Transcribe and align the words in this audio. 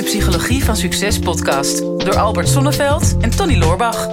de 0.00 0.06
Psychologie 0.06 0.64
van 0.64 0.76
Succes 0.76 1.18
podcast 1.18 1.78
door 1.78 2.16
Albert 2.18 2.48
Sonneveld 2.48 3.16
en 3.20 3.30
Tony 3.30 3.56
Loorbach. 3.58 4.06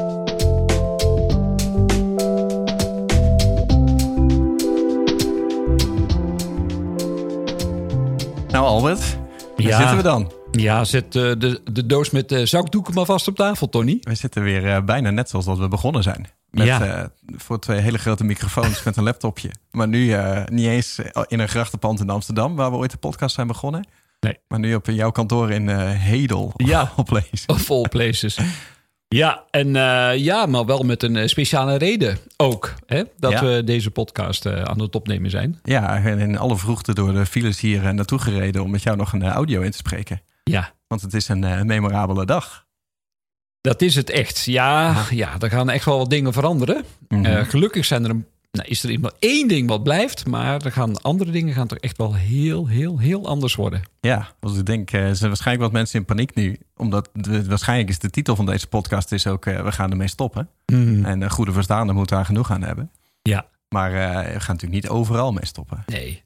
Nou 8.47 8.65
Albert, 8.65 9.17
waar 9.55 9.65
Ja. 9.67 9.77
zitten 9.77 9.97
we 9.97 10.03
dan? 10.03 10.31
Ja, 10.51 10.83
zet 10.83 11.03
eh, 11.05 11.11
de, 11.37 11.61
de 11.71 11.85
doos 11.85 12.09
met 12.09 12.31
eh, 12.31 12.45
zakdoeken 12.45 12.93
maar 12.93 13.05
vast 13.05 13.27
op 13.27 13.35
tafel, 13.35 13.69
Tony. 13.69 13.97
We 14.01 14.15
zitten 14.15 14.43
weer 14.43 14.67
eh, 14.75 14.83
bijna 14.83 15.09
net 15.09 15.29
zoals 15.29 15.45
dat 15.45 15.57
we 15.57 15.67
begonnen 15.67 16.03
zijn. 16.03 16.27
Met, 16.51 16.65
Ja. 16.65 16.81
eh, 16.85 17.05
voor 17.35 17.59
twee 17.59 17.79
hele 17.79 17.97
grote 17.97 18.23
microfoons 18.23 18.83
met 18.83 18.97
een 18.97 19.03
laptopje. 19.03 19.49
Maar 19.71 19.87
nu 19.87 20.11
eh, 20.13 20.41
niet 20.45 20.65
eens 20.67 20.99
in 21.27 21.39
een 21.39 21.47
grachtenpand 21.49 21.99
in 21.99 22.09
Amsterdam, 22.09 22.55
waar 22.55 22.71
we 22.71 22.77
ooit 22.77 22.91
de 22.91 22.97
podcast 22.97 23.35
zijn 23.35 23.47
begonnen. 23.47 23.87
Nee. 24.19 24.37
Maar 24.47 24.59
nu 24.59 24.75
op 24.75 24.85
jouw 24.85 25.11
kantoor 25.11 25.51
in 25.51 25.69
eh, 25.69 25.91
Hedel. 25.91 26.53
Ja. 26.55 26.91
Of 27.47 27.71
all 27.71 27.87
places. 27.89 28.37
Ja, 29.07 29.43
en 29.51 29.75
eh, 29.75 30.17
ja, 30.17 30.45
maar 30.45 30.65
wel 30.65 30.83
met 30.83 31.03
een 31.03 31.15
eh, 31.15 31.27
speciale 31.27 31.75
reden 31.75 32.17
ook. 32.37 32.73
Hè, 32.85 33.03
dat 33.17 33.31
Ja. 33.31 33.43
we 33.45 33.63
deze 33.63 33.91
podcast 33.91 34.45
eh, 34.45 34.61
aan 34.61 34.81
het 34.81 34.95
opnemen 34.95 35.29
zijn. 35.29 35.59
Ja, 35.63 36.03
en 36.03 36.19
in 36.19 36.37
alle 36.37 36.57
vroegte 36.57 36.93
door 36.93 37.13
de 37.13 37.25
files 37.25 37.59
hier 37.59 37.93
naartoe 37.93 38.19
gereden 38.19 38.63
om 38.63 38.71
met 38.71 38.83
jou 38.83 38.97
nog 38.97 39.13
een 39.13 39.23
audio 39.23 39.61
in 39.61 39.71
te 39.71 39.77
spreken. 39.77 40.21
Ja, 40.43 40.73
Want 40.87 41.01
het 41.01 41.13
is 41.13 41.27
een 41.27 41.65
memorabele 41.65 42.25
dag. 42.25 42.65
dat 43.61 43.81
is 43.81 43.95
het 43.95 44.09
echt. 44.09 44.43
Ja, 44.45 45.03
ja, 45.09 45.35
er 45.39 45.49
gaan 45.49 45.69
echt 45.69 45.85
wel 45.85 45.97
wat 45.97 46.09
dingen 46.09 46.33
veranderen. 46.33 46.83
Mhm. 47.07 47.43
Gelukkig 47.43 47.85
zijn 47.85 48.03
er 48.03 48.09
een, 48.09 48.25
nou, 48.57 48.69
is 48.69 48.83
er 48.83 48.99
maar 48.99 49.11
één 49.19 49.47
ding 49.47 49.67
wat 49.69 49.83
blijft. 49.83 50.27
Maar 50.27 50.61
er 50.65 50.71
gaan 50.71 51.01
andere 51.01 51.31
dingen 51.31 51.53
gaan 51.53 51.67
toch 51.67 51.77
echt 51.77 51.97
wel 51.97 52.13
heel, 52.15 52.67
heel, 52.67 52.99
heel 52.99 53.27
anders 53.27 53.55
worden. 53.55 53.81
Ja, 54.01 54.27
want 54.39 54.57
ik 54.57 54.65
denk, 54.65 54.91
eh, 54.91 55.07
er 55.07 55.15
zijn 55.15 55.29
waarschijnlijk 55.29 55.65
wat 55.65 55.75
mensen 55.79 55.99
in 55.99 56.05
paniek 56.05 56.35
nu. 56.35 56.59
Omdat 56.75 57.09
de, 57.13 57.45
waarschijnlijk 57.45 57.89
is 57.89 57.99
de 57.99 58.09
titel 58.09 58.35
van 58.35 58.45
deze 58.45 58.67
podcast 58.67 59.11
is 59.11 59.27
ook, 59.27 59.45
eh, 59.45 59.63
we 59.63 59.71
gaan 59.71 59.91
ermee 59.91 60.07
stoppen. 60.07 60.49
En 60.65 61.21
een 61.21 61.29
goede 61.29 61.51
verstaander 61.51 61.95
moet 61.95 62.09
daar 62.09 62.25
genoeg 62.25 62.51
aan 62.51 62.63
hebben. 62.63 62.91
Ja, 63.21 63.45
Maar 63.69 63.91
eh, 63.93 64.15
we 64.33 64.39
gaan 64.39 64.55
natuurlijk 64.55 64.71
niet 64.83 64.89
overal 64.89 65.31
mee 65.31 65.45
stoppen. 65.45 65.83
nee. 65.85 66.23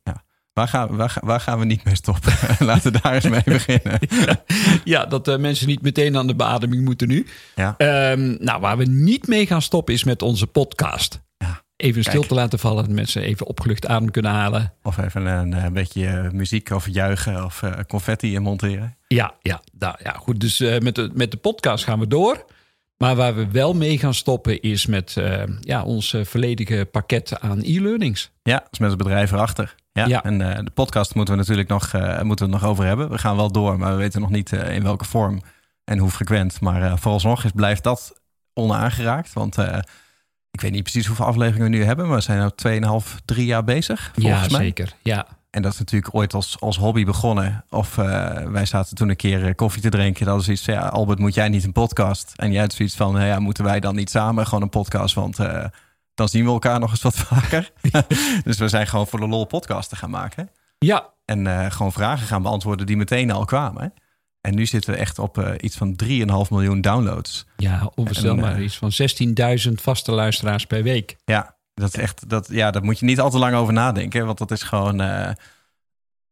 Waar 0.53 0.67
gaan, 0.67 0.95
waar, 0.95 1.09
ga- 1.09 1.21
waar 1.25 1.39
gaan 1.39 1.59
we 1.59 1.65
niet 1.65 1.83
mee 1.83 1.95
stoppen? 1.95 2.33
Laten 2.67 2.91
we 2.91 2.99
daar 3.01 3.13
eens 3.13 3.27
mee 3.29 3.41
beginnen. 3.45 3.99
Ja, 4.83 5.05
dat 5.05 5.27
eh, 5.27 5.37
mensen 5.37 5.67
niet 5.67 5.81
meteen 5.81 6.17
aan 6.17 6.27
de 6.27 6.35
beademing 6.35 6.83
moeten 6.85 7.07
nu. 7.07 7.25
Ja. 7.55 7.75
Ehm, 7.77 8.35
nou, 8.39 8.61
waar 8.61 8.77
we 8.77 8.85
niet 8.85 9.27
mee 9.27 9.45
gaan 9.45 9.61
stoppen 9.61 9.93
is 9.93 10.03
met 10.03 10.21
onze 10.21 10.47
podcast. 10.47 11.21
Even 11.81 12.03
stil 12.03 12.23
te 12.23 12.33
laten 12.33 12.59
vallen, 12.59 12.83
dat 12.83 12.93
mensen 12.93 13.21
even 13.21 13.45
opgelucht 13.45 13.87
adem 13.87 14.11
kunnen 14.11 14.31
halen. 14.31 14.73
Of 14.83 14.97
even 14.97 15.25
een, 15.25 15.53
eh, 15.53 15.67
beetje 15.67 16.07
eh, 16.07 16.29
muziek 16.29 16.69
of 16.69 16.87
juichen 16.89 17.45
of 17.45 17.63
eh, 17.63 17.71
confetti 17.87 18.33
in 18.33 18.41
monteren. 18.41 18.95
Ja, 19.07 19.33
ja, 19.41 19.61
nou, 19.77 19.95
ja 20.03 20.11
goed. 20.11 20.39
Dus 20.39 20.59
met, 20.59 20.95
de, 20.95 21.09
met 21.13 21.31
de 21.31 21.37
podcast 21.37 21.83
gaan 21.83 21.99
we 21.99 22.07
door. 22.07 22.45
Maar 22.97 23.15
waar 23.15 23.35
we 23.35 23.51
wel 23.51 23.73
mee 23.73 23.97
gaan 23.97 24.13
stoppen 24.13 24.61
is 24.61 24.85
met 24.85 25.15
ja, 25.59 25.83
ons 25.83 26.15
volledige 26.23 26.87
pakket 26.91 27.39
aan 27.39 27.61
e-learnings. 27.61 28.31
Ja, 28.43 28.63
dus 28.69 28.79
met 28.79 28.89
het 28.89 28.97
bedrijf 28.97 29.31
erachter. 29.31 29.75
Ja, 29.93 30.05
Ja. 30.05 30.23
En 30.23 30.37
de 30.37 30.71
podcast 30.73 31.15
moeten 31.15 31.33
we 31.33 31.39
natuurlijk 31.39 31.69
nog, 31.69 31.91
moeten 32.23 32.45
we 32.45 32.51
nog 32.51 32.65
over 32.65 32.85
hebben. 32.85 33.09
We 33.09 33.17
gaan 33.17 33.35
wel 33.35 33.51
door, 33.51 33.77
maar 33.77 33.91
we 33.91 33.97
weten 33.97 34.21
nog 34.21 34.29
niet 34.29 34.51
in 34.51 34.83
welke 34.83 35.05
vorm 35.05 35.41
en 35.83 35.97
hoe 35.97 36.09
frequent. 36.09 36.61
Maar 36.61 36.99
vooralsnog 36.99 37.43
is, 37.43 37.51
blijft 37.51 37.83
dat 37.83 38.21
onaangeraakt. 38.53 39.33
Want 39.33 39.57
ik 40.51 40.61
weet 40.61 40.71
niet 40.71 40.83
precies 40.83 41.05
hoeveel 41.05 41.25
afleveringen 41.25 41.71
we 41.71 41.77
nu 41.77 41.83
hebben. 41.83 42.07
Maar 42.07 42.15
we 42.15 42.21
zijn 42.21 42.51
nu 42.63 42.81
2,5, 43.01 43.15
3 43.25 43.45
jaar 43.45 43.63
bezig. 43.63 44.11
Volgens 44.13 44.45
ja, 44.45 44.57
mij. 44.57 44.65
zeker. 44.65 44.93
Ja, 45.01 45.27
En 45.49 45.61
dat 45.61 45.73
is 45.73 45.79
natuurlijk 45.79 46.15
ooit 46.15 46.33
als, 46.33 46.59
als 46.59 46.77
hobby 46.77 47.05
begonnen. 47.05 47.65
Of 47.69 47.97
eh, 47.97 48.43
wij 48.43 48.65
zaten 48.65 48.95
toen 48.95 49.09
een 49.09 49.15
keer 49.15 49.45
eh, 49.47 49.55
koffie 49.55 49.81
te 49.81 49.89
drinken. 49.89 50.25
Dat 50.25 50.35
was 50.35 50.49
iets 50.49 50.63
van, 50.63 50.73
ja, 50.73 50.87
Albert, 50.87 51.19
moet 51.19 51.33
jij 51.33 51.49
niet 51.49 51.63
een 51.63 51.71
podcast? 51.71 52.33
En 52.35 52.51
jij 52.51 52.61
had 52.61 52.73
zoiets 52.73 52.95
van, 52.95 53.25
ja, 53.25 53.39
moeten 53.39 53.63
wij 53.63 53.79
dan 53.79 53.95
niet 53.95 54.09
samen 54.09 54.45
gewoon 54.45 54.61
een 54.61 54.69
podcast? 54.69 55.15
Want 55.15 55.39
eh, 55.39 55.65
dan 56.13 56.29
zien 56.29 56.45
we 56.45 56.51
elkaar 56.51 56.79
nog 56.79 56.91
eens 56.91 57.01
wat 57.01 57.15
vaker. 57.15 57.71
dus 58.43 58.57
we 58.57 58.67
zijn 58.67 58.87
gewoon 58.87 59.07
voor 59.07 59.19
de 59.19 59.27
lol 59.27 59.45
podcasten 59.45 59.97
gaan 59.97 60.09
maken. 60.09 60.49
ja, 60.77 61.09
En 61.25 61.71
gewoon 61.71 61.91
vragen 61.91 62.27
gaan 62.27 62.41
beantwoorden 62.41 62.85
die 62.85 62.97
meteen 62.97 63.31
al 63.31 63.45
kwamen. 63.45 63.93
En 64.41 64.55
nu 64.55 64.65
zitten 64.65 64.93
we 64.93 64.99
echt 64.99 65.19
op 65.19 65.37
eh, 65.37 65.51
iets 65.57 65.75
van 65.77 65.99
3,5 66.03 66.09
miljoen 66.49 66.81
downloads. 66.81 67.45
ja 67.57 67.91
onvoorstelbaar. 67.95 68.55
Eh, 68.55 68.63
Iets 68.63 68.77
van 68.77 68.91
16.000 69.67 69.71
vaste 69.73 70.11
luisteraars 70.11 70.65
per 70.65 70.83
week. 70.83 71.15
Ja, 71.25 71.55
dat 71.73 71.87
is 71.87 72.01
echt, 72.01 72.29
dat, 72.29 72.47
ja, 72.51 72.71
daar 72.71 72.83
moet 72.83 72.99
je 72.99 73.05
niet 73.05 73.19
al 73.19 73.29
te 73.29 73.37
lang 73.37 73.55
over 73.55 73.73
nadenken. 73.73 74.25
Want 74.25 74.37
dat 74.37 74.51
is 74.51 74.63
gewoon 74.63 75.01
eh, 75.01 75.29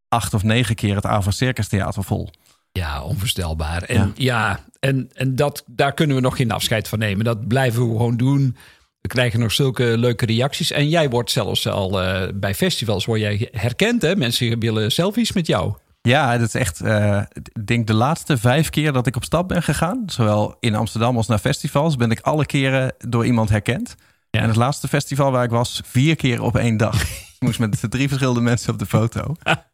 acht 0.08 0.34
of 0.34 0.44
negen 0.44 0.76
keer 0.76 0.96
het 0.96 1.06
Ava 1.06 1.32
Circus 1.32 1.68
Theater 1.68 2.04
vol. 2.04 2.30
Ja, 2.72 3.02
onvoorstelbaar. 3.04 3.84
En 3.84 4.14
ja, 4.16 4.60
en, 4.80 5.10
en 5.14 5.36
dat, 5.36 5.64
daar 5.68 5.94
kunnen 5.94 6.16
we 6.16 6.22
nog 6.22 6.36
geen 6.36 6.52
afscheid 6.52 6.88
van 6.88 7.00
nemen. 7.00 7.26
Dat 7.26 7.48
blijven 7.48 7.82
we 7.82 7.88
gewoon 7.88 8.18
doen. 8.18 8.58
We 9.02 9.08
krijgen 9.08 9.40
nog 9.40 9.52
zulke 9.52 9.98
leuke 9.98 10.26
reacties. 10.26 10.72
En 10.72 10.90
jij 10.90 11.10
wordt 11.10 11.32
zelfs 11.32 11.68
al 11.68 11.90
bij 12.36 12.56
festivals 12.56 13.06
word 13.06 13.20
jij 13.20 13.48
herkend. 13.52 14.02
Hè? 14.02 14.16
Mensen 14.16 14.60
willen 14.60 14.92
selfies 14.92 15.32
met 15.32 15.48
jou. 15.48 15.74
Ja, 16.02 16.38
dat 16.38 16.48
is 16.48 16.54
echt, 16.54 16.82
eh, 16.82 17.22
ik 17.54 17.68
denk 17.68 17.88
de 17.88 17.94
laatste 17.94 18.38
vijf 18.38 18.70
keer 18.70 18.92
dat 18.92 19.08
ik 19.08 19.16
op 19.16 19.24
stap 19.24 19.48
ben 19.48 19.64
gegaan, 19.64 20.04
zowel 20.06 20.56
in 20.60 20.76
Amsterdam 20.76 21.18
als 21.18 21.28
naar 21.28 21.40
festivals, 21.40 21.96
ben 21.96 22.12
ik 22.12 22.20
alle 22.20 22.46
keren 22.46 22.94
door 22.98 23.26
iemand 23.26 23.50
herkend. 23.50 23.96
Ja. 24.30 24.42
En 24.42 24.48
het 24.48 24.56
laatste 24.56 24.88
festival 24.88 25.32
waar 25.32 25.44
ik 25.44 25.50
was, 25.50 25.82
vier 25.86 26.16
keer 26.16 26.42
op 26.42 26.58
één 26.58 26.78
dag. 26.78 27.02
ik 27.40 27.40
moest 27.40 27.60
met 27.60 27.86
drie 27.90 28.08
verschillende 28.08 28.42
mensen 28.42 28.74
op 28.74 28.80
de 28.80 28.86
foto. 28.86 29.36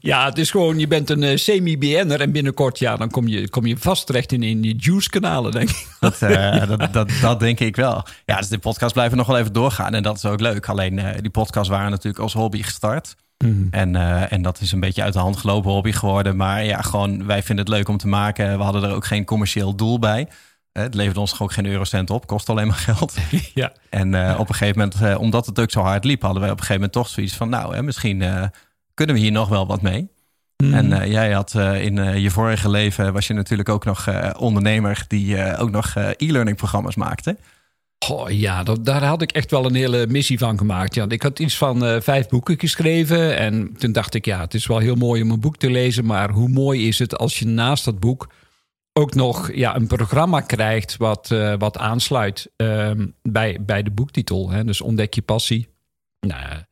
Ja, 0.00 0.24
het 0.24 0.38
is 0.38 0.50
gewoon, 0.50 0.78
je 0.78 0.86
bent 0.86 1.10
een 1.10 1.22
eh, 1.22 1.36
semi-BN'er. 1.36 2.20
En 2.20 2.32
binnenkort, 2.32 2.78
ja, 2.78 2.96
dan 2.96 3.10
kom 3.10 3.28
je, 3.28 3.48
kom 3.48 3.66
je 3.66 3.76
vast 3.76 4.06
terecht 4.06 4.32
in, 4.32 4.42
in 4.42 4.60
die 4.60 4.76
Juice-kanalen, 4.76 5.52
denk 5.52 5.70
ik. 5.70 5.86
Dat, 6.00 6.22
eh, 6.22 6.68
dat, 6.68 6.92
dat, 6.92 7.10
dat 7.20 7.40
denk 7.40 7.60
ik 7.60 7.76
wel. 7.76 8.06
Ja, 8.24 8.36
dus 8.36 8.48
de 8.48 8.58
podcast 8.58 8.92
blijven 8.92 9.16
nog 9.16 9.26
wel 9.26 9.38
even 9.38 9.52
doorgaan 9.52 9.94
en 9.94 10.02
dat 10.02 10.16
is 10.16 10.24
ook 10.24 10.40
leuk. 10.40 10.68
Alleen 10.68 10.98
eh, 10.98 11.20
die 11.20 11.30
podcasts 11.30 11.68
waren 11.68 11.90
natuurlijk 11.90 12.22
als 12.22 12.32
hobby 12.32 12.62
gestart. 12.62 13.14
En, 13.70 13.96
eh, 13.96 14.32
en 14.32 14.42
dat 14.42 14.60
is 14.60 14.72
een 14.72 14.80
beetje 14.80 15.02
uit 15.02 15.12
de 15.12 15.18
hand 15.18 15.36
gelopen 15.36 15.70
hobby 15.70 15.92
geworden. 15.92 16.36
Maar 16.36 16.64
ja, 16.64 16.80
gewoon, 16.80 17.26
wij 17.26 17.42
vinden 17.42 17.64
het 17.64 17.74
leuk 17.74 17.88
om 17.88 17.96
te 17.96 18.08
maken. 18.08 18.56
We 18.58 18.62
hadden 18.64 18.82
er 18.82 18.94
ook 18.94 19.04
geen 19.04 19.24
commercieel 19.24 19.74
doel 19.76 19.98
bij. 19.98 20.28
Eh, 20.72 20.82
Het 20.82 20.94
levert 20.94 21.16
ons 21.16 21.40
ook 21.40 21.52
geen 21.52 21.66
eurocent 21.66 22.10
op, 22.10 22.26
kost 22.26 22.48
alleen 22.48 22.66
maar 22.66 22.76
geld. 22.76 23.14
Ja, 23.54 23.72
En 23.90 24.14
eh, 24.14 24.38
op 24.38 24.48
een 24.48 24.54
gegeven 24.54 24.78
moment, 24.78 25.18
omdat 25.18 25.46
het 25.46 25.60
ook 25.60 25.70
zo 25.70 25.80
hard 25.80 26.04
liep, 26.04 26.22
hadden 26.22 26.40
wij 26.40 26.50
op 26.50 26.58
een 26.58 26.64
gegeven 26.64 26.82
moment 26.82 27.04
toch 27.06 27.14
zoiets 27.14 27.34
van, 27.34 27.48
nou, 27.48 27.74
hè, 27.74 27.82
misschien 27.82 28.18
kunnen 28.94 29.14
we 29.14 29.20
hier 29.20 29.32
nog 29.32 29.48
wel 29.48 29.66
wat 29.66 29.82
mee. 29.82 30.12
En 30.56 30.92
eh, 30.92 31.10
jij 31.10 31.32
had 31.32 31.54
in 31.54 32.20
je 32.20 32.30
vorige 32.30 32.70
leven, 32.70 33.12
was 33.12 33.26
je 33.26 33.34
natuurlijk 33.34 33.68
ook 33.68 33.84
nog 33.84 34.08
ondernemer 34.38 35.04
die 35.08 35.56
ook 35.56 35.70
nog 35.70 35.94
e-learning 35.96 36.56
programma's 36.56 36.94
maakte. 36.96 37.36
Ja, 38.28 38.62
daar 38.62 39.04
had 39.04 39.22
ik 39.22 39.32
echt 39.32 39.50
wel 39.50 39.64
een 39.64 39.74
hele 39.74 40.06
missie 40.06 40.38
van 40.38 40.58
gemaakt. 40.58 41.12
Ik 41.12 41.22
had 41.22 41.38
iets 41.38 41.56
van 41.56 41.84
eh, 41.84 42.00
vijf 42.00 42.28
boeken 42.28 42.58
geschreven. 42.58 43.36
En 43.36 43.74
toen 43.78 43.92
dacht 43.92 44.14
ik, 44.14 44.24
ja, 44.24 44.40
het 44.40 44.54
is 44.54 44.66
wel 44.66 44.78
heel 44.78 44.94
mooi 44.94 45.22
om 45.22 45.30
een 45.30 45.40
boek 45.40 45.56
te 45.56 45.70
lezen. 45.70 46.04
Maar 46.04 46.30
hoe 46.30 46.48
mooi 46.48 46.86
is 46.88 46.98
het 46.98 47.18
als 47.18 47.38
je 47.38 47.46
naast 47.46 47.84
dat 47.84 48.00
boek 48.00 48.28
ook 48.92 49.14
nog 49.14 49.54
ja, 49.54 49.76
een 49.76 49.86
programma 49.86 50.40
krijgt 50.40 50.96
wat, 50.96 51.30
eh, 51.30 51.54
wat 51.58 51.78
aansluit 51.78 52.50
ehm, 52.56 53.06
bij, 53.22 53.58
bij 53.60 53.82
de 53.82 53.90
boektitel. 53.90 54.50
Hè? 54.50 54.64
Dus 54.64 54.80
ontdek 54.80 55.14
je 55.14 55.22
passie. 55.22 55.68
Nou, 56.20 56.62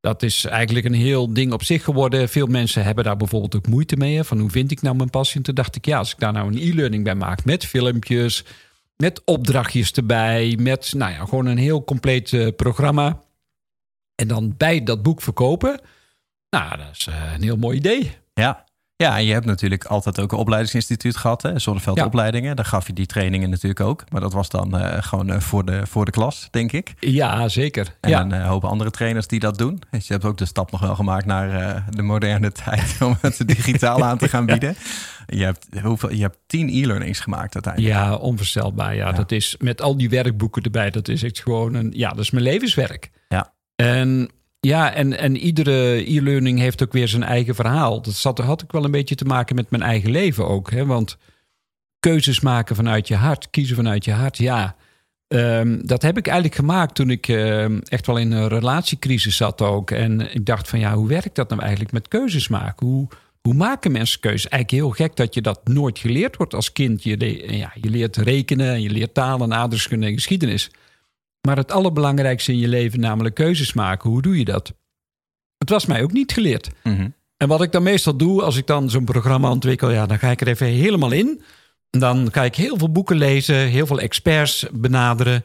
dat 0.00 0.22
is 0.22 0.44
eigenlijk 0.44 0.86
een 0.86 0.94
heel 0.94 1.32
ding 1.32 1.52
op 1.52 1.62
zich 1.62 1.84
geworden. 1.84 2.28
Veel 2.28 2.46
mensen 2.46 2.84
hebben 2.84 3.04
daar 3.04 3.16
bijvoorbeeld 3.16 3.56
ook 3.56 3.66
moeite 3.66 3.96
mee. 3.96 4.22
Van 4.22 4.38
hoe 4.38 4.50
vind 4.50 4.70
ik 4.70 4.82
nou 4.82 4.96
mijn 4.96 5.10
passie? 5.10 5.36
En 5.36 5.42
toen 5.42 5.54
dacht 5.54 5.76
ik, 5.76 5.86
ja, 5.86 5.98
als 5.98 6.12
ik 6.12 6.18
daar 6.18 6.32
nou 6.32 6.48
een 6.48 6.70
e-learning 6.70 7.04
bij 7.04 7.14
maak 7.14 7.44
met 7.44 7.66
filmpjes, 7.66 8.44
met 9.04 9.22
opdrachtjes 9.24 9.92
erbij, 9.92 10.56
met 10.60 10.92
nou 10.96 11.12
ja, 11.12 11.24
gewoon 11.24 11.46
een 11.46 11.58
heel 11.58 11.84
compleet 11.84 12.32
eh, 12.32 12.48
programma. 12.56 13.20
En 14.14 14.28
dan 14.28 14.54
bij 14.56 14.82
dat 14.82 15.02
boek 15.02 15.22
verkopen. 15.22 15.80
Nou, 16.50 16.76
dat 16.76 16.86
is 16.92 17.06
eh, 17.06 17.32
een 17.34 17.42
heel 17.42 17.56
mooi 17.56 17.76
idee. 17.76 18.16
Ja. 18.34 18.64
Ja, 18.96 19.16
en 19.16 19.24
je 19.24 19.32
hebt 19.32 19.46
natuurlijk 19.46 19.84
altijd 19.84 20.20
ook 20.20 20.32
een 20.32 20.38
opleidingsinstituut 20.38 21.16
gehad, 21.16 21.42
hè, 21.42 21.58
Zonneveld 21.58 21.96
Ja. 21.96 22.04
Opleidingen. 22.04 22.56
Daar 22.56 22.64
gaf 22.64 22.86
je 22.86 22.92
die 22.92 23.06
trainingen 23.06 23.50
natuurlijk 23.50 23.80
ook. 23.80 24.04
Maar 24.10 24.20
dat 24.20 24.32
was 24.32 24.48
dan 24.48 24.78
eh, 24.78 25.02
gewoon 25.02 25.42
voor, 25.42 25.64
de, 25.64 25.86
voor 25.86 26.04
de 26.04 26.10
klas, 26.10 26.48
denk 26.50 26.72
ik. 26.72 26.94
Ja, 26.98 27.48
zeker. 27.48 27.96
En 28.00 28.10
ja. 28.10 28.20
een 28.20 28.42
hoop 28.42 28.64
andere 28.64 28.90
trainers 28.90 29.26
die 29.26 29.40
dat 29.40 29.58
doen. 29.58 29.82
Dus 29.90 30.06
je 30.06 30.12
hebt 30.12 30.24
ook 30.24 30.38
de 30.38 30.46
stap 30.46 30.70
nog 30.70 30.80
wel 30.80 30.94
gemaakt 30.94 31.26
naar 31.26 31.84
de 31.90 32.02
moderne 32.02 32.52
tijd 32.64 32.96
om 33.00 33.16
het 33.20 33.42
digitaal 33.46 34.04
aan 34.04 34.18
te 34.18 34.28
gaan 34.28 34.46
bieden. 34.56 34.76
Je 35.26 35.44
hebt, 35.44 35.66
hoeveel, 35.82 36.12
je 36.12 36.22
hebt 36.22 36.38
tien 36.46 36.68
e-learnings 36.68 37.20
gemaakt 37.20 37.54
uiteindelijk. 37.54 37.94
Ja, 37.94 38.14
onvoorstelbaar. 38.16 38.94
Ja, 38.94 39.12
dat 39.12 39.32
is 39.32 39.56
met 39.58 39.82
al 39.82 39.96
die 39.96 40.08
werkboeken 40.08 40.62
erbij. 40.62 40.90
Dat 40.90 41.08
is 41.08 41.22
echt 41.22 41.42
gewoon 41.42 41.74
een. 41.74 41.92
Ja, 41.96 42.08
dat 42.08 42.18
is 42.18 42.30
mijn 42.30 42.44
levenswerk. 42.44 43.10
Ja. 43.28 43.52
En 43.76 44.30
ja, 44.64 44.92
en, 44.92 45.18
en 45.18 45.36
iedere 45.36 46.10
e-learning 46.16 46.58
heeft 46.58 46.82
ook 46.82 46.92
weer 46.92 47.08
zijn 47.08 47.22
eigen 47.22 47.54
verhaal. 47.54 48.02
Dat 48.02 48.14
zat, 48.14 48.38
had 48.38 48.62
ik 48.62 48.72
wel 48.72 48.84
een 48.84 48.90
beetje 48.90 49.14
te 49.14 49.24
maken 49.24 49.54
met 49.54 49.70
mijn 49.70 49.82
eigen 49.82 50.10
leven 50.10 50.48
ook. 50.48 50.70
Hè? 50.70 50.86
Want 50.86 51.18
keuzes 52.00 52.40
maken 52.40 52.76
vanuit 52.76 53.08
je 53.08 53.14
hart, 53.14 53.50
kiezen 53.50 53.76
vanuit 53.76 54.04
je 54.04 54.12
hart, 54.12 54.38
ja. 54.38 54.76
ehm, 55.28 55.78
dat 55.82 56.02
heb 56.02 56.16
ik 56.16 56.26
eigenlijk 56.26 56.56
gemaakt 56.56 56.94
toen 56.94 57.10
ik 57.10 57.28
ehm, 57.28 57.80
echt 57.84 58.06
wel 58.06 58.16
in 58.16 58.32
een 58.32 58.48
relatiecrisis 58.48 59.36
zat 59.36 59.62
ook. 59.62 59.90
En 59.90 60.34
ik 60.34 60.46
dacht 60.46 60.68
van 60.68 60.78
ja, 60.78 60.94
hoe 60.94 61.08
werkt 61.08 61.34
dat 61.34 61.48
nou 61.48 61.60
eigenlijk 61.60 61.92
met 61.92 62.08
keuzes 62.08 62.48
maken? 62.48 62.86
Hoe, 62.86 63.08
hoe 63.48 63.54
maken 63.54 63.92
mensen 63.92 64.20
keuzes? 64.20 64.48
Eigenlijk 64.48 64.82
heel 64.82 65.06
gek 65.06 65.16
dat 65.16 65.34
je 65.34 65.42
dat 65.42 65.68
nooit 65.68 65.98
geleerd 65.98 66.36
wordt 66.36 66.54
als 66.54 66.72
kind. 66.72 67.02
Je, 67.02 67.44
ja, 67.56 67.72
je 67.80 67.90
leert 67.90 68.16
rekenen, 68.16 68.82
je 68.82 68.90
leert 68.90 69.14
talen, 69.14 69.54
aardrijkskunde 69.54 70.06
en 70.06 70.12
geschiedenis. 70.12 70.70
Maar 71.46 71.56
het 71.56 71.72
allerbelangrijkste 71.72 72.52
in 72.52 72.58
je 72.58 72.68
leven, 72.68 73.00
namelijk 73.00 73.34
keuzes 73.34 73.72
maken, 73.72 74.10
hoe 74.10 74.22
doe 74.22 74.38
je 74.38 74.44
dat? 74.44 74.72
Het 75.58 75.70
was 75.70 75.86
mij 75.86 76.02
ook 76.02 76.12
niet 76.12 76.32
geleerd. 76.32 76.70
Mhm. 76.82 77.08
En 77.36 77.48
wat 77.48 77.62
ik 77.62 77.72
dan 77.72 77.82
meestal 77.82 78.16
doe, 78.16 78.42
als 78.42 78.56
ik 78.56 78.66
dan 78.66 78.90
zo'n 78.90 79.04
programma 79.04 79.50
ontwikkel, 79.50 79.90
ja, 79.90 80.06
dan 80.06 80.18
ga 80.18 80.30
ik 80.30 80.40
er 80.40 80.48
even 80.48 80.66
helemaal 80.66 81.12
in. 81.12 81.42
Dan 81.90 82.32
ga 82.32 82.44
ik 82.44 82.54
heel 82.54 82.78
veel 82.78 82.92
boeken 82.92 83.16
lezen, 83.16 83.56
heel 83.56 83.86
veel 83.86 84.00
experts 84.00 84.66
benaderen. 84.72 85.44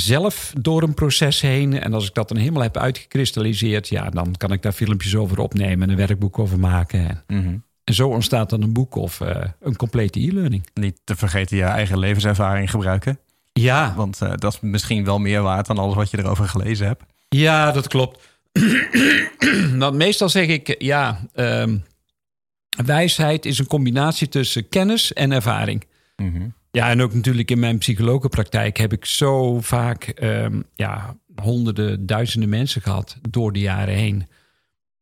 Zelf 0.00 0.52
door 0.60 0.82
een 0.82 0.94
proces 0.94 1.40
heen. 1.40 1.80
En 1.80 1.92
als 1.94 2.06
ik 2.08 2.14
dat 2.14 2.28
dan 2.28 2.36
helemaal 2.36 2.62
heb 2.62 2.76
uitgekristalliseerd, 2.76 3.88
ja, 3.88 4.10
dan 4.10 4.34
kan 4.36 4.52
ik 4.52 4.62
daar 4.62 4.72
filmpjes 4.72 5.16
over 5.16 5.38
opnemen 5.38 5.82
en 5.82 5.90
een 5.90 6.06
werkboek 6.06 6.38
over 6.38 6.58
maken. 6.58 7.24
Mhm. 7.26 7.56
En 7.84 7.94
zo 7.94 8.08
ontstaat 8.08 8.50
dan 8.50 8.62
een 8.62 8.72
boek 8.72 8.94
of 8.94 9.20
eh, 9.20 9.42
een 9.60 9.76
complete 9.76 10.20
e-learning. 10.20 10.66
Niet 10.74 11.00
te 11.04 11.16
vergeten 11.16 11.56
je 11.56 11.62
eigen 11.62 11.98
levenservaring 11.98 12.70
gebruiken. 12.70 13.18
Ja, 13.52 13.94
Want 13.96 14.22
eh, 14.22 14.32
dat 14.34 14.52
is 14.52 14.60
misschien 14.60 15.04
wel 15.04 15.18
meer 15.18 15.42
waard 15.42 15.66
dan 15.66 15.78
alles 15.78 15.94
wat 15.94 16.10
je 16.10 16.18
erover 16.18 16.48
gelezen 16.48 16.86
hebt. 16.86 17.02
ja, 17.28 17.72
dat 17.72 17.88
klopt. 17.88 18.28
meestal 19.92 20.28
zeg 20.28 20.46
ik, 20.46 20.74
ja, 20.78 21.20
ehm, 21.32 21.76
wijsheid 22.84 23.46
is 23.46 23.58
een 23.58 23.66
combinatie 23.66 24.28
tussen 24.28 24.68
kennis 24.68 25.12
en 25.12 25.32
ervaring. 25.32 25.84
Mhm. 26.16 26.48
Ja, 26.76 26.90
en 26.90 27.02
ook 27.02 27.14
natuurlijk 27.14 27.50
in 27.50 27.58
mijn 27.58 27.78
psychologenpraktijk 27.78 28.76
heb 28.76 28.92
ik 28.92 29.04
zo 29.04 29.60
vaak 29.60 30.04
ehm, 30.04 30.62
ja, 30.74 31.16
honderden, 31.42 32.06
duizenden 32.06 32.48
mensen 32.48 32.82
gehad 32.82 33.18
door 33.30 33.52
de 33.52 33.60
jaren 33.60 33.94
heen. 33.94 34.26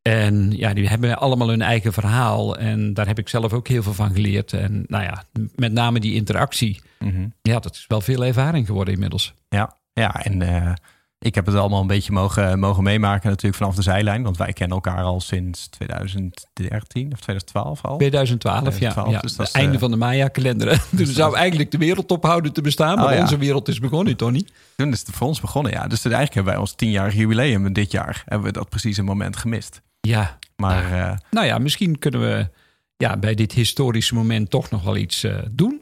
En 0.01 0.51
ja, 0.51 0.73
die 0.73 0.87
hebben 0.87 1.17
allemaal 1.17 1.49
hun 1.49 1.61
eigen 1.61 1.93
verhaal. 1.93 2.57
En 2.57 2.93
daar 2.93 3.07
heb 3.07 3.19
ik 3.19 3.29
zelf 3.29 3.53
ook 3.53 3.67
heel 3.67 3.83
veel 3.83 3.93
van 3.93 4.13
geleerd. 4.13 4.53
En 4.53 4.83
nou 4.87 5.03
ja, 5.03 5.23
met 5.55 5.71
name 5.71 5.99
die 5.99 6.13
interactie. 6.13 6.81
Mhm. 6.99 7.27
Ja, 7.41 7.59
dat 7.59 7.75
is 7.75 7.85
wel 7.87 8.01
veel 8.01 8.25
ervaring 8.25 8.65
geworden 8.65 8.93
inmiddels. 8.93 9.33
Ja, 9.49 9.77
ja 9.93 10.23
en 10.23 10.41
eh, 10.41 10.73
ik 11.19 11.35
heb 11.35 11.45
het 11.45 11.55
allemaal 11.55 11.81
een 11.81 11.87
beetje 11.87 12.11
mogen, 12.11 12.59
mogen 12.59 12.83
meemaken 12.83 13.29
natuurlijk 13.29 13.55
vanaf 13.55 13.75
de 13.75 13.81
zijlijn. 13.81 14.23
Want 14.23 14.37
wij 14.37 14.53
kennen 14.53 14.75
elkaar 14.75 15.03
al 15.03 15.21
sinds 15.21 15.67
2013 15.67 17.11
of 17.11 17.19
2012 17.19 17.85
al. 17.85 17.97
2012, 17.97 18.59
2012, 18.59 19.07
ja. 19.07 19.13
ja. 19.13 19.19
dus 19.21 19.37
het 19.37 19.51
einde 19.51 19.73
eh, 19.73 19.79
van 19.79 19.91
de 19.91 19.97
Maya-kalender. 19.97 20.85
Toen 20.97 21.05
zou 21.05 21.35
eigenlijk 21.35 21.71
de 21.71 21.77
wereld 21.77 22.11
ophouden 22.11 22.53
te 22.53 22.61
bestaan. 22.61 22.95
Maar 22.97 23.05
Oh, 23.05 23.13
ja. 23.13 23.21
onze 23.21 23.37
wereld 23.37 23.67
is 23.67 23.79
begonnen, 23.79 24.17
Tony. 24.17 24.45
Toen 24.75 24.91
is 24.91 24.99
het 24.99 25.15
voor 25.15 25.27
ons 25.27 25.41
begonnen, 25.41 25.71
ja. 25.71 25.87
Dus 25.87 26.03
eigenlijk 26.03 26.33
hebben 26.33 26.53
wij 26.53 26.61
ons 26.61 26.73
tienjarig 26.73 27.13
jubileum 27.13 27.73
dit 27.73 27.91
jaar. 27.91 28.23
Hebben 28.25 28.47
we 28.47 28.53
dat 28.53 28.69
precies 28.69 28.97
een 28.97 29.05
moment 29.05 29.37
gemist. 29.37 29.81
Ja, 30.01 30.37
Maar 30.55 30.91
eh, 30.91 31.17
nou 31.31 31.45
ja, 31.45 31.57
misschien 31.57 31.99
kunnen 31.99 32.21
we 32.21 32.49
ja, 32.97 33.17
bij 33.17 33.35
dit 33.35 33.51
historische 33.51 34.15
moment 34.15 34.49
toch 34.49 34.69
nog 34.69 34.83
wel 34.83 34.97
iets 34.97 35.23
eh, 35.23 35.35
doen. 35.51 35.81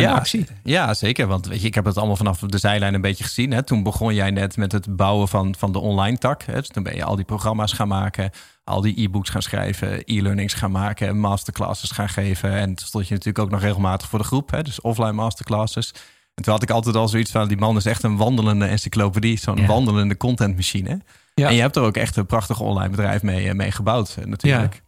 Ja, 0.00 0.12
actie. 0.14 0.46
ja, 0.64 0.94
zeker. 0.94 1.26
Want 1.26 1.46
weet 1.46 1.60
je, 1.60 1.66
ik 1.66 1.74
heb 1.74 1.84
het 1.84 1.96
allemaal 1.96 2.16
vanaf 2.16 2.38
de 2.38 2.58
zijlijn 2.58 2.94
een 2.94 3.00
beetje 3.00 3.24
gezien. 3.24 3.50
Hè. 3.52 3.62
Toen 3.62 3.82
begon 3.82 4.14
jij 4.14 4.30
net 4.30 4.56
met 4.56 4.72
het 4.72 4.96
bouwen 4.96 5.28
van, 5.28 5.54
van 5.58 5.72
de 5.72 5.78
online 5.78 6.18
tak. 6.18 6.42
Hè. 6.42 6.54
Dus 6.54 6.68
toen 6.68 6.82
ben 6.82 6.96
je 6.96 7.04
al 7.04 7.16
die 7.16 7.24
programma's 7.24 7.72
gaan 7.72 7.88
maken, 7.88 8.30
al 8.64 8.80
die 8.80 9.02
e-books 9.02 9.30
gaan 9.30 9.42
schrijven, 9.42 10.02
e-learnings 10.04 10.54
gaan 10.54 10.70
maken, 10.70 11.18
masterclasses 11.18 11.90
gaan 11.90 12.08
geven. 12.08 12.52
En 12.52 12.74
toen 12.74 12.86
stond 12.86 13.08
je 13.08 13.14
natuurlijk 13.14 13.44
ook 13.44 13.50
nog 13.50 13.60
regelmatig 13.60 14.08
voor 14.08 14.18
de 14.18 14.24
groep, 14.24 14.50
hè. 14.50 14.62
dus 14.62 14.80
offline 14.80 15.12
masterclasses. 15.12 15.92
En 16.34 16.42
toen 16.46 16.52
had 16.52 16.62
ik 16.62 16.70
altijd 16.70 16.96
al 16.96 17.08
zoiets 17.08 17.30
van, 17.30 17.48
die 17.48 17.56
man 17.56 17.76
is 17.76 17.86
echt 17.86 18.02
een 18.02 18.16
wandelende 18.16 18.66
encyclopedie, 18.66 19.38
zo'n 19.38 19.56
Ja. 19.56 19.66
wandelende 19.66 20.16
contentmachine. 20.16 21.00
Ja. 21.34 21.48
En 21.48 21.54
je 21.54 21.60
hebt 21.60 21.76
er 21.76 21.82
ook 21.82 21.96
echt 21.96 22.16
een 22.16 22.26
prachtig 22.26 22.60
online 22.60 22.90
bedrijf 22.90 23.22
mee, 23.22 23.48
eh, 23.48 23.54
mee 23.54 23.70
gebouwd 23.70 24.16
eh, 24.18 24.24
natuurlijk. 24.24 24.82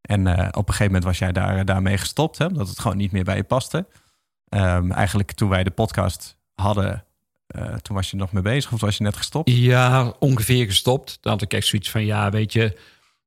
En 0.00 0.26
eh, 0.26 0.46
op 0.48 0.56
een 0.68 0.74
gegeven 0.74 0.84
moment 0.86 1.04
was 1.04 1.18
jij 1.18 1.32
daar, 1.32 1.64
daarmee 1.64 1.98
gestopt, 1.98 2.38
hè, 2.38 2.46
omdat 2.46 2.68
het 2.68 2.78
gewoon 2.78 2.96
niet 2.96 3.12
meer 3.12 3.24
bij 3.24 3.36
je 3.36 3.42
paste. 3.44 3.86
Ehm, 4.48 4.90
eigenlijk 4.90 5.32
toen 5.32 5.48
wij 5.48 5.64
de 5.64 5.70
podcast 5.70 6.36
hadden, 6.54 7.04
eh, 7.46 7.74
toen 7.74 7.96
was 7.96 8.10
je 8.10 8.16
nog 8.16 8.32
mee 8.32 8.42
bezig 8.42 8.72
of 8.72 8.80
was 8.80 8.96
je 8.96 9.04
net 9.04 9.16
gestopt? 9.16 9.50
Ja, 9.50 10.14
ongeveer 10.18 10.66
gestopt. 10.66 11.18
Dan 11.20 11.32
had 11.32 11.42
ik 11.42 11.52
echt 11.52 11.66
zoiets 11.66 11.90
van, 11.90 12.04
ja, 12.04 12.30
weet 12.30 12.52
je... 12.52 12.78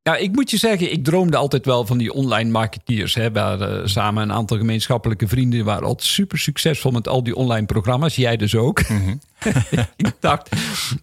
Ja, 0.02 0.16
ik 0.16 0.32
moet 0.32 0.50
je 0.50 0.58
zeggen, 0.58 0.92
ik 0.92 1.04
droomde 1.04 1.38
altijd 1.38 1.66
wel 1.66 1.86
van 1.86 1.98
die 1.98 2.14
online 2.14 2.50
marketeers. 2.50 3.16
Hè. 3.16 3.32
We 3.32 3.40
hadden 3.40 3.90
samen 3.90 4.24
een 4.24 4.32
aantal 4.32 4.58
gemeenschappelijke 4.58 5.28
vrienden... 5.28 5.66
waren 5.66 5.88
altijd 5.88 6.08
super 6.08 6.38
succesvol 6.38 6.92
met 6.92 7.08
al 7.08 7.24
die 7.24 7.36
online 7.36 7.66
programma's. 7.66 8.16
Jij 8.16 8.38
dus 8.38 8.56
ook. 8.56 8.80
ik 9.96 10.12
dacht, 10.20 10.50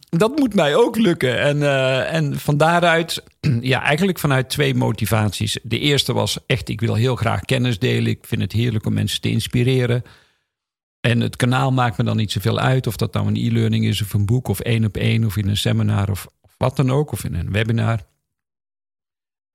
dat 0.08 0.38
moet 0.38 0.54
mij 0.54 0.76
ook 0.76 0.96
lukken. 0.96 1.40
En, 1.40 1.62
eh, 1.62 2.14
en 2.14 2.38
van 2.38 2.56
daaruit, 2.56 3.22
ja, 3.60 3.82
eigenlijk 3.82 4.18
vanuit 4.18 4.48
twee 4.50 4.74
motivaties. 4.74 5.58
De 5.62 5.78
eerste 5.78 6.12
was 6.12 6.38
echt, 6.46 6.68
ik 6.68 6.80
wil 6.80 6.94
heel 6.94 7.16
graag 7.16 7.40
kennis 7.40 7.78
delen. 7.78 8.10
Ik 8.10 8.24
vind 8.26 8.40
het 8.40 8.52
heerlijk 8.52 8.86
om 8.86 8.92
mensen 8.92 9.20
te 9.20 9.30
inspireren. 9.30 10.02
En 11.00 11.20
het 11.20 11.36
kanaal 11.36 11.72
maakt 11.72 11.98
me 11.98 12.04
dan 12.04 12.16
niet 12.16 12.32
zoveel 12.32 12.58
uit. 12.58 12.86
Of 12.86 12.96
dat 12.96 13.12
nou 13.12 13.26
een 13.26 13.36
e-learning 13.36 13.84
is, 13.84 14.02
of 14.02 14.12
een 14.12 14.26
boek, 14.26 14.48
of 14.48 14.60
één 14.60 14.84
op 14.84 14.96
één, 14.96 15.24
of 15.24 15.36
in 15.36 15.48
een 15.48 15.56
seminar, 15.56 16.10
of, 16.10 16.26
of 16.40 16.54
wat 16.56 16.76
dan 16.76 16.90
ook, 16.90 17.12
of 17.12 17.24
in 17.24 17.34
een 17.34 17.52
webinar. 17.52 18.00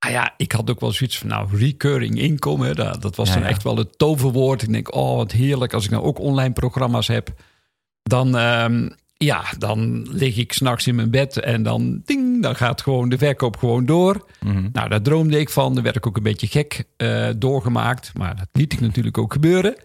Ah 0.06 0.12
ja, 0.12 0.33
ik 0.38 0.51
had 0.51 0.69
ook 0.69 0.80
wel 0.80 0.92
zoiets 0.92 1.18
van, 1.18 1.27
nou, 1.27 1.57
recurring 1.57 2.19
income, 2.19 2.65
hè, 2.65 2.74
dat, 2.74 3.01
dat 3.01 3.15
was 3.15 3.27
Ja, 3.27 3.33
dan 3.33 3.44
ja. 3.44 3.50
echt 3.50 3.63
wel 3.63 3.77
het 3.77 3.98
toverwoord. 3.98 4.62
Ik 4.62 4.71
denk, 4.71 4.95
oh, 4.95 5.15
wat 5.15 5.31
heerlijk 5.31 5.74
als 5.74 5.86
ik 5.86 5.92
nou 5.92 6.03
ook 6.03 6.19
online 6.19 6.53
programma's 6.53 7.07
heb. 7.07 7.30
Dan, 8.03 8.38
ehm, 8.38 8.89
ja, 9.18 9.44
dan 9.57 10.07
lig 10.12 10.38
ik 10.38 10.53
s'nachts 10.53 10.88
in 10.88 10.95
mijn 10.95 11.09
bed 11.09 11.39
en 11.39 11.63
dan, 11.63 12.01
ding, 12.06 12.42
dan 12.42 12.56
gaat 12.56 12.81
gewoon 12.81 13.09
de 13.09 13.18
verkoop 13.18 13.57
gewoon 13.57 13.86
door. 13.86 14.27
Mhm. 14.39 14.69
Nou, 14.74 14.89
daar 14.89 15.01
droomde 15.01 15.39
ik 15.39 15.50
van. 15.50 15.74
Daar 15.74 15.83
werd 15.83 15.95
ik 15.95 16.07
ook 16.07 16.18
een 16.18 16.24
beetje 16.24 16.47
gek 16.47 16.83
eh, 16.97 17.30
doorgemaakt. 17.38 18.12
Maar 18.18 18.36
dat 18.36 18.47
liet 18.51 18.74
ik 18.74 18.80
natuurlijk 18.80 19.18
ook 19.18 19.33
gebeuren. 19.33 19.75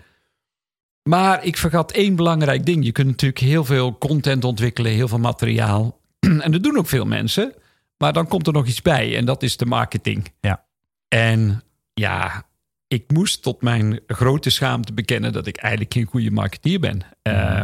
Maar 1.03 1.45
ik 1.45 1.57
vergat 1.57 1.93
één 1.93 2.17
belangrijk 2.17 2.67
ding. 2.67 2.85
Je 2.85 2.93
kunt 2.93 3.09
natuurlijk 3.09 3.41
heel 3.41 3.65
veel 3.65 3.99
content 3.99 4.45
ontwikkelen, 4.45 4.93
heel 4.93 5.09
veel 5.09 5.19
materiaal. 5.19 5.99
en 6.45 6.53
dat 6.53 6.63
doen 6.63 6.79
ook 6.79 6.89
veel 6.89 7.07
mensen. 7.07 7.53
Maar 7.99 8.13
dan 8.13 8.29
komt 8.29 8.47
er 8.47 8.53
nog 8.53 8.67
iets 8.67 8.83
bij 8.83 9.17
en 9.17 9.25
dat 9.25 9.43
is 9.43 9.57
de 9.57 9.67
marketing. 9.67 10.33
Ja. 10.41 10.67
En 11.09 11.63
ja, 11.95 12.47
ik 12.89 13.11
moest 13.13 13.43
tot 13.43 13.63
mijn 13.63 14.01
grote 14.07 14.51
schaamte 14.51 14.93
bekennen 14.93 15.33
dat 15.33 15.47
ik 15.47 15.57
eigenlijk 15.57 15.93
geen 15.93 16.05
goede 16.07 16.31
marketeer 16.31 16.81
ben. 16.81 17.03
Eh, 17.23 17.63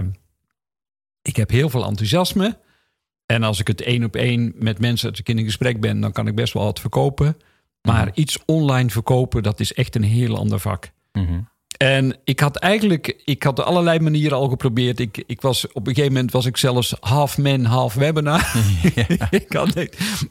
ik 1.23 1.37
heb 1.37 1.51
heel 1.51 1.69
veel 1.69 1.85
enthousiasme. 1.85 2.59
En 3.27 3.43
als 3.43 3.61
ik 3.61 3.67
het 3.67 3.81
één 3.81 4.05
op 4.05 4.17
één 4.17 4.53
met 4.57 4.79
mensen 4.79 5.11
als 5.11 5.19
ik 5.19 5.29
in 5.29 5.39
een 5.39 5.45
gesprek 5.45 5.81
ben, 5.81 6.01
dan 6.01 6.13
kan 6.13 6.27
ik 6.27 6.35
best 6.35 6.53
wel 6.53 6.65
wat 6.65 6.81
verkopen. 6.81 7.37
Maar 7.83 8.11
iets 8.15 8.45
online 8.45 8.91
verkopen, 8.91 9.43
dat 9.43 9.61
is 9.61 9.73
echt 9.73 9.95
een 9.95 10.03
heel 10.03 10.37
ander 10.37 10.59
vak. 10.59 10.93
Mhm. 11.13 11.41
En 11.83 12.17
ik 12.25 12.41
had 12.41 12.57
eigenlijk, 12.57 13.23
ik 13.25 13.43
had 13.43 13.61
allerlei 13.61 14.01
manieren 14.01 14.39
al 14.39 14.49
geprobeerd. 14.49 15.01
Ik, 15.01 15.23
ik 15.27 15.41
was, 15.41 15.73
op 15.73 15.87
een 15.87 15.95
gegeven 15.95 16.13
moment 16.13 16.33
was 16.33 16.47
ik 16.47 16.57
zelfs 16.57 16.97
half 17.01 17.39
man, 17.39 17.65
half 17.65 17.95
webinar. 17.95 18.53
ik 19.31 19.53
had, 19.53 19.75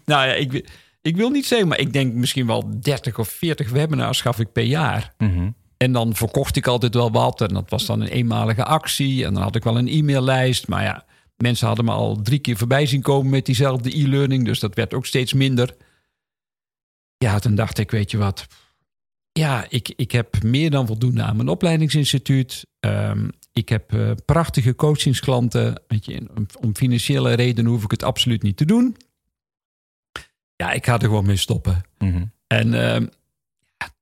nou 0.05 0.27
ja, 0.27 0.33
ik, 0.33 0.69
ik 1.01 1.15
wil 1.15 1.29
niet 1.29 1.45
zeggen, 1.45 1.67
maar 1.67 1.79
ik 1.79 1.93
denk 1.93 2.13
misschien 2.13 2.47
wel 2.47 2.79
30 2.81 3.19
of 3.19 3.29
40 3.29 3.69
webinars 3.69 4.21
gaf 4.21 4.39
ik 4.39 4.51
per 4.51 4.63
jaar. 4.63 5.13
Mhm. 5.17 5.49
En 5.77 5.91
dan 5.91 6.15
verkocht 6.15 6.55
ik 6.55 6.67
altijd 6.67 6.93
wel 6.93 7.11
wat. 7.11 7.41
En 7.41 7.53
dat 7.53 7.69
was 7.69 7.85
dan 7.85 8.01
een 8.01 8.07
eenmalige 8.07 8.63
actie. 8.63 9.25
En 9.25 9.33
dan 9.33 9.43
had 9.43 9.55
ik 9.55 9.63
wel 9.63 9.77
een 9.77 9.87
e-maillijst. 9.87 10.67
Maar 10.67 10.83
ja, 10.83 11.05
mensen 11.37 11.67
hadden 11.67 11.85
me 11.85 11.91
al 11.91 12.21
drie 12.21 12.39
keer 12.39 12.57
voorbij 12.57 12.85
zien 12.85 13.01
komen 13.01 13.29
met 13.29 13.45
diezelfde 13.45 13.97
e-learning. 13.97 14.45
Dus 14.45 14.59
dat 14.59 14.75
werd 14.75 14.93
ook 14.93 15.05
steeds 15.05 15.33
minder. 15.33 15.75
Ja, 17.17 17.39
toen 17.39 17.55
dacht 17.55 17.77
ik, 17.77 17.91
weet 17.91 18.11
je 18.11 18.17
wat. 18.17 18.47
Ja, 19.33 19.65
ik, 19.69 19.93
ik 19.95 20.11
heb 20.11 20.43
meer 20.43 20.69
dan 20.69 20.87
voldoende 20.87 21.21
aan 21.23 21.35
mijn 21.35 21.49
opleidingsinstituut. 21.49 22.65
Ehm, 22.79 23.29
ik 23.53 23.69
heb 23.69 23.93
eh, 23.93 24.11
prachtige 24.25 24.75
coachingsklanten. 24.75 25.81
Weet 25.87 26.05
je, 26.05 26.21
om, 26.35 26.45
om 26.59 26.75
financiële 26.75 27.33
redenen 27.33 27.71
hoef 27.71 27.83
ik 27.83 27.91
het 27.91 28.03
absoluut 28.03 28.43
niet 28.43 28.57
te 28.57 28.65
doen. 28.65 28.95
Ja, 30.55 30.71
ik 30.71 30.85
ga 30.85 30.93
er 30.93 30.99
gewoon 30.99 31.25
mee 31.25 31.35
stoppen. 31.35 31.81
Mhm. 31.97 32.23
En 32.47 32.73
ehm, 32.73 33.05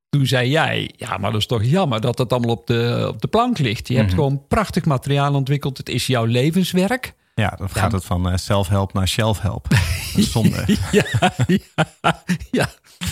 toen 0.09 0.25
zei 0.25 0.50
jij, 0.50 0.91
ja, 0.98 1.17
maar 1.17 1.31
dat 1.31 1.39
is 1.39 1.48
toch 1.48 1.63
jammer 1.63 2.01
dat 2.01 2.17
dat 2.17 2.31
allemaal 2.33 2.55
op 2.55 2.67
de, 2.67 3.05
op 3.13 3.21
de 3.21 3.27
plank 3.27 3.57
ligt. 3.57 3.88
Je 3.88 3.93
hebt 3.95 4.07
Mhm. 4.07 4.15
gewoon 4.15 4.48
prachtig 4.48 4.86
materiaal 4.86 5.33
ontwikkeld. 5.33 5.77
Het 5.77 5.89
is 5.89 6.07
jouw 6.07 6.25
levenswerk. 6.25 7.13
Ja, 7.39 7.53
dan 7.58 7.69
gaat 7.69 7.91
het 7.91 8.05
van 8.05 8.29
eh, 8.29 8.38
self-help 8.38 8.93
naar 8.93 9.03
is 10.15 10.31
Zonde. 10.31 10.77
ja, 10.91 11.03
ja, 11.48 12.24
ja. 12.51 12.69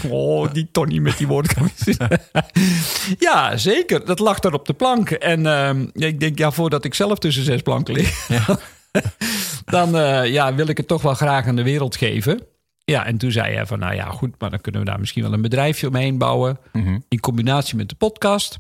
Oh, 0.10 0.53
die 0.53 0.69
Tony 0.72 0.98
met 0.98 1.17
die 1.17 1.27
woordkantjes. 1.27 1.98
ja, 3.27 3.57
zeker. 3.57 4.05
Dat 4.05 4.19
lag 4.19 4.39
daar 4.39 4.53
op 4.53 4.65
de 4.65 4.74
plank. 4.74 5.10
En 5.10 5.46
ehm, 5.46 5.88
ik 5.93 6.19
denk, 6.19 6.38
ja, 6.38 6.51
voordat 6.51 6.86
ik 6.86 6.93
zelf 6.93 7.19
tussen 7.19 7.43
zes 7.43 7.62
planken 7.62 7.93
lig... 7.93 8.27
dan 9.65 9.98
eh, 9.98 10.31
ja, 10.31 10.55
wil 10.55 10.67
ik 10.67 10.77
het 10.77 10.88
toch 10.88 11.01
wel 11.01 11.13
graag 11.13 11.48
aan 11.48 11.55
de 11.55 11.63
wereld 11.63 11.96
geven. 11.96 12.41
Ja, 12.84 13.05
en 13.05 13.17
toen 13.17 13.31
zei 13.31 13.55
hij 13.55 13.65
van, 13.65 13.79
nou 13.79 13.96
ja, 13.96 14.10
goed... 14.10 14.39
maar 14.39 14.50
dan 14.50 14.62
kunnen 14.62 14.81
we 14.81 14.88
daar 14.88 15.00
misschien 15.00 15.24
wel 15.24 15.34
een 15.34 15.41
bedrijfje 15.41 15.88
omheen 15.88 16.17
bouwen... 16.17 16.60
Mhm. 16.74 17.00
in 17.07 17.19
combinatie 17.19 17.75
met 17.75 17.89
de 17.89 17.96
podcast. 17.96 18.60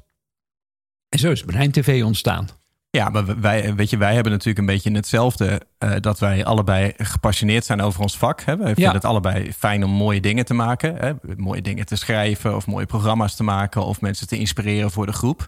En 1.09 1.19
zo 1.19 1.31
is 1.31 1.43
Brein 1.43 1.71
TV 1.71 2.03
ontstaan. 2.03 2.49
Ja, 2.89 3.09
maar 3.09 3.39
wij, 3.41 3.75
weet 3.75 3.89
je, 3.89 3.97
wij 3.97 4.13
hebben 4.13 4.31
natuurlijk 4.31 4.59
een 4.59 4.65
beetje 4.65 4.91
hetzelfde. 4.91 5.61
Uh, 5.83 5.91
dat 5.99 6.19
wij 6.19 6.45
allebei 6.45 6.93
gepassioneerd 6.97 7.65
zijn 7.65 7.81
over 7.81 8.01
ons 8.01 8.17
vak. 8.17 8.41
Hè? 8.41 8.57
Wij 8.57 8.73
vinden 8.73 8.93
het 8.93 9.05
allebei 9.05 9.53
fijn 9.53 9.83
om 9.83 9.91
mooie 9.91 10.21
dingen 10.21 10.45
te 10.45 10.53
maken. 10.53 10.95
Hè? 10.95 11.11
Mooie 11.35 11.61
dingen 11.61 11.85
te 11.85 11.95
schrijven 11.95 12.55
of 12.55 12.67
mooie 12.67 12.85
programma's 12.85 13.35
te 13.35 13.43
maken. 13.43 13.85
Of 13.85 14.01
mensen 14.01 14.27
te 14.27 14.37
inspireren 14.37 14.91
voor 14.91 15.05
de 15.05 15.13
groep. 15.13 15.47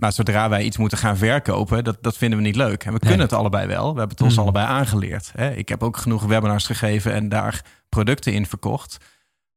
Maar 0.00 0.12
zodra 0.12 0.48
wij 0.48 0.62
iets 0.62 0.76
moeten 0.76 0.98
gaan 0.98 1.16
verkopen, 1.16 1.84
dat, 1.84 1.98
dat 2.00 2.16
vinden 2.16 2.38
we 2.38 2.44
niet 2.44 2.56
leuk. 2.56 2.84
En 2.84 2.92
we 2.92 2.98
kunnen 2.98 3.20
het 3.20 3.32
allebei 3.32 3.66
wel. 3.66 3.92
We 3.92 3.98
hebben 3.98 4.16
het 4.16 4.20
ons 4.20 4.34
mm. 4.34 4.42
allebei 4.42 4.66
aangeleerd. 4.66 5.32
Hè? 5.34 5.50
Ik 5.50 5.68
heb 5.68 5.82
ook 5.82 5.96
genoeg 5.96 6.24
webinars 6.24 6.66
gegeven 6.66 7.12
en 7.12 7.28
daar 7.28 7.64
producten 7.88 8.32
in 8.32 8.46
verkocht. 8.46 8.96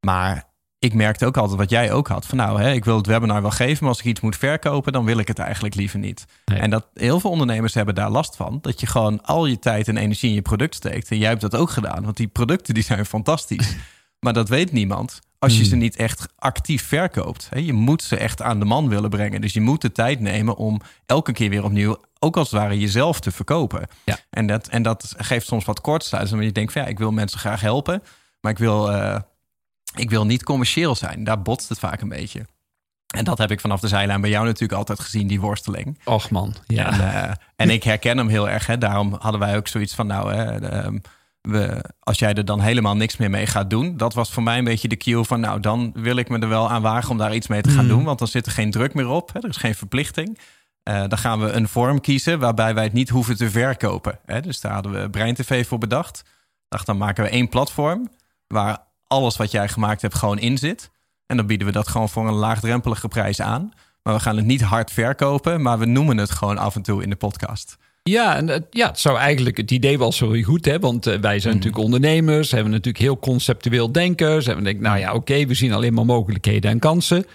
Maar 0.00 0.44
ik 0.84 0.94
merkte 0.94 1.26
ook 1.26 1.36
altijd 1.36 1.58
wat 1.58 1.70
jij 1.70 1.92
ook 1.92 2.08
had. 2.08 2.26
Van 2.26 2.38
nou, 2.38 2.60
hè, 2.60 2.72
ik 2.72 2.84
wil 2.84 2.96
het 2.96 3.06
webinar 3.06 3.42
wel 3.42 3.50
geven, 3.50 3.78
maar 3.80 3.88
als 3.88 3.98
ik 3.98 4.04
iets 4.04 4.20
moet 4.20 4.36
verkopen, 4.36 4.92
dan 4.92 5.04
wil 5.04 5.18
ik 5.18 5.28
het 5.28 5.38
eigenlijk 5.38 5.74
liever 5.74 5.98
niet. 5.98 6.24
En 6.44 6.70
dat 6.70 6.86
heel 6.94 7.20
veel 7.20 7.30
ondernemers 7.30 7.74
hebben 7.74 7.94
daar 7.94 8.10
last 8.10 8.36
van. 8.36 8.58
Dat 8.62 8.80
je 8.80 8.86
gewoon 8.86 9.22
al 9.22 9.46
je 9.46 9.58
tijd 9.58 9.88
en 9.88 9.96
energie 9.96 10.28
in 10.28 10.34
je 10.34 10.42
product 10.42 10.74
steekt. 10.74 11.10
En 11.10 11.18
jij 11.18 11.28
hebt 11.28 11.40
dat 11.40 11.56
ook 11.56 11.70
gedaan, 11.70 12.04
want 12.04 12.16
die 12.16 12.26
producten 12.26 12.74
die 12.74 12.82
zijn 12.82 13.06
fantastisch. 13.06 13.76
maar 14.24 14.32
dat 14.32 14.48
weet 14.48 14.72
niemand 14.72 15.20
als 15.38 15.58
je 15.58 15.64
ze 15.64 15.70
hmm. 15.70 15.78
niet 15.78 15.96
echt 15.96 16.26
actief 16.38 16.86
verkoopt. 16.86 17.48
Je 17.54 17.72
moet 17.72 18.02
ze 18.02 18.16
echt 18.16 18.42
aan 18.42 18.58
de 18.58 18.64
man 18.64 18.88
willen 18.88 19.10
brengen. 19.10 19.40
Dus 19.40 19.52
je 19.52 19.60
moet 19.60 19.80
de 19.80 19.92
tijd 19.92 20.20
nemen 20.20 20.56
om 20.56 20.80
elke 21.06 21.32
keer 21.32 21.50
weer 21.50 21.64
opnieuw, 21.64 21.96
ook 22.18 22.36
als 22.36 22.50
het 22.50 22.60
ware, 22.60 22.78
jezelf 22.78 23.20
te 23.20 23.30
verkopen. 23.30 23.86
Ja. 24.04 24.18
En, 24.30 24.46
dat, 24.46 24.68
en 24.68 24.82
dat 24.82 25.14
geeft 25.16 25.46
soms 25.46 25.64
wat 25.64 25.80
kortsluiting. 25.80 26.36
Want 26.36 26.48
je 26.48 26.54
denkt 26.54 26.72
van 26.72 26.82
ja, 26.82 26.88
ik 26.88 26.98
wil 26.98 27.10
mensen 27.10 27.38
graag 27.38 27.60
helpen, 27.60 28.02
maar 28.40 28.52
ik 28.52 28.58
wil. 28.58 28.92
Uh, 28.92 29.16
ik 29.94 30.10
wil 30.10 30.26
niet 30.26 30.44
commercieel 30.44 30.94
zijn. 30.94 31.24
Daar 31.24 31.42
botst 31.42 31.68
het 31.68 31.78
vaak 31.78 32.00
een 32.00 32.08
beetje. 32.08 32.46
En 33.14 33.24
dat 33.24 33.38
heb 33.38 33.50
ik 33.50 33.60
vanaf 33.60 33.80
de 33.80 33.88
zijlijn 33.88 34.20
bij 34.20 34.30
jou 34.30 34.44
natuurlijk 34.44 34.78
altijd 34.78 35.00
gezien, 35.00 35.26
die 35.26 35.40
worsteling. 35.40 35.98
Och 36.04 36.30
man, 36.30 36.54
ja. 36.66 36.92
En, 36.92 37.00
uh, 37.00 37.34
en 37.56 37.70
ik 37.70 37.82
herken 37.82 38.18
hem 38.18 38.28
heel 38.28 38.48
erg. 38.48 38.66
Hè. 38.66 38.78
Daarom 38.78 39.16
hadden 39.20 39.40
wij 39.40 39.56
ook 39.56 39.68
zoiets 39.68 39.94
van, 39.94 40.06
nou, 40.06 40.34
hè, 40.34 40.68
ehm, 40.68 40.98
we, 41.40 41.84
als 42.00 42.18
jij 42.18 42.34
er 42.34 42.44
dan 42.44 42.60
helemaal 42.60 42.96
niks 42.96 43.16
meer 43.16 43.30
mee 43.30 43.46
gaat 43.46 43.70
doen, 43.70 43.96
dat 43.96 44.14
was 44.14 44.32
voor 44.32 44.42
mij 44.42 44.58
een 44.58 44.64
beetje 44.64 44.88
de 44.88 44.96
cue 44.96 45.24
van, 45.24 45.40
nou, 45.40 45.60
dan 45.60 45.90
wil 45.94 46.16
ik 46.16 46.28
me 46.28 46.38
er 46.38 46.48
wel 46.48 46.70
aan 46.70 46.82
wagen 46.82 47.10
om 47.10 47.18
daar 47.18 47.34
iets 47.34 47.46
mee 47.46 47.62
te 47.62 47.70
gaan 47.70 47.84
mm. 47.84 47.90
doen, 47.90 48.04
want 48.04 48.18
dan 48.18 48.28
zit 48.28 48.46
er 48.46 48.52
geen 48.52 48.70
druk 48.70 48.94
meer 48.94 49.08
op, 49.08 49.32
hè. 49.32 49.38
er 49.38 49.48
is 49.48 49.56
geen 49.56 49.74
verplichting. 49.74 50.38
Uh, 50.88 51.04
dan 51.08 51.18
gaan 51.18 51.40
we 51.40 51.50
een 51.50 51.68
vorm 51.68 52.00
kiezen 52.00 52.38
waarbij 52.38 52.74
wij 52.74 52.84
het 52.84 52.92
niet 52.92 53.08
hoeven 53.08 53.36
te 53.36 53.50
verkopen. 53.50 54.18
Hè. 54.24 54.40
Dus 54.40 54.60
daar 54.60 54.72
hadden 54.72 54.92
we 54.92 55.10
Brein 55.10 55.34
TV 55.34 55.66
voor 55.66 55.78
bedacht. 55.78 56.22
Dacht, 56.68 56.86
dan 56.86 56.96
maken 56.96 57.24
we 57.24 57.30
één 57.30 57.48
platform 57.48 58.10
waar 58.46 58.78
alles 59.14 59.36
wat 59.36 59.50
jij 59.50 59.68
gemaakt 59.68 60.02
hebt 60.02 60.14
gewoon 60.14 60.38
in 60.38 60.58
zit. 60.58 60.90
En 61.26 61.36
dan 61.36 61.46
bieden 61.46 61.66
we 61.66 61.72
dat 61.72 61.88
gewoon 61.88 62.08
voor 62.08 62.28
een 62.28 62.34
laagdrempelige 62.34 63.08
prijs 63.08 63.40
aan. 63.40 63.72
Maar 64.02 64.14
we 64.14 64.20
gaan 64.20 64.36
het 64.36 64.46
niet 64.46 64.62
hard 64.62 64.90
verkopen, 64.90 65.62
maar 65.62 65.78
we 65.78 65.84
noemen 65.84 66.16
het 66.16 66.30
gewoon 66.30 66.58
af 66.58 66.74
en 66.74 66.82
toe 66.82 67.02
in 67.02 67.10
de 67.10 67.16
podcast. 67.16 67.78
Ja, 68.02 68.36
en 68.36 68.66
ja, 68.70 68.86
het 68.86 68.98
zou 68.98 69.18
eigenlijk 69.18 69.56
het 69.56 69.70
idee 69.70 69.98
wel 69.98 70.12
zo 70.12 70.42
goed, 70.42 70.64
hè? 70.64 70.78
Want 70.78 71.06
eh, 71.06 71.18
wij 71.18 71.38
zijn 71.40 71.54
mhm. 71.54 71.64
natuurlijk 71.64 71.84
ondernemers, 71.84 72.50
hebben 72.50 72.70
natuurlijk 72.70 73.04
heel 73.04 73.18
conceptueel 73.18 73.92
denken. 73.92 74.42
Ze 74.42 74.46
hebben 74.46 74.64
denk, 74.64 74.80
nou 74.80 74.98
ja, 74.98 75.14
oké, 75.14 75.46
we 75.46 75.54
zien 75.54 75.72
alleen 75.72 75.94
maar 75.94 76.04
mogelijkheden 76.04 76.70
en 76.70 76.78
kansen. 76.78 77.26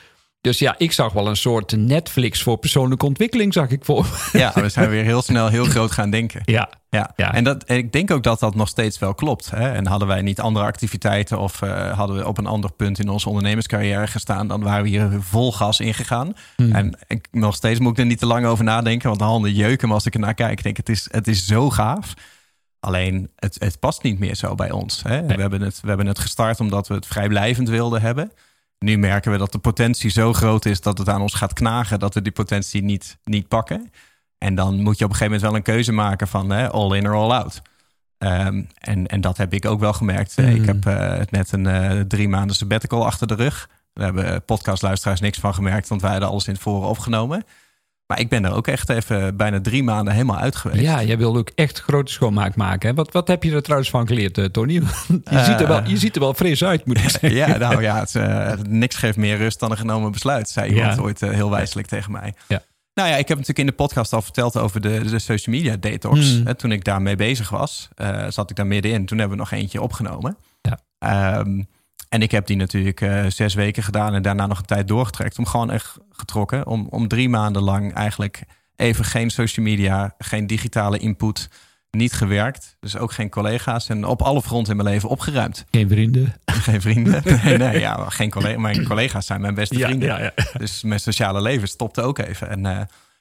Dus 0.41 0.59
ja, 0.59 0.75
ik 0.77 0.91
zag 0.91 1.13
wel 1.13 1.27
een 1.27 1.35
soort 1.35 1.77
Netflix 1.77 2.43
voor 2.43 2.57
persoonlijke 2.57 3.05
ontwikkeling, 3.05 3.53
zag 3.53 3.69
ik 3.69 3.85
voor. 3.85 4.05
Ja, 4.31 4.51
we 4.55 4.69
zijn 4.69 4.89
weer 4.89 5.03
heel 5.03 5.21
snel 5.21 5.47
heel 5.47 5.65
groot 5.75 5.91
gaan 5.91 6.09
denken. 6.09 6.41
Ja. 6.45 6.69
Ja. 6.89 7.11
ja. 7.15 7.33
En, 7.33 7.43
dat, 7.43 7.69
ik 7.69 7.91
denk 7.91 8.11
ook 8.11 8.23
dat 8.23 8.39
dat 8.39 8.55
nog 8.55 8.67
steeds 8.67 8.99
wel 8.99 9.13
klopt. 9.13 9.49
Hè? 9.49 9.71
En 9.71 9.87
hadden 9.87 10.07
wij 10.07 10.21
niet 10.21 10.39
andere 10.39 10.65
activiteiten 10.65 11.39
of 11.39 11.61
uh, 11.61 11.97
hadden 11.97 12.15
we 12.15 12.27
op 12.27 12.37
een 12.37 12.45
ander 12.45 12.71
punt 12.71 12.99
in 12.99 13.09
onze 13.09 13.27
ondernemerscarrière 13.27 14.07
gestaan, 14.07 14.47
dan 14.47 14.61
waren 14.61 14.83
we 14.83 14.89
hier 14.89 15.17
vol 15.19 15.51
gas 15.51 15.79
ingegaan. 15.79 16.33
Hmm. 16.55 16.71
En 16.71 16.99
ik, 17.07 17.27
nog 17.31 17.55
steeds 17.55 17.79
moet 17.79 17.91
ik 17.91 17.97
er 17.97 18.05
niet 18.05 18.19
te 18.19 18.25
lang 18.25 18.45
over 18.45 18.63
nadenken, 18.63 19.07
want 19.07 19.19
de 19.19 19.25
handen 19.25 19.53
jeuken 19.53 19.87
maar 19.87 19.97
als 19.97 20.05
ik 20.05 20.13
er 20.13 20.19
naar 20.19 20.33
kijk. 20.33 20.57
Ik 20.57 20.63
denk, 20.63 20.77
het 20.77 20.89
is, 20.89 21.07
het 21.11 21.27
is 21.27 21.45
zo 21.45 21.69
gaaf. 21.69 22.13
Alleen, 22.79 23.31
het, 23.35 23.55
het 23.59 23.79
past 23.79 24.03
niet 24.03 24.19
meer 24.19 24.35
zo 24.35 24.55
bij 24.55 24.71
ons. 24.71 25.03
Hè? 25.03 25.25
We, 25.25 25.33
hebben 25.33 25.61
het, 25.61 25.79
we 25.81 25.87
hebben 25.87 26.07
het 26.07 26.19
gestart 26.19 26.59
omdat 26.59 26.87
we 26.87 26.93
het 26.93 27.05
vrijblijvend 27.05 27.69
wilden 27.69 28.01
hebben. 28.01 28.31
Nu 28.79 28.97
merken 28.97 29.31
we 29.31 29.37
dat 29.37 29.51
de 29.51 29.59
potentie 29.59 30.09
zo 30.09 30.33
groot 30.33 30.65
is 30.65 30.81
dat 30.81 30.97
het 30.97 31.09
aan 31.09 31.21
ons 31.21 31.33
gaat 31.33 31.53
knagen 31.53 31.99
dat 31.99 32.13
we 32.13 32.21
die 32.21 32.31
potentie 32.31 32.83
niet, 32.83 33.17
niet 33.23 33.47
pakken. 33.47 33.91
En 34.37 34.55
dan 34.55 34.81
moet 34.81 34.97
je 34.97 35.03
op 35.03 35.09
een 35.09 35.15
gegeven 35.15 35.25
moment 35.25 35.41
wel 35.41 35.55
een 35.55 35.75
keuze 35.75 35.91
maken 35.91 36.27
van 36.27 36.49
hè, 36.49 36.69
all 36.69 36.97
in 36.97 37.07
or 37.07 37.15
all 37.15 37.31
out. 37.31 37.61
Um, 38.17 38.67
en, 38.77 39.07
en 39.07 39.21
dat 39.21 39.37
heb 39.37 39.53
ik 39.53 39.65
ook 39.65 39.79
wel 39.79 39.93
gemerkt. 39.93 40.37
Mm. 40.37 40.47
Ik 40.47 40.65
heb 40.65 40.85
uh, 40.85 41.19
net 41.29 41.51
een 41.51 41.65
uh, 41.65 41.99
drie 41.99 42.29
maanden 42.29 42.55
sabbatical 42.55 43.05
achter 43.05 43.27
de 43.27 43.35
rug. 43.35 43.69
Daar 43.93 44.13
hebben 44.13 44.45
podcastluisteraars 44.45 45.19
niks 45.19 45.39
van 45.39 45.53
gemerkt, 45.53 45.87
want 45.87 46.01
wij 46.01 46.11
hadden 46.11 46.29
alles 46.29 46.47
in 46.47 46.53
het 46.53 46.61
voren 46.61 46.89
opgenomen. 46.89 47.43
Maar 48.09 48.19
ik 48.19 48.29
ben 48.29 48.45
er 48.45 48.53
ook 48.53 48.67
echt 48.67 48.89
even 48.89 49.35
bijna 49.35 49.61
drie 49.61 49.83
maanden 49.83 50.13
helemaal 50.13 50.37
uit 50.37 50.55
geweest. 50.55 50.81
Ja, 50.81 51.03
jij 51.03 51.17
wilde 51.17 51.39
ook 51.39 51.51
echt 51.55 51.79
grote 51.79 52.11
schoonmaak 52.11 52.55
maken. 52.55 52.89
Hè? 52.89 52.95
Wat, 52.95 53.11
wat 53.11 53.27
heb 53.27 53.43
je 53.43 53.51
er 53.51 53.61
trouwens 53.61 53.89
van 53.89 54.07
geleerd, 54.07 54.37
uh, 54.37 54.45
Tony? 54.45 54.73
je, 54.73 54.83
ziet 55.43 55.59
er 55.59 55.67
wel, 55.67 55.83
je 55.87 55.97
ziet 55.97 56.15
er 56.15 56.21
wel 56.21 56.33
fris 56.33 56.63
uit, 56.63 56.85
moet 56.85 56.97
ik 56.97 57.09
zeggen. 57.19 57.33
ja, 57.33 57.57
nou 57.57 57.81
ja, 57.81 57.99
het, 57.99 58.13
uh, 58.15 58.51
niks 58.67 58.95
geeft 58.95 59.17
meer 59.17 59.37
rust 59.37 59.59
dan 59.59 59.71
een 59.71 59.77
genomen 59.77 60.11
besluit, 60.11 60.49
zei 60.49 60.73
iemand 60.73 60.99
ooit 60.99 61.21
uh, 61.21 61.29
heel 61.29 61.49
wijselijk 61.49 61.87
tegen 61.87 62.11
mij. 62.11 62.33
Ja. 62.47 62.61
Nou 62.93 63.09
ja, 63.09 63.15
ik 63.15 63.27
heb 63.27 63.37
natuurlijk 63.37 63.59
in 63.59 63.75
de 63.75 63.83
podcast 63.83 64.13
al 64.13 64.21
verteld 64.21 64.57
over 64.57 64.81
de, 64.81 65.09
de 65.09 65.19
social 65.19 65.55
media 65.55 65.75
detox. 65.75 66.37
Mm. 66.37 66.55
Toen 66.55 66.71
ik 66.71 66.83
daarmee 66.83 67.15
bezig 67.15 67.49
was, 67.49 67.87
zat 68.29 68.49
ik 68.49 68.55
daar 68.55 68.67
middenin. 68.67 69.05
Toen 69.05 69.17
hebben 69.17 69.37
we 69.37 69.43
nog 69.43 69.51
eentje 69.51 69.81
opgenomen. 69.81 70.37
Ja. 70.61 71.39
Um, 71.39 71.67
en 72.09 72.21
ik 72.21 72.31
heb 72.31 72.47
die 72.47 72.55
natuurlijk 72.55 73.01
uh, 73.01 73.25
zes 73.27 73.53
weken 73.53 73.83
gedaan 73.83 74.13
en 74.13 74.21
daarna 74.21 74.47
nog 74.47 74.57
een 74.57 74.65
tijd 74.65 74.87
doorgetrekt. 74.87 75.37
Om 75.37 75.45
gewoon 75.45 75.71
echt 75.71 75.97
getrokken. 76.11 76.67
Om, 76.67 76.87
om 76.89 77.07
drie 77.07 77.29
maanden 77.29 77.61
lang 77.61 77.93
eigenlijk 77.93 78.43
even 78.75 79.05
geen 79.05 79.29
social 79.29 79.65
media, 79.65 80.15
geen 80.17 80.47
digitale 80.47 80.97
input. 80.97 81.49
Niet 81.91 82.13
gewerkt. 82.13 82.77
Dus 82.79 82.97
ook 82.97 83.11
geen 83.11 83.29
collega's. 83.29 83.89
En 83.89 84.05
op 84.05 84.21
alle 84.21 84.41
fronten 84.41 84.71
in 84.71 84.83
mijn 84.83 84.93
leven 84.93 85.09
opgeruimd. 85.09 85.65
Geen 85.71 85.89
vrienden. 85.89 86.33
Geen 86.45 86.81
vrienden. 86.81 87.21
Nee, 87.43 87.57
nee 87.57 87.79
ja, 87.79 88.09
geen 88.09 88.29
collega, 88.29 88.59
mijn 88.59 88.83
collega's 88.83 89.25
zijn 89.25 89.41
mijn 89.41 89.53
beste 89.53 89.79
vrienden. 89.79 90.07
Ja, 90.07 90.19
ja, 90.19 90.31
dus 90.57 90.83
mijn 90.83 90.99
sociale 90.99 91.41
leven 91.41 91.67
stopte 91.67 92.01
ook 92.01 92.17
even. 92.17 92.49
En 92.49 92.65
uh, 92.65 92.79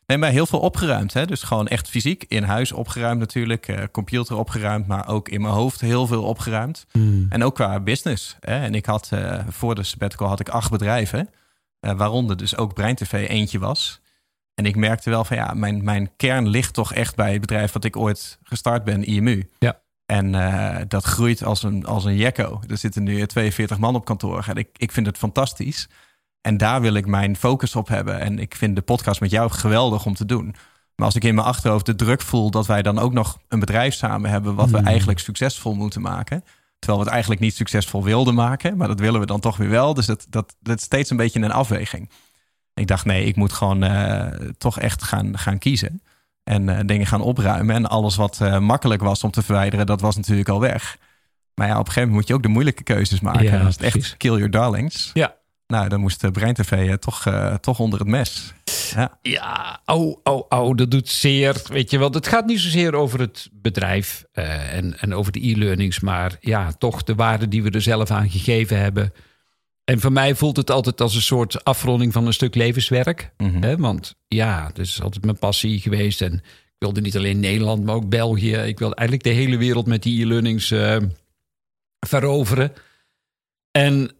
Nee, 0.08 0.18
maar 0.18 0.30
heel 0.30 0.46
veel 0.46 0.60
opgeruimd. 0.60 1.12
Hè? 1.12 1.26
Dus 1.26 1.42
gewoon 1.42 1.68
echt 1.68 1.88
fysiek 1.88 2.24
in 2.28 2.42
huis 2.42 2.72
opgeruimd 2.72 3.20
natuurlijk. 3.20 3.68
Uh, 3.68 3.82
computer 3.92 4.36
opgeruimd, 4.36 4.86
maar 4.86 5.08
ook 5.08 5.28
in 5.28 5.40
mijn 5.40 5.54
hoofd 5.54 5.80
heel 5.80 6.06
veel 6.06 6.22
opgeruimd. 6.22 6.86
Hmm. 6.90 7.26
En 7.28 7.44
ook 7.44 7.54
qua 7.54 7.80
business. 7.80 8.36
Hè? 8.40 8.60
En 8.60 8.74
ik 8.74 8.86
had 8.86 9.10
uh, 9.14 9.38
voor 9.48 9.74
de 9.74 9.82
sabbatical 9.82 10.28
had 10.28 10.40
ik 10.40 10.48
acht 10.48 10.70
bedrijven. 10.70 11.30
Uh, 11.80 11.92
waaronder 11.92 12.36
dus 12.36 12.56
ook 12.56 12.74
BreinTV 12.74 13.26
eentje 13.28 13.58
was. 13.58 14.00
En 14.54 14.66
ik 14.66 14.76
merkte 14.76 15.10
wel 15.10 15.24
van 15.24 15.36
ja, 15.36 15.54
mijn, 15.54 15.84
mijn 15.84 16.10
kern 16.16 16.48
ligt 16.48 16.74
toch 16.74 16.94
echt 16.94 17.16
bij 17.16 17.32
het 17.32 17.40
bedrijf 17.40 17.72
wat 17.72 17.84
ik 17.84 17.96
ooit 17.96 18.38
gestart 18.42 18.84
ben, 18.84 19.04
IMU. 19.04 19.50
Ja. 19.58 19.80
En 20.06 20.32
dat 20.88 21.04
groeit 21.04 21.44
als 21.44 21.62
een, 21.62 21.86
als 21.86 22.04
een 22.04 22.16
jekko. 22.16 22.60
Er 22.68 22.76
zitten 22.76 23.02
nu 23.02 23.26
42 23.26 23.78
man 23.78 23.94
op 23.94 24.04
kantoor. 24.04 24.44
En 24.48 24.56
ik, 24.56 24.68
ik 24.76 24.92
vind 24.92 25.06
het 25.06 25.18
fantastisch. 25.18 25.88
En 26.48 26.56
daar 26.56 26.80
wil 26.80 26.94
ik 26.94 27.06
mijn 27.06 27.36
focus 27.36 27.76
op 27.76 27.88
hebben. 27.88 28.20
En 28.20 28.38
ik 28.38 28.54
vind 28.54 28.76
de 28.76 28.82
podcast 28.82 29.20
met 29.20 29.30
jou 29.30 29.50
geweldig 29.50 30.06
om 30.06 30.14
te 30.14 30.24
doen. 30.24 30.54
Maar 30.94 31.06
als 31.06 31.14
ik 31.14 31.24
in 31.24 31.34
mijn 31.34 31.46
achterhoofd 31.46 31.86
de 31.86 31.94
druk 31.94 32.22
voel 32.22 32.50
dat 32.50 32.66
wij 32.66 32.82
dan 32.82 32.98
ook 32.98 33.12
nog 33.12 33.38
een 33.48 33.60
bedrijf 33.60 33.94
samen 33.94 34.30
hebben, 34.30 34.54
wat 34.54 34.70
we 34.70 34.76
hmm. 34.76 34.86
eigenlijk 34.86 35.18
succesvol 35.18 35.74
moeten 35.74 36.00
maken. 36.00 36.44
Terwijl 36.78 36.98
we 36.98 37.04
het 37.04 37.12
eigenlijk 37.12 37.40
niet 37.40 37.54
succesvol 37.54 38.04
wilden 38.04 38.34
maken, 38.34 38.76
maar 38.76 38.88
dat 38.88 39.00
willen 39.00 39.20
we 39.20 39.26
dan 39.26 39.40
toch 39.40 39.56
weer 39.56 39.68
wel. 39.68 39.94
Dus 39.94 40.06
dat, 40.06 40.26
dat, 40.28 40.56
dat 40.60 40.78
is 40.78 40.84
steeds 40.84 41.10
een 41.10 41.16
beetje 41.16 41.40
een 41.40 41.52
afweging. 41.52 42.10
Ik 42.74 42.86
dacht, 42.86 43.04
nee, 43.04 43.24
ik 43.24 43.36
moet 43.36 43.52
gewoon 43.52 43.84
uh, 43.84 44.26
toch 44.58 44.78
echt 44.78 45.02
gaan, 45.02 45.38
gaan 45.38 45.58
kiezen. 45.58 46.02
En 46.44 46.68
uh, 46.68 46.78
dingen 46.84 47.06
gaan 47.06 47.22
opruimen. 47.22 47.74
En 47.74 47.86
alles 47.86 48.16
wat 48.16 48.38
uh, 48.42 48.58
makkelijk 48.58 49.02
was 49.02 49.24
om 49.24 49.30
te 49.30 49.42
verwijderen, 49.42 49.86
dat 49.86 50.00
was 50.00 50.16
natuurlijk 50.16 50.48
al 50.48 50.60
weg. 50.60 50.98
Maar 51.54 51.66
ja, 51.66 51.72
op 51.72 51.78
een 51.78 51.92
gegeven 51.92 52.08
moment 52.08 52.18
moet 52.18 52.28
je 52.28 52.34
ook 52.34 52.42
de 52.42 52.48
moeilijke 52.48 52.82
keuzes 52.82 53.20
maken. 53.20 53.44
Ja, 53.44 53.58
dat 53.58 53.68
is 53.68 53.94
echt 53.94 54.16
kill 54.16 54.34
your 54.34 54.50
darlings. 54.50 55.10
Ja, 55.14 55.36
nou, 55.68 55.88
dan 55.88 56.00
moest 56.00 56.32
Brein 56.32 56.54
TV 56.54 56.72
uh, 56.72 56.92
toch, 56.92 57.26
uh, 57.26 57.54
toch 57.54 57.78
onder 57.78 57.98
het 57.98 58.08
mes. 58.08 58.54
Ja, 58.94 59.18
ja 59.22 59.80
oh, 59.84 60.16
oh, 60.22 60.42
oh, 60.48 60.76
dat 60.76 60.90
doet 60.90 61.08
zeer. 61.08 61.62
Weet 61.66 61.90
je 61.90 61.98
wel, 61.98 62.10
het 62.10 62.26
gaat 62.26 62.46
niet 62.46 62.60
zozeer 62.60 62.94
over 62.94 63.20
het 63.20 63.48
bedrijf 63.52 64.24
uh, 64.34 64.74
en, 64.74 64.98
en 64.98 65.14
over 65.14 65.32
de 65.32 65.48
e-learnings, 65.48 66.00
maar 66.00 66.36
ja, 66.40 66.72
toch 66.72 67.02
de 67.02 67.14
waarde 67.14 67.48
die 67.48 67.62
we 67.62 67.70
er 67.70 67.82
zelf 67.82 68.10
aan 68.10 68.30
gegeven 68.30 68.78
hebben. 68.78 69.12
En 69.84 70.00
voor 70.00 70.12
mij 70.12 70.34
voelt 70.34 70.56
het 70.56 70.70
altijd 70.70 71.00
als 71.00 71.14
een 71.14 71.22
soort 71.22 71.64
afronding 71.64 72.12
van 72.12 72.26
een 72.26 72.32
stuk 72.32 72.54
levenswerk. 72.54 73.32
Mm 73.36 73.50
-hmm. 73.50 73.62
hè? 73.62 73.76
Want 73.76 74.16
ja, 74.28 74.66
dat 74.66 74.78
is 74.78 75.02
altijd 75.02 75.24
mijn 75.24 75.38
passie 75.38 75.80
geweest. 75.80 76.22
En 76.22 76.32
ik 76.34 76.76
wilde 76.78 77.00
niet 77.00 77.16
alleen 77.16 77.40
Nederland, 77.40 77.84
maar 77.84 77.94
ook 77.94 78.08
België. 78.08 78.54
Ik 78.54 78.78
wilde 78.78 78.94
eigenlijk 78.94 79.28
de 79.28 79.42
hele 79.42 79.56
wereld 79.56 79.86
met 79.86 80.02
die 80.02 80.22
e-learnings 80.22 80.74
veroveren. 82.06 82.72
En 83.70 84.10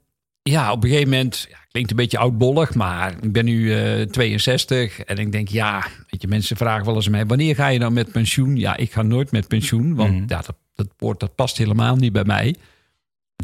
ja, 0.50 0.72
op 0.72 0.82
een 0.82 0.88
gegeven 0.88 1.10
moment, 1.10 1.46
ja, 1.50 1.58
klinkt 1.70 1.90
een 1.90 1.96
beetje 1.96 2.18
oudbollig, 2.18 2.74
maar 2.74 3.14
ik 3.22 3.32
ben 3.32 3.44
nu 3.44 3.60
uh, 3.60 4.02
eh, 4.02 4.08
62 4.08 5.00
en 5.00 5.16
ik 5.16 5.32
denk, 5.32 5.48
ja, 5.48 5.86
weet 6.10 6.22
je, 6.22 6.28
mensen 6.28 6.56
vragen 6.56 6.86
wel 6.86 6.94
eens 6.94 7.08
mij, 7.08 7.26
wanneer 7.26 7.54
ga 7.54 7.68
je 7.68 7.78
dan 7.78 7.92
met 7.92 8.12
pensioen? 8.12 8.56
Ja, 8.56 8.76
ik 8.76 8.92
ga 8.92 9.02
nooit 9.02 9.30
met 9.30 9.48
pensioen, 9.48 9.94
want 9.94 10.10
mhm. 10.10 10.24
ja, 10.26 10.42
dat, 10.46 10.56
dat 10.74 10.88
woord 10.98 11.20
dat 11.20 11.34
past 11.34 11.58
helemaal 11.58 11.96
niet 11.96 12.12
bij 12.12 12.24
mij. 12.24 12.54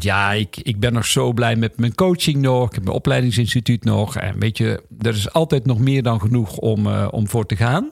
Ja, 0.01 0.31
ik, 0.31 0.57
ik 0.57 0.79
ben 0.79 0.93
nog 0.93 1.05
zo 1.05 1.33
blij 1.33 1.55
met 1.55 1.77
mijn 1.77 1.95
coaching 1.95 2.37
nog, 2.37 2.67
ik 2.67 2.75
heb 2.75 2.83
mijn 2.83 2.95
opleidingsinstituut 2.95 3.83
nog 3.83 4.15
en 4.15 4.39
weet 4.39 4.57
je, 4.57 4.83
er 4.99 5.15
is 5.15 5.33
altijd 5.33 5.65
nog 5.65 5.79
meer 5.79 6.03
dan 6.03 6.21
genoeg 6.21 6.57
om, 6.57 6.87
uh, 6.87 7.07
om 7.11 7.27
voor 7.27 7.45
te 7.45 7.55
gaan. 7.55 7.89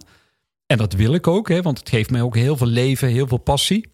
En 0.65 0.77
dat 0.77 0.93
wil 0.93 1.13
ik 1.13 1.27
ook, 1.27 1.49
hè, 1.49 1.61
want 1.61 1.79
het 1.79 1.89
geeft 1.89 2.09
mij 2.09 2.21
ook 2.21 2.35
heel 2.35 2.57
veel 2.57 2.67
leven, 2.67 3.07
heel 3.07 3.27
veel 3.27 3.37
passie. 3.37 3.92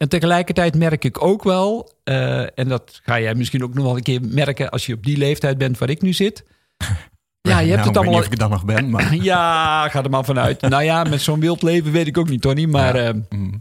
En 0.00 0.08
tegelijkertijd 0.08 0.76
merk 0.76 1.04
ik 1.04 1.24
ook 1.24 1.42
wel, 1.42 1.92
uh, 2.04 2.58
en 2.58 2.68
dat 2.68 3.00
ga 3.02 3.20
jij 3.20 3.34
misschien 3.34 3.62
ook 3.64 3.74
nog 3.74 3.84
wel 3.84 3.96
een 3.96 4.02
keer 4.02 4.20
merken 4.22 4.70
als 4.70 4.86
je 4.86 4.94
op 4.94 5.04
die 5.04 5.16
leeftijd 5.16 5.58
bent 5.58 5.78
waar 5.78 5.90
ik 5.90 6.02
nu 6.02 6.12
zit. 6.12 6.44
Ja, 7.42 7.58
je 7.58 7.70
hebt 7.70 7.76
nou, 7.76 7.88
het 7.88 7.96
allemaal. 7.96 8.14
Ik 8.14 8.26
of 8.26 8.32
ik 8.32 8.38
dan 8.38 8.50
nog 8.50 8.64
ben, 8.64 8.90
maar. 8.90 9.14
ja, 9.32 9.88
ga 9.88 10.02
er 10.02 10.10
maar 10.10 10.24
vanuit. 10.24 10.60
nou 10.68 10.82
ja, 10.82 11.04
met 11.04 11.20
zo'n 11.20 11.40
wild 11.40 11.62
leven 11.62 11.92
weet 11.92 12.06
ik 12.06 12.18
ook 12.18 12.28
niet, 12.28 12.40
Tony. 12.40 12.64
Maar 12.64 12.96
ja, 12.96 13.12
uh, 13.12 13.52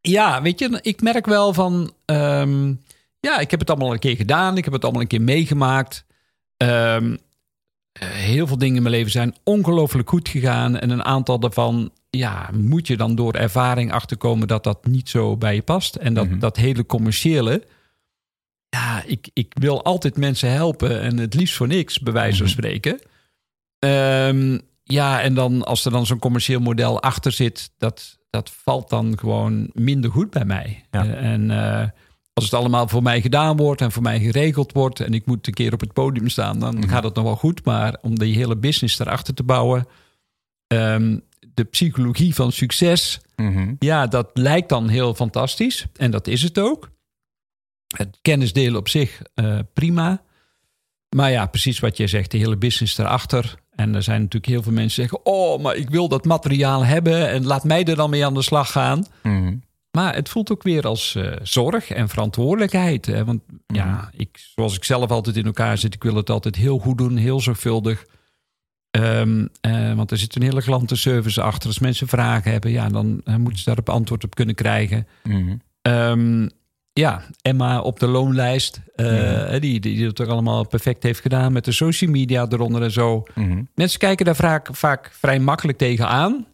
ja 0.00 0.42
weet 0.42 0.58
je, 0.58 0.78
ik 0.82 1.02
merk 1.02 1.26
wel 1.26 1.52
van. 1.52 1.92
Um, 2.04 2.80
ja, 3.20 3.38
ik 3.38 3.50
heb 3.50 3.60
het 3.60 3.70
allemaal 3.70 3.92
een 3.92 3.98
keer 3.98 4.16
gedaan. 4.16 4.56
Ik 4.56 4.64
heb 4.64 4.72
het 4.72 4.82
allemaal 4.82 5.02
een 5.02 5.08
keer 5.08 5.22
meegemaakt. 5.22 6.04
Um, 6.56 7.18
heel 7.98 8.46
veel 8.46 8.58
dingen 8.58 8.76
in 8.76 8.82
mijn 8.82 8.94
leven 8.94 9.10
zijn 9.10 9.34
ongelooflijk 9.44 10.08
goed 10.08 10.28
gegaan. 10.28 10.78
En 10.78 10.90
een 10.90 11.04
aantal 11.04 11.38
daarvan 11.38 11.90
ja, 12.10 12.50
moet 12.52 12.86
je 12.86 12.96
dan 12.96 13.14
door 13.14 13.34
ervaring 13.34 13.92
achterkomen 13.92 14.48
dat 14.48 14.64
dat 14.64 14.86
niet 14.86 15.08
zo 15.08 15.36
bij 15.36 15.54
je 15.54 15.62
past. 15.62 15.94
En 15.94 16.14
dat, 16.14 16.28
mhm. 16.28 16.38
dat 16.38 16.56
hele 16.56 16.86
commerciële. 16.86 17.66
Ja, 18.68 19.02
ik, 19.06 19.30
ik 19.32 19.52
wil 19.60 19.84
altijd 19.84 20.16
mensen 20.16 20.50
helpen 20.50 21.00
en 21.00 21.18
het 21.18 21.34
liefst 21.34 21.54
voor 21.54 21.66
niks, 21.66 22.00
bij 22.00 22.12
wijze 22.12 22.36
van 22.36 22.46
mhm. 22.46 22.54
spreken. 22.54 23.00
Um, 23.78 24.60
ja, 24.82 25.20
en 25.20 25.34
dan 25.34 25.64
als 25.64 25.84
er 25.84 25.90
dan 25.90 26.06
zo'n 26.06 26.18
commercieel 26.18 26.60
model 26.60 27.02
achter 27.02 27.32
zit, 27.32 27.70
dat, 27.78 28.18
dat 28.30 28.50
valt 28.50 28.88
dan 28.88 29.18
gewoon 29.18 29.70
minder 29.72 30.10
goed 30.10 30.30
bij 30.30 30.44
mij. 30.44 30.86
Ja. 30.90 31.04
Uh, 31.04 31.32
en 31.32 31.50
uh, 31.50 31.84
als 32.34 32.44
het 32.44 32.54
allemaal 32.54 32.88
voor 32.88 33.02
mij 33.02 33.20
gedaan 33.20 33.56
wordt 33.56 33.80
en 33.80 33.92
voor 33.92 34.02
mij 34.02 34.20
geregeld 34.20 34.72
wordt 34.72 35.00
en 35.00 35.14
ik 35.14 35.26
moet 35.26 35.46
een 35.46 35.54
keer 35.54 35.72
op 35.72 35.80
het 35.80 35.92
podium 35.92 36.28
staan, 36.28 36.58
dan 36.58 36.76
mhm. 36.76 36.88
gaat 36.88 37.04
het 37.04 37.14
nog 37.14 37.24
wel 37.24 37.36
goed. 37.36 37.64
Maar 37.64 37.96
om 38.02 38.18
die 38.18 38.34
hele 38.34 38.56
business 38.56 38.98
erachter 38.98 39.34
te 39.34 39.42
bouwen, 39.42 39.86
um, 40.66 41.22
de 41.54 41.64
psychologie 41.64 42.34
van 42.34 42.52
succes, 42.52 43.20
mhm. 43.36 43.74
ja, 43.78 44.06
dat 44.06 44.30
lijkt 44.32 44.68
dan 44.68 44.88
heel 44.88 45.14
fantastisch. 45.14 45.86
En 45.96 46.10
dat 46.10 46.26
is 46.26 46.42
het 46.42 46.58
ook. 46.58 46.90
Het 47.96 48.18
kennisdelen 48.22 48.78
op 48.78 48.88
zich 48.88 49.22
uh, 49.34 49.58
prima. 49.72 50.22
Maar 51.16 51.30
ja, 51.30 51.46
precies 51.46 51.80
wat 51.80 51.96
jij 51.96 52.06
zegt, 52.06 52.30
de 52.30 52.38
hele 52.38 52.56
business 52.56 52.98
erachter. 52.98 53.54
En 53.70 53.94
er 53.94 54.02
zijn 54.02 54.20
natuurlijk 54.20 54.52
heel 54.52 54.62
veel 54.62 54.72
mensen 54.72 55.02
die 55.02 55.10
zeggen: 55.10 55.32
Oh, 55.32 55.62
maar 55.62 55.76
ik 55.76 55.90
wil 55.90 56.08
dat 56.08 56.24
materiaal 56.24 56.84
hebben 56.84 57.28
en 57.28 57.46
laat 57.46 57.64
mij 57.64 57.84
er 57.84 57.96
dan 57.96 58.10
mee 58.10 58.26
aan 58.26 58.34
de 58.34 58.42
slag 58.42 58.72
gaan. 58.72 59.06
Mhm. 59.22 59.54
Maar 59.94 60.14
het 60.14 60.28
voelt 60.28 60.50
ook 60.52 60.62
weer 60.62 60.86
als 60.86 61.14
uh, 61.14 61.32
zorg 61.42 61.90
en 61.90 62.08
verantwoordelijkheid. 62.08 63.06
Hè? 63.06 63.24
Want 63.24 63.42
ja, 63.66 63.86
mhm. 63.86 64.20
ik, 64.20 64.28
zoals 64.54 64.76
ik 64.76 64.84
zelf 64.84 65.10
altijd 65.10 65.36
in 65.36 65.44
elkaar 65.44 65.78
zit, 65.78 65.94
ik 65.94 66.02
wil 66.02 66.14
het 66.14 66.30
altijd 66.30 66.56
heel 66.56 66.78
goed 66.78 66.98
doen, 66.98 67.16
heel 67.16 67.40
zorgvuldig. 67.40 68.04
Um, 68.90 69.48
uh, 69.66 69.94
want 69.94 70.10
er 70.10 70.18
zit 70.18 70.36
een 70.36 70.42
hele 70.42 70.62
klantenservice 70.62 71.42
achter. 71.42 71.68
Als 71.68 71.78
mensen 71.78 72.08
vragen 72.08 72.50
hebben, 72.52 72.70
ja, 72.70 72.88
dan 72.88 73.20
uh, 73.24 73.36
moeten 73.36 73.58
ze 73.58 73.64
daarop 73.64 73.88
antwoord 73.88 74.24
op 74.24 74.34
kunnen 74.34 74.54
krijgen. 74.54 75.06
Mm 75.22 75.60
um, 75.82 76.50
ja, 76.92 77.22
Emma 77.42 77.80
op 77.80 78.00
de 78.00 78.06
loonlijst, 78.06 78.80
die, 78.96 79.60
die, 79.60 79.80
die 79.80 80.06
het 80.06 80.20
ook 80.20 80.28
allemaal 80.28 80.66
perfect 80.66 81.02
heeft 81.02 81.20
gedaan 81.20 81.52
met 81.52 81.64
de 81.64 81.72
social 81.72 82.10
media 82.10 82.46
eronder 82.48 82.82
en 82.82 82.90
zo. 82.90 83.22
Mm 83.34 83.68
Mensen 83.74 83.98
kijken 83.98 84.24
daar 84.24 84.36
vaak, 84.36 84.68
vaak 84.72 85.10
vrij 85.12 85.38
makkelijk 85.38 85.78
tegenaan. 85.78 86.46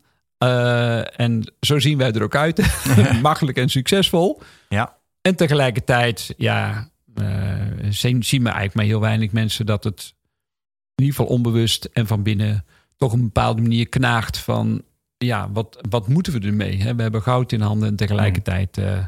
Uh, 0.44 1.20
en 1.20 1.52
zo 1.60 1.78
zien 1.78 1.98
wij 1.98 2.12
er 2.12 2.22
ook 2.22 2.34
uit. 2.34 2.84
makkelijk 3.22 3.58
en 3.58 3.68
succesvol. 3.68 4.42
Ja. 4.68 4.96
En 5.20 5.36
tegelijkertijd, 5.36 6.34
ja, 6.36 6.90
zien, 7.88 8.22
zien 8.22 8.42
we 8.42 8.48
eigenlijk 8.48 8.74
maar 8.74 8.84
heel 8.84 9.00
weinig 9.00 9.32
mensen 9.32 9.66
dat 9.66 9.84
het 9.84 10.14
in 10.94 11.04
ieder 11.04 11.16
geval 11.16 11.34
onbewust 11.36 11.84
en 11.84 12.06
van 12.06 12.22
binnen 12.22 12.64
toch 12.96 13.12
op 13.12 13.18
een 13.18 13.24
bepaalde 13.24 13.62
manier 13.62 13.88
knaagt 13.88 14.38
van 14.38 14.82
ja, 15.16 15.50
wat, 15.50 15.78
wat 15.88 16.08
moeten 16.08 16.32
we 16.32 16.46
ermee? 16.46 16.94
We 16.94 17.02
hebben 17.02 17.22
goud 17.22 17.52
in 17.52 17.60
handen 17.60 17.88
en 17.88 17.96
tegelijkertijd 17.96 18.78
uh, 18.78 19.04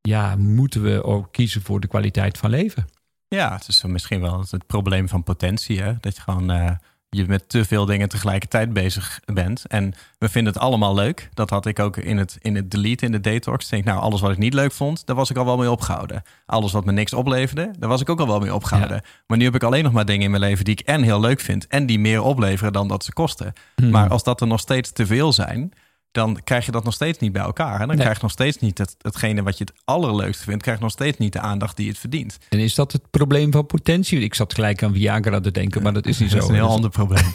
ja, 0.00 0.36
moeten 0.36 0.82
we 0.82 1.04
ook 1.04 1.32
kiezen 1.32 1.62
voor 1.62 1.80
de 1.80 1.86
kwaliteit 1.86 2.38
van 2.38 2.50
leven. 2.50 2.86
Ja, 3.28 3.54
het 3.54 3.68
is 3.68 3.82
misschien 3.82 4.20
wel 4.20 4.44
het 4.50 4.66
probleem 4.66 5.08
van 5.08 5.22
potentie. 5.22 5.80
Hè? 5.80 5.94
Dat 6.00 6.16
je 6.16 6.22
gewoon 6.22 6.78
je 7.16 7.24
met 7.26 7.48
te 7.48 7.64
veel 7.64 7.84
dingen 7.84 8.08
tegelijkertijd 8.08 8.72
bezig 8.72 9.20
bent. 9.24 9.66
En 9.66 9.94
we 10.18 10.28
vinden 10.28 10.52
het 10.52 10.62
allemaal 10.62 10.94
leuk. 10.94 11.28
Dat 11.34 11.50
had 11.50 11.66
ik 11.66 11.78
ook 11.78 11.96
in 11.96 12.18
het, 12.18 12.38
in 12.40 12.54
het 12.54 12.70
delete, 12.70 13.04
in 13.04 13.12
de 13.12 13.20
detox. 13.20 13.64
Ik 13.64 13.70
denk, 13.70 13.84
nou, 13.84 14.00
alles 14.00 14.20
wat 14.20 14.30
ik 14.30 14.38
niet 14.38 14.54
leuk 14.54 14.72
vond, 14.72 15.06
daar 15.06 15.16
was 15.16 15.30
ik 15.30 15.36
al 15.36 15.44
wel 15.44 15.56
mee 15.56 15.70
opgehouden. 15.70 16.22
Alles 16.46 16.72
wat 16.72 16.84
me 16.84 16.92
niks 16.92 17.12
opleverde, 17.12 17.70
daar 17.78 17.88
was 17.88 18.00
ik 18.00 18.08
ook 18.08 18.20
al 18.20 18.26
wel 18.26 18.40
mee 18.40 18.54
opgehouden. 18.54 19.02
Maar 19.26 19.38
nu 19.38 19.44
heb 19.44 19.54
ik 19.54 19.62
alleen 19.62 19.84
nog 19.84 19.92
maar 19.92 20.04
dingen 20.04 20.24
in 20.24 20.30
mijn 20.30 20.42
leven 20.42 20.64
die 20.64 20.76
ik 20.78 20.86
en 20.86 21.02
heel 21.02 21.20
leuk 21.20 21.40
vind... 21.40 21.66
en 21.66 21.86
die 21.86 21.98
meer 21.98 22.22
opleveren 22.22 22.72
dan 22.72 22.88
dat 22.88 23.04
ze 23.04 23.12
kosten. 23.12 23.52
Hmm. 23.74 23.90
Maar 23.90 24.08
als 24.08 24.22
dat 24.22 24.40
er 24.40 24.46
nog 24.46 24.60
steeds 24.60 24.92
te 24.92 25.06
veel 25.06 25.32
zijn 25.32 25.72
dan 26.12 26.40
krijg 26.44 26.66
je 26.66 26.72
dat 26.72 26.84
nog 26.84 26.94
steeds 26.94 27.18
niet 27.18 27.32
bij 27.32 27.42
elkaar. 27.42 27.80
En 27.80 27.86
dan 27.86 27.96
krijg 27.96 28.16
je 28.16 28.22
nog 28.22 28.30
steeds 28.30 28.58
niet 28.58 28.78
het, 28.78 28.96
hetgene 29.02 29.42
wat 29.42 29.58
je 29.58 29.64
het 29.64 29.72
allerleukste 29.84 30.44
vindt, 30.44 30.62
krijg 30.62 30.76
je 30.76 30.82
nog 30.82 30.92
steeds 30.92 31.18
niet 31.18 31.32
de 31.32 31.40
aandacht 31.40 31.76
die 31.76 31.88
het 31.88 31.98
verdient. 31.98 32.38
En 32.48 32.58
is 32.58 32.74
dat 32.74 32.92
het 32.92 33.10
probleem 33.10 33.52
van 33.52 33.66
potentie? 33.66 34.20
Ik 34.20 34.34
zat 34.34 34.54
gelijk 34.54 34.82
aan 34.82 34.92
Viagra 34.92 35.40
te 35.40 35.50
denken, 35.50 35.82
maar 35.82 35.92
dat 35.92 36.06
is 36.06 36.18
niet 36.18 36.30
zo. 36.30 36.36
Dat 36.42 36.44
is 36.44 36.50
een 36.50 36.62
heel 36.62 36.74
ander 36.74 36.90
probleem. 36.90 37.34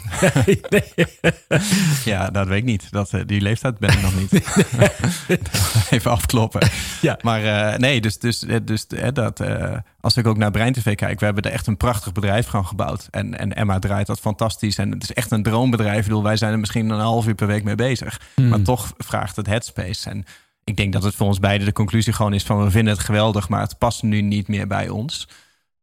ja, 2.04 2.30
dat 2.30 2.46
weet 2.46 2.58
ik 2.58 2.64
niet. 2.64 2.90
Dat, 2.90 3.12
eh, 3.12 3.20
die 3.26 3.40
leeftijd 3.40 3.78
ben 3.78 3.90
ik 3.90 4.02
nog 4.02 4.14
niet. 4.16 4.32
Even 5.90 6.10
afkloppen. 6.10 6.68
Ja. 7.00 7.18
Maar 7.22 7.44
uh, 7.44 7.78
nee, 7.78 8.00
dus, 8.00 8.18
dus, 8.18 8.44
eh, 8.44 8.56
dus 8.62 8.86
dat, 9.12 9.40
uh, 9.40 9.76
als 10.00 10.16
ik 10.16 10.26
ook 10.26 10.36
naar 10.36 10.50
Brein 10.50 10.72
TV 10.72 10.94
kijk, 10.94 11.18
we 11.18 11.24
hebben 11.24 11.44
er 11.44 11.52
echt 11.52 11.66
een 11.66 11.76
prachtig 11.76 12.12
bedrijf 12.12 12.48
van 12.48 12.66
gebouwd. 12.66 13.08
En, 13.10 13.38
en 13.38 13.54
Emma 13.54 13.78
draait 13.78 14.06
dat 14.06 14.20
fantastisch. 14.20 14.78
En 14.78 14.90
het 14.90 15.02
is 15.02 15.12
echt 15.12 15.30
een 15.30 15.42
droombedrijf. 15.42 15.98
Ik 15.98 16.04
bedoel, 16.04 16.22
wij 16.22 16.36
zijn 16.36 16.52
er 16.52 16.58
misschien 16.58 16.90
een 16.90 17.00
half 17.00 17.26
uur 17.26 17.34
per 17.34 17.46
week 17.46 17.64
mee 17.64 17.74
bezig. 17.74 18.20
Hmm. 18.34 18.48
Maar 18.48 18.62
toch 18.62 18.92
vraagt 18.96 19.36
het 19.36 19.46
headspace. 19.46 20.10
En 20.10 20.24
ik 20.64 20.76
denk 20.76 20.92
dat 20.92 21.02
het 21.02 21.14
voor 21.14 21.26
ons 21.26 21.40
beiden 21.40 21.66
de 21.66 21.72
conclusie 21.72 22.12
gewoon 22.12 22.34
is 22.34 22.44
van 22.44 22.64
we 22.64 22.70
vinden 22.70 22.92
het 22.92 23.02
geweldig, 23.02 23.48
maar 23.48 23.60
het 23.60 23.78
past 23.78 24.02
nu 24.02 24.20
niet 24.20 24.48
meer 24.48 24.66
bij 24.66 24.88
ons. 24.88 25.28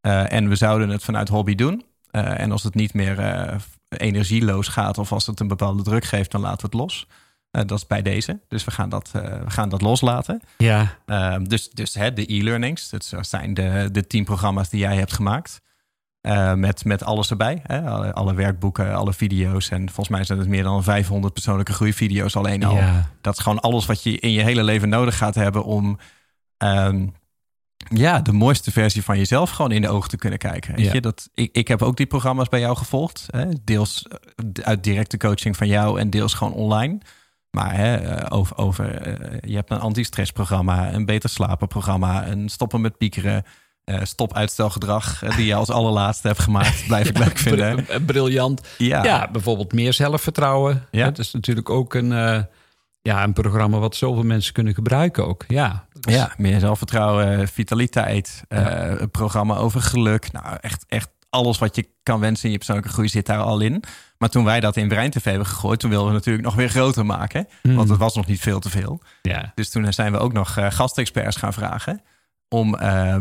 Uh, 0.01 0.31
en 0.31 0.49
we 0.49 0.55
zouden 0.55 0.89
het 0.89 1.03
vanuit 1.03 1.29
hobby 1.29 1.55
doen. 1.55 1.85
Uh, 2.11 2.39
en 2.39 2.51
als 2.51 2.63
het 2.63 2.75
niet 2.75 2.93
meer 2.93 3.19
uh, 3.19 3.55
energieloos 3.89 4.67
gaat 4.67 4.97
of 4.97 5.11
als 5.11 5.25
het 5.25 5.39
een 5.39 5.47
bepaalde 5.47 5.83
druk 5.83 6.03
geeft, 6.03 6.31
dan 6.31 6.41
laten 6.41 6.57
we 6.59 6.65
het 6.65 6.73
los. 6.73 7.07
Uh, 7.55 7.61
dat 7.65 7.77
is 7.77 7.87
bij 7.87 8.01
deze. 8.01 8.39
Dus 8.47 8.63
we 8.63 8.71
gaan 8.71 8.89
dat, 8.89 9.11
uh, 9.15 9.21
we 9.21 9.49
gaan 9.49 9.69
dat 9.69 9.81
loslaten. 9.81 10.41
Ja. 10.57 10.97
Uh, 11.05 11.35
dus 11.43 11.69
dus 11.69 11.93
hè, 11.93 12.13
de 12.13 12.33
e-learnings, 12.33 12.89
dat 12.89 13.13
zijn 13.21 13.53
de, 13.53 13.89
de 13.91 14.07
tien 14.07 14.23
programma's 14.23 14.69
die 14.69 14.79
jij 14.79 14.95
hebt 14.95 15.13
gemaakt. 15.13 15.61
met, 16.55 16.85
met 16.85 17.03
alles 17.03 17.29
erbij. 17.29 17.61
Hè? 17.63 17.81
Alle, 17.89 18.13
alle, 18.13 18.33
werkboeken, 18.33 18.95
alle 18.95 19.13
video's. 19.13 19.69
En 19.69 19.85
volgens 19.85 20.09
mij 20.09 20.23
zijn 20.23 20.39
het 20.39 20.47
meer 20.47 20.63
dan 20.63 20.83
500 20.83 21.33
persoonlijke 21.33 21.73
groeivideo's 21.73 22.35
alleen 22.35 22.63
al. 22.63 22.75
Ja. 22.75 23.09
Dat 23.21 23.33
is 23.37 23.43
gewoon 23.43 23.59
alles 23.59 23.85
wat 23.85 24.03
je 24.03 24.19
in 24.19 24.31
je 24.31 24.41
hele 24.41 24.63
leven 24.63 24.89
nodig 24.89 25.17
gaat 25.17 25.35
hebben 25.35 25.63
om... 25.63 25.99
Um, 26.57 27.13
ja, 27.89 28.21
de 28.21 28.31
mooiste 28.31 28.71
versie 28.71 29.03
van 29.03 29.17
jezelf 29.17 29.49
gewoon 29.49 29.71
in 29.71 29.81
de 29.81 29.89
ogen 29.89 30.09
te 30.09 30.17
kunnen 30.17 30.39
kijken. 30.39 30.75
Weet 30.75 30.91
je, 30.91 31.01
dat, 31.01 31.29
ik, 31.33 31.49
ik 31.51 31.67
heb 31.67 31.81
ook 31.81 31.97
die 31.97 32.05
programma's 32.05 32.49
bij 32.49 32.59
jou 32.59 32.77
gevolgd. 32.77 33.25
Hè? 33.29 33.45
Deels 33.63 34.05
uit 34.61 34.83
directe 34.83 35.17
coaching 35.17 35.57
van 35.57 35.67
jou 35.67 35.99
en 35.99 36.09
deels 36.09 36.33
gewoon 36.33 36.53
online. 36.53 36.97
Maar 37.55 37.75
hè, 37.75 37.95
eh, 37.95 38.37
over, 38.37 38.57
over 38.57 39.07
uh, 39.07 39.37
je 39.41 39.55
hebt 39.55 39.71
een 39.71 39.79
anti-stressprogramma, 39.79 40.93
een 40.93 41.05
beter 41.05 41.29
slapen 41.29 41.67
een 42.31 42.49
stoppen 42.49 42.81
met 42.81 42.97
piekeren. 42.97 43.43
Uh, 43.85 43.99
stop 44.03 44.33
uitstelgedrag, 44.33 45.19
die 45.35 45.45
je 45.45 45.55
als 45.55 45.69
allerlaatste 45.69 46.27
hebt 46.27 46.39
gemaakt. 46.39 46.83
Blijf 46.87 47.09
ik 47.09 47.17
leuk 47.17 47.37
vinden. 47.37 47.85
Briljant. 48.05 48.61
Ja. 48.77 49.03
ja, 49.03 49.29
bijvoorbeeld 49.31 49.73
meer 49.73 49.93
zelfvertrouwen. 49.93 50.87
Ja. 50.91 51.05
Dat 51.05 51.19
is 51.19 51.31
natuurlijk 51.31 51.69
ook 51.69 51.93
een, 51.93 52.11
uh, 52.11 52.39
ja, 53.01 53.23
een 53.23 53.33
programma 53.33 53.77
wat 53.77 53.95
zoveel 53.95 54.23
mensen 54.23 54.53
kunnen 54.53 54.73
gebruiken 54.73 55.27
ook. 55.27 55.43
Ja, 55.47 55.85
dus... 55.99 56.13
ja 56.13 56.33
meer 56.37 56.59
zelfvertrouwen, 56.59 57.47
vitaliteit. 57.47 58.43
Een 58.47 59.11
programma 59.11 59.57
over 59.57 59.81
geluk. 59.81 60.31
Nou, 60.31 60.57
echt, 60.61 60.85
echt 60.87 61.09
alles 61.29 61.57
wat 61.57 61.75
je 61.75 61.87
kan 62.03 62.19
wensen 62.19 62.45
in 62.45 62.51
je 62.51 62.57
persoonlijke 62.57 62.91
groei 62.91 63.07
zit 63.07 63.25
daar 63.25 63.39
al 63.39 63.59
in. 63.59 63.83
Maar 64.17 64.29
toen 64.29 64.43
wij 64.43 64.59
dat 64.59 64.75
in 64.75 64.87
Brein 64.87 65.09
TV 65.09 65.23
hebben 65.23 65.47
gegooid, 65.47 65.79
toen 65.79 65.89
wilden 65.89 66.07
we 66.07 66.13
natuurlijk 66.13 66.45
nog 66.45 66.55
weer 66.55 66.69
groter 66.69 67.05
maken. 67.05 67.47
Mm. 67.61 67.75
Want 67.75 67.89
het 67.89 67.97
was 67.97 68.15
nog 68.15 68.25
niet 68.25 68.39
veel 68.39 68.59
te 68.59 68.69
veel. 68.69 69.01
Ja. 69.21 69.51
Dus 69.55 69.69
toen 69.69 69.93
zijn 69.93 70.11
we 70.11 70.17
ook 70.17 70.33
nog 70.33 70.57
uh, 70.57 70.71
gastexperts 70.71 71.35
gaan 71.35 71.53
vragen. 71.53 72.01
Om 72.49 72.75
uh, 72.81 73.15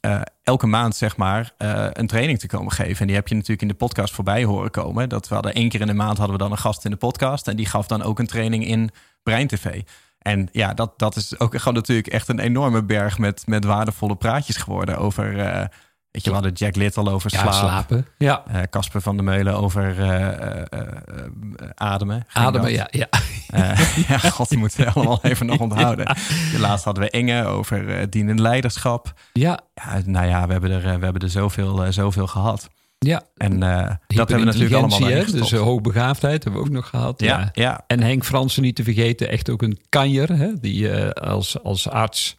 uh, 0.00 0.20
elke 0.42 0.66
maand, 0.66 0.96
zeg 0.96 1.16
maar, 1.16 1.52
uh, 1.58 1.86
een 1.92 2.06
training 2.06 2.38
te 2.38 2.46
komen 2.46 2.72
geven. 2.72 3.00
En 3.00 3.06
die 3.06 3.16
heb 3.16 3.28
je 3.28 3.34
natuurlijk 3.34 3.62
in 3.62 3.68
de 3.68 3.74
podcast 3.74 4.14
voorbij 4.14 4.44
horen 4.44 4.70
komen. 4.70 5.08
Dat 5.08 5.28
we 5.28 5.34
hadden 5.34 5.54
één 5.54 5.68
keer 5.68 5.80
in 5.80 5.86
de 5.86 5.94
maand 5.94 6.18
hadden 6.18 6.36
we 6.36 6.42
dan 6.42 6.52
een 6.52 6.58
gast 6.58 6.84
in 6.84 6.90
de 6.90 6.96
podcast. 6.96 7.48
En 7.48 7.56
die 7.56 7.66
gaf 7.66 7.86
dan 7.86 8.02
ook 8.02 8.18
een 8.18 8.26
training 8.26 8.66
in 8.66 8.90
Brein 9.22 9.46
TV. 9.46 9.82
En 10.18 10.48
ja, 10.52 10.74
dat, 10.74 10.98
dat 10.98 11.16
is 11.16 11.38
ook 11.38 11.58
gewoon 11.58 11.74
natuurlijk 11.74 12.08
echt 12.08 12.28
een 12.28 12.38
enorme 12.38 12.82
berg 12.82 13.18
met, 13.18 13.42
met 13.46 13.64
waardevolle 13.64 14.16
praatjes 14.16 14.56
geworden 14.56 14.98
over 14.98 15.68
Weet 16.14 16.24
je, 16.24 16.30
we 16.30 16.36
hadden 16.36 16.52
Jack 16.52 16.76
Little 16.76 17.10
over 17.10 17.30
slaap. 17.30 17.52
slapen. 17.52 18.06
Ja. 18.18 18.42
Uh, 18.50 18.62
Casper 18.70 19.00
van 19.00 19.16
der 19.16 19.24
Meulen 19.24 19.56
over 19.56 19.98
uh, 19.98 20.08
uh, 20.08 21.68
ademen. 21.74 22.26
Ademen, 22.32 22.72
ja. 22.72 22.88
Ja. 22.90 23.08
ja, 24.08 24.18
god, 24.18 24.48
die 24.48 24.58
moeten 24.58 24.84
we 24.84 24.90
allemaal 24.90 25.18
even 25.22 25.46
nog 25.46 25.58
onthouden. 25.58 26.06
Ja. 26.52 26.58
Laatst 26.58 26.84
hadden 26.84 27.02
we 27.02 27.10
Inge 27.10 27.44
over 27.44 28.10
dienend 28.10 28.38
leiderschap. 28.38 29.12
Ja. 29.32 29.58
ja. 29.74 30.00
Nou 30.04 30.26
ja, 30.26 30.46
we 30.46 30.52
hebben 30.52 30.70
er, 30.70 30.82
we 30.82 31.04
hebben 31.04 31.22
er 31.22 31.30
zoveel, 31.30 31.92
zoveel 31.92 32.26
gehad. 32.26 32.68
Ja. 32.98 33.22
En 33.36 33.60
dat 33.60 34.28
hebben 34.28 34.38
we 34.38 34.44
natuurlijk 34.44 34.74
allemaal 34.74 35.08
hè? 35.08 35.24
Dus 35.24 35.52
hoogbegaafdheid 35.52 36.44
hebben 36.44 36.62
we 36.62 36.68
ook 36.68 36.74
nog 36.74 36.88
gehad. 36.88 37.20
Ja, 37.20 37.50
ja. 37.52 37.84
En 37.86 38.02
Henk 38.02 38.24
Fransen 38.24 38.62
niet 38.62 38.76
te 38.76 38.84
vergeten, 38.84 39.28
echt 39.28 39.50
ook 39.50 39.62
een 39.62 39.78
kanjer. 39.88 40.36
Hè? 40.36 40.60
Die 40.60 40.94
als, 41.12 41.62
als 41.62 41.88
arts 41.88 42.36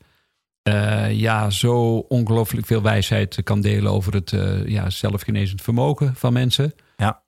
ja, 1.10 1.50
zo 1.50 1.98
ongelooflijk 1.98 2.66
veel 2.66 2.82
wijsheid 2.82 3.44
kan 3.44 3.62
delen 3.62 3.92
over 3.92 4.14
het 4.14 4.36
ja, 4.66 4.90
zelfgenezend 4.90 5.62
vermogen 5.62 6.16
van 6.16 6.34
mensen. 6.34 6.74
Ja. 6.96 7.24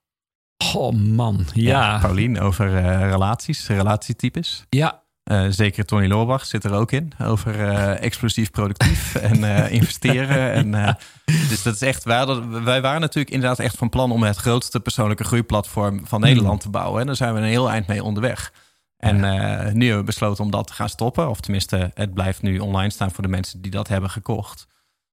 Oh 0.75 0.93
man, 0.93 1.45
ja. 1.53 1.91
ja 1.91 1.99
Paulien 1.99 2.39
over 2.39 2.69
relaties, 3.09 3.67
relatietypes. 3.67 4.65
Ja, 4.69 5.03
zeker 5.49 5.85
Tony 5.85 6.07
Loorbach 6.07 6.45
zit 6.45 6.63
er 6.63 6.73
ook 6.73 6.91
in. 6.91 7.11
Over 7.23 7.69
explosief 7.91 8.51
productief 8.51 9.15
en 9.31 9.69
investeren. 9.71 10.51
En, 10.51 10.97
dus 11.25 11.63
dat 11.63 11.73
is 11.73 11.81
echt. 11.81 12.03
Hadden, 12.03 12.63
wij 12.63 12.81
waren 12.81 13.01
natuurlijk 13.01 13.33
inderdaad 13.33 13.59
echt 13.59 13.77
van 13.77 13.89
plan 13.89 14.11
om 14.11 14.23
het 14.23 14.37
grootste 14.37 14.79
persoonlijke 14.79 15.23
groeiplatform 15.23 16.07
van 16.07 16.21
Nederland 16.21 16.53
mm. 16.53 16.59
te 16.59 16.69
bouwen. 16.69 17.01
En 17.01 17.07
daar 17.07 17.15
zijn 17.15 17.33
we 17.33 17.39
een 17.39 17.45
heel 17.45 17.69
eind 17.69 17.87
mee 17.87 18.03
onderweg. 18.03 18.51
En 18.97 19.17
ja. 19.17 19.71
nu 19.71 19.85
hebben 19.85 19.97
we 19.97 20.03
besloten 20.03 20.43
om 20.43 20.51
dat 20.51 20.67
te 20.67 20.73
gaan 20.73 20.89
stoppen. 20.89 21.29
Of 21.29 21.39
tenminste, 21.39 21.91
het 21.93 22.13
blijft 22.13 22.41
nu 22.41 22.59
online 22.59 22.89
staan 22.89 23.11
voor 23.11 23.23
de 23.23 23.29
mensen 23.29 23.61
die 23.61 23.71
dat 23.71 23.87
hebben 23.87 24.09
gekocht. 24.09 24.67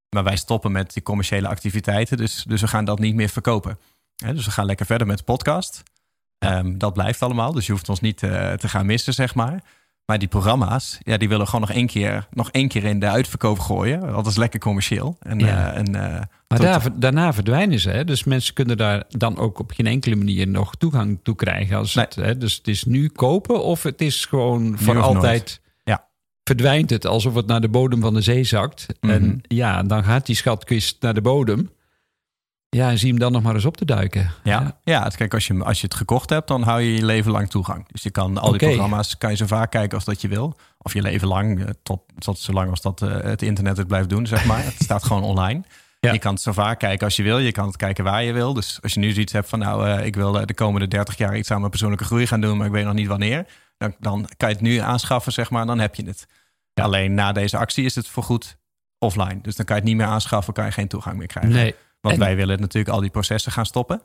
Maar 0.09 0.25
wij 0.25 0.37
stoppen 0.37 0.73
met 0.73 0.93
die 0.93 1.03
commerciële 1.03 1.49
activiteiten. 1.49 2.17
Dus, 2.17 2.45
dus 2.49 2.61
we 2.61 2.69
gaan 2.69 2.85
dat 2.85 2.99
niet 2.99 3.15
meer 3.15 3.29
verkopen. 3.29 3.79
dus 4.15 4.45
we 4.45 4.51
gaan 4.51 4.67
lekker 4.67 4.87
verder 4.87 5.07
met 5.07 5.19
de 5.19 5.25
podcast. 5.25 5.83
Um, 6.39 6.79
dat 6.79 6.93
blijft 6.93 7.23
allemaal. 7.23 7.53
Dus 7.53 7.67
je 7.67 7.73
hoeft 7.73 7.89
ons 7.89 8.01
niet 8.01 8.19
te 8.19 8.69
gaan 8.69 8.87
missen, 8.87 9.15
zeg 9.15 9.35
maar. 9.35 9.63
Maar 10.07 10.19
die 10.19 10.29
programma's, 10.29 10.99
ja, 11.03 11.17
die 11.17 11.29
willen 11.29 11.47
gewoon 11.47 11.61
nog 11.61 11.71
één 11.71 11.87
keer, 11.87 12.27
nog 12.31 12.51
één 12.51 12.69
keer 12.69 12.85
in 12.85 12.99
de 12.99 13.09
uitverkoop 13.09 13.59
gooien. 13.59 14.01
Dat 14.01 14.27
is 14.27 14.37
lekker 14.37 14.61
commercieel. 14.61 15.17
En, 15.21 15.39
ja. 15.39 15.73
uh, 15.73 15.79
en, 15.79 15.89
uh, 15.95 16.21
maar 16.49 16.59
daar, 16.61 16.99
daarna 16.99 17.33
verdwijnen 17.33 17.81
ze. 17.81 17.91
Hè? 17.91 18.05
Dus 18.05 18.25
mensen 18.25 18.55
kunnen 18.55 18.77
daar 18.77 19.05
dan 19.09 19.39
ook 19.39 19.59
op 19.59 19.71
geen 19.71 19.87
enkele 19.87 20.17
manier 20.17 20.49
nog 20.49 20.75
toegang 20.77 21.19
toe 21.23 21.35
krijgen. 21.35 21.77
Als 21.77 21.95
het, 21.95 22.15
hè? 22.15 22.39
Dus 22.39 22.57
het 22.57 22.69
is 22.69 22.85
nu 22.85 23.09
kopen 23.09 23.63
of 23.63 23.83
het 23.83 24.01
is 24.01 24.25
gewoon 24.25 24.79
voor 24.79 25.01
altijd. 25.01 25.61
Ja. 25.85 26.09
Verdwijnt 26.43 26.91
het 26.91 27.07
alsof 27.07 27.35
het 27.35 27.47
naar 27.47 27.61
de 27.61 27.69
bodem 27.69 28.01
van 28.01 28.15
de 28.15 28.23
zee 28.23 28.45
zakt. 28.45 28.87
Mm 29.01 29.11
-hmm. 29.11 29.19
En 29.19 29.41
ja, 29.43 29.83
dan 29.83 30.05
gaat 30.05 30.27
die 30.27 30.37
schatkist 30.37 30.97
naar 31.01 31.15
de 31.15 31.23
bodem. 31.23 31.71
Ja, 32.75 32.91
en 32.91 32.99
zie 32.99 33.09
hem 33.09 33.19
dan 33.19 33.33
nog 33.33 33.43
maar 33.43 33.55
eens 33.55 33.65
op 33.65 33.77
te 33.77 33.85
duiken. 33.85 34.31
Ja, 34.43 34.79
ja. 34.85 35.09
kijk, 35.09 35.35
als 35.35 35.47
je, 35.47 35.65
als 35.65 35.81
je 35.81 35.87
het 35.87 35.95
gekocht 35.95 36.31
hebt, 36.31 36.49
dan 36.49 36.63
hou 36.63 36.81
je 36.81 36.95
je 36.95 37.05
leven 37.05 37.31
lang 37.31 37.51
toegang. 37.51 37.89
Dus 37.89 38.03
je 38.03 38.11
kan 38.11 38.39
al 38.39 38.51
die 38.51 38.59
programma's, 38.59 39.19
kan 39.19 39.31
je 39.31 39.37
zo 39.37 39.47
vaak 39.47 39.71
kijken 39.71 39.95
als 39.95 40.05
dat 40.05 40.21
je 40.21 40.29
wil. 40.29 40.57
Of 40.79 40.93
je 40.93 41.03
leven 41.03 41.29
lang, 41.29 41.65
eh, 41.65 41.71
tot, 41.83 42.01
tot 42.19 42.39
zolang 42.39 42.71
als 42.71 42.81
dat 42.81 43.03
uh, 43.03 43.21
het 43.21 43.43
internet 43.43 43.77
het 43.77 43.87
blijft 43.87 44.09
doen, 44.09 44.27
zeg 44.27 44.45
maar. 44.45 44.65
het 44.73 44.75
staat 44.79 45.05
gewoon 45.05 45.23
online. 45.23 45.63
Ja. 46.01 46.13
Je 46.13 46.19
kan 46.19 46.33
het 46.33 46.43
zo 46.43 46.53
vaak 46.53 46.79
kijken 46.79 47.05
als 47.05 47.17
je 47.17 47.23
wil. 47.23 47.39
Je 47.39 47.53
kan 47.53 47.67
het 47.67 47.77
kijken 47.77 48.05
waar 48.05 48.23
je 48.23 48.33
wil. 48.33 48.55
Dus 48.55 48.79
als 48.83 48.95
je 48.95 49.01
nu 49.01 49.13
zoiets 49.13 49.33
hebt 49.33 49.49
van, 49.49 49.59
nou, 49.59 49.89
uh, 49.89 50.07
ik 50.07 50.15
wil 50.15 50.47
de 50.47 50.55
komende 50.55 50.89
30 50.89 51.17
jaar 51.17 51.37
iets 51.37 51.51
aan 51.51 51.59
mijn 51.59 51.71
persoonlijke 51.71 52.05
groei 52.05 52.27
gaan 52.27 52.41
doen, 52.41 52.57
maar 52.57 52.67
ik 52.67 52.73
weet 52.73 52.85
nog 52.85 52.95
niet 52.95 53.09
wanneer. 53.09 53.47
Dan, 53.79 53.95
dan 53.99 54.29
kan 54.37 54.49
je 54.49 54.55
het 54.55 54.65
nu 54.65 54.77
aanschaffen, 54.77 55.33
zeg 55.33 55.51
maar, 55.51 55.67
dan 55.67 55.79
heb 55.79 55.95
je 55.95 56.07
het. 56.07 56.27
Ja. 56.73 56.83
Alleen 56.83 57.15
na 57.15 57.33
deze 57.33 57.57
actie 57.57 57.85
is 57.85 57.95
het 57.95 58.09
voorgoed 58.09 58.57
offline. 58.99 59.39
Dus 59.43 59.57
dan 59.57 59.65
kan 59.65 59.77
je 59.77 59.81
het 59.81 59.91
niet 59.91 59.99
meer 60.01 60.11
aanschaffen, 60.11 60.55
kan 60.55 60.65
je 60.65 60.73
geen 60.73 60.89
toegang 60.89 61.17
meer 61.17 61.27
krijgen. 61.27 61.53
Nee. 61.53 61.75
Want 62.05 62.19
wij 62.19 62.37
willen 62.37 62.61
natuurlijk 62.61 62.95
al 62.95 63.01
die 63.01 63.11
processen 63.11 63.53
gaan 63.53 63.67
stoppen. 63.67 64.03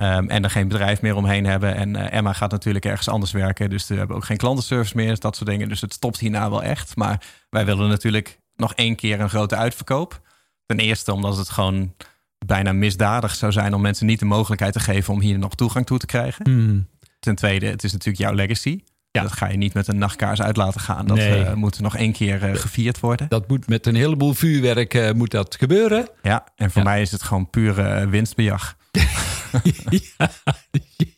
Um, 0.00 0.30
en 0.30 0.44
er 0.44 0.50
geen 0.50 0.68
bedrijf 0.68 1.02
meer 1.02 1.16
omheen 1.16 1.46
hebben. 1.46 1.74
En 1.74 1.96
uh, 1.96 2.12
Emma 2.12 2.32
gaat 2.32 2.50
natuurlijk 2.50 2.84
ergens 2.84 3.08
anders 3.08 3.32
werken. 3.32 3.70
Dus 3.70 3.86
we 3.86 3.94
hebben 3.94 4.16
ook 4.16 4.24
geen 4.24 4.36
klantenservice 4.36 4.96
meer. 4.96 5.18
Dat 5.18 5.36
soort 5.36 5.50
dingen. 5.50 5.68
Dus 5.68 5.80
het 5.80 5.92
stopt 5.92 6.18
hierna 6.18 6.50
wel 6.50 6.62
echt. 6.62 6.96
Maar 6.96 7.22
wij 7.50 7.64
willen 7.64 7.88
natuurlijk 7.88 8.40
nog 8.56 8.74
één 8.74 8.96
keer 8.96 9.20
een 9.20 9.28
grote 9.28 9.56
uitverkoop. 9.56 10.20
Ten 10.66 10.78
eerste 10.78 11.12
omdat 11.12 11.36
het 11.36 11.48
gewoon 11.48 11.94
bijna 12.46 12.72
misdadig 12.72 13.34
zou 13.34 13.52
zijn 13.52 13.74
om 13.74 13.80
mensen 13.80 14.06
niet 14.06 14.18
de 14.18 14.24
mogelijkheid 14.24 14.72
te 14.72 14.80
geven 14.80 15.14
om 15.14 15.20
hier 15.20 15.38
nog 15.38 15.54
toegang 15.54 15.86
toe 15.86 15.98
te 15.98 16.06
krijgen. 16.06 16.50
Mm. 16.50 16.88
Ten 17.20 17.34
tweede, 17.34 17.66
het 17.66 17.84
is 17.84 17.92
natuurlijk 17.92 18.18
jouw 18.18 18.34
legacy. 18.34 18.80
Ja. 19.10 19.22
Dat 19.22 19.32
ga 19.32 19.48
je 19.48 19.56
niet 19.56 19.74
met 19.74 19.88
een 19.88 19.98
nachtkaars 19.98 20.42
uit 20.42 20.56
laten 20.56 20.80
gaan. 20.80 21.06
Dat 21.06 21.16
nee. 21.16 21.40
uh, 21.40 21.52
moet 21.52 21.80
nog 21.80 21.96
één 21.96 22.12
keer 22.12 22.48
uh, 22.48 22.54
gevierd 22.54 23.00
worden. 23.00 23.28
Dat 23.28 23.48
moet 23.48 23.68
met 23.68 23.86
een 23.86 23.94
heleboel 23.94 24.34
vuurwerk 24.34 24.94
uh, 24.94 25.12
moet 25.12 25.30
dat 25.30 25.56
gebeuren. 25.58 26.08
Ja, 26.22 26.46
en 26.56 26.70
voor 26.70 26.82
ja. 26.82 26.88
mij 26.88 27.00
is 27.00 27.10
het 27.10 27.22
gewoon 27.22 27.50
pure 27.50 28.08
winstbejag. 28.08 28.76
ja, 30.18 30.30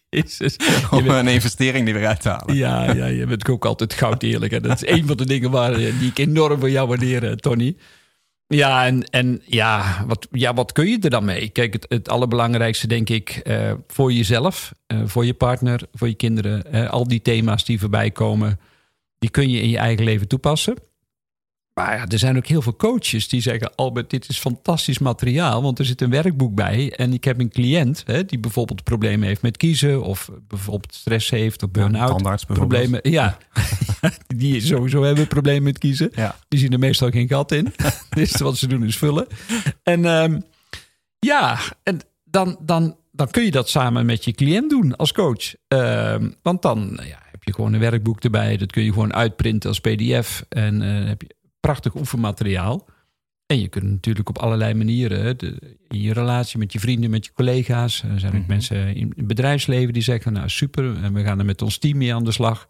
Jezus. 0.09 0.57
Om 0.91 1.05
bent... 1.05 1.27
een 1.27 1.33
investering 1.33 1.85
die 1.85 1.95
weer 1.95 2.07
uit 2.07 2.21
te 2.21 2.29
halen. 2.29 2.55
Ja, 2.55 2.93
ja, 2.93 3.07
je 3.07 3.27
bent 3.27 3.49
ook 3.49 3.65
altijd 3.65 3.95
goud 3.95 4.23
eerlijk. 4.23 4.53
En 4.53 4.63
dat 4.63 4.83
is 4.83 4.89
een 4.89 5.07
van 5.07 5.17
de 5.17 5.27
dingen 5.27 5.51
waar, 5.51 5.75
die 5.75 6.09
ik 6.09 6.19
enorm 6.19 6.59
voor 6.59 6.71
jou 6.71 6.89
waardeer, 6.89 7.37
Tony. 7.37 7.77
Ja, 8.53 8.87
en, 8.87 9.05
en 9.11 9.43
ja, 9.45 10.05
wat, 10.07 10.29
ja, 10.31 10.55
wat 10.55 10.73
kun 10.73 10.87
je 10.87 10.99
er 10.99 11.11
dan 11.11 11.25
mee? 11.25 11.49
Kijk, 11.49 11.73
het, 11.73 11.87
het 11.89 12.09
allerbelangrijkste 12.09 12.87
denk 12.87 13.09
ik 13.09 13.41
uh, 13.45 13.73
voor 13.87 14.13
jezelf, 14.13 14.73
uh, 14.93 15.03
voor 15.05 15.25
je 15.25 15.35
partner, 15.35 15.83
voor 15.93 16.09
je 16.09 16.15
kinderen. 16.15 16.65
Uh, 16.75 16.91
al 16.91 17.09
die 17.09 17.23
thema's 17.23 17.65
die 17.65 17.81
voorbij 17.81 18.11
komen, 18.11 18.61
die 19.19 19.31
kun 19.31 19.51
je 19.51 19.61
in 19.61 19.69
je 19.69 19.79
eigen 19.79 20.05
leven 20.05 20.29
toepassen. 20.29 20.77
Maar 21.81 21.97
ja, 21.97 22.07
er 22.07 22.19
zijn 22.19 22.37
ook 22.37 22.47
heel 22.47 22.63
veel 22.63 22.77
coaches 22.77 23.29
die 23.29 23.41
zeggen: 23.41 23.75
Albert, 23.75 24.11
dit 24.11 24.29
is 24.29 24.39
fantastisch 24.39 24.99
materiaal, 24.99 25.63
want 25.63 25.79
er 25.79 25.85
zit 25.85 26.01
een 26.01 26.11
werkboek 26.11 26.55
bij. 26.55 26.93
En 26.97 27.13
ik 27.13 27.25
heb 27.25 27.41
een 27.41 27.49
cliënt 27.49 28.03
hè, 28.07 28.25
die 28.25 28.39
bijvoorbeeld 28.39 28.85
problemen 28.85 29.29
heeft 29.29 29.43
met 29.43 29.57
kiezen, 29.57 30.03
of 30.03 30.31
bijvoorbeeld 30.49 30.95
stress 30.95 31.31
heeft, 31.31 31.63
of 31.63 31.71
burn-out. 31.71 32.21
Ja, 32.25 32.55
problemen. 32.55 33.01
Ja, 33.03 33.39
die 34.37 34.61
sowieso 34.61 35.03
hebben 35.03 35.27
problemen 35.27 35.63
met 35.63 35.79
kiezen. 35.79 36.11
Ja. 36.15 36.37
Die 36.49 36.59
zien 36.59 36.73
er 36.73 36.79
meestal 36.79 37.11
geen 37.11 37.29
gat 37.29 37.53
in. 37.53 37.75
dus 38.11 38.37
wat 38.37 38.57
ze 38.57 38.67
doen 38.67 38.85
is 38.85 38.97
vullen. 38.97 39.27
En 39.83 40.05
um, 40.05 40.43
ja, 41.19 41.59
en 41.83 42.01
dan, 42.25 42.57
dan, 42.61 42.97
dan 43.13 43.31
kun 43.31 43.45
je 43.45 43.51
dat 43.51 43.69
samen 43.69 44.07
met 44.07 44.25
je 44.25 44.33
cliënt 44.33 44.71
doen 44.71 44.97
als 44.97 45.13
coach. 45.13 45.55
Um, 45.69 46.35
want 46.43 46.63
dan 46.63 47.01
ja, 47.03 47.19
heb 47.31 47.45
je 47.45 47.55
gewoon 47.55 47.73
een 47.73 47.81
werkboek 47.81 48.21
erbij. 48.21 48.57
Dat 48.57 48.73
kun 48.73 48.85
je 48.85 48.93
gewoon 48.93 49.15
uitprinten 49.15 49.69
als 49.69 49.81
PDF. 49.81 50.45
En 50.49 50.83
uh, 50.83 51.09
heb 51.09 51.23
je 51.23 51.39
prachtig 51.61 51.95
oefenmateriaal. 51.95 52.89
En 53.47 53.61
je 53.61 53.69
kunt 53.69 53.91
natuurlijk 53.91 54.29
op 54.29 54.39
allerlei 54.39 54.75
manieren, 54.75 55.39
de, 55.39 55.77
in 55.89 56.01
je 56.01 56.13
relatie 56.13 56.59
met 56.59 56.73
je 56.73 56.81
vrienden, 56.81 57.11
met 57.11 57.25
je 57.25 57.33
collega's. 57.33 58.03
Er 58.03 58.21
zijn 58.21 58.33
ook 58.33 58.39
mm 58.39 58.45
-hmm. 58.45 58.49
mensen 58.49 58.95
in 58.95 59.13
het 59.17 59.27
bedrijfsleven 59.27 59.93
die 59.93 60.03
zeggen, 60.03 60.33
nou 60.33 60.49
super, 60.49 61.03
en 61.03 61.15
we 61.15 61.23
gaan 61.23 61.39
er 61.39 61.45
met 61.45 61.63
ons 61.63 61.79
team 61.79 61.97
mee 61.97 62.15
aan 62.15 62.25
de 62.25 62.33
slag. 62.33 62.69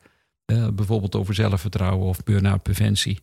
Uh, 0.53 0.69
bijvoorbeeld 0.69 1.17
over 1.17 1.35
zelfvertrouwen 1.35 2.07
of 2.07 2.23
burn-out 2.25 2.63
preventie. 2.63 3.21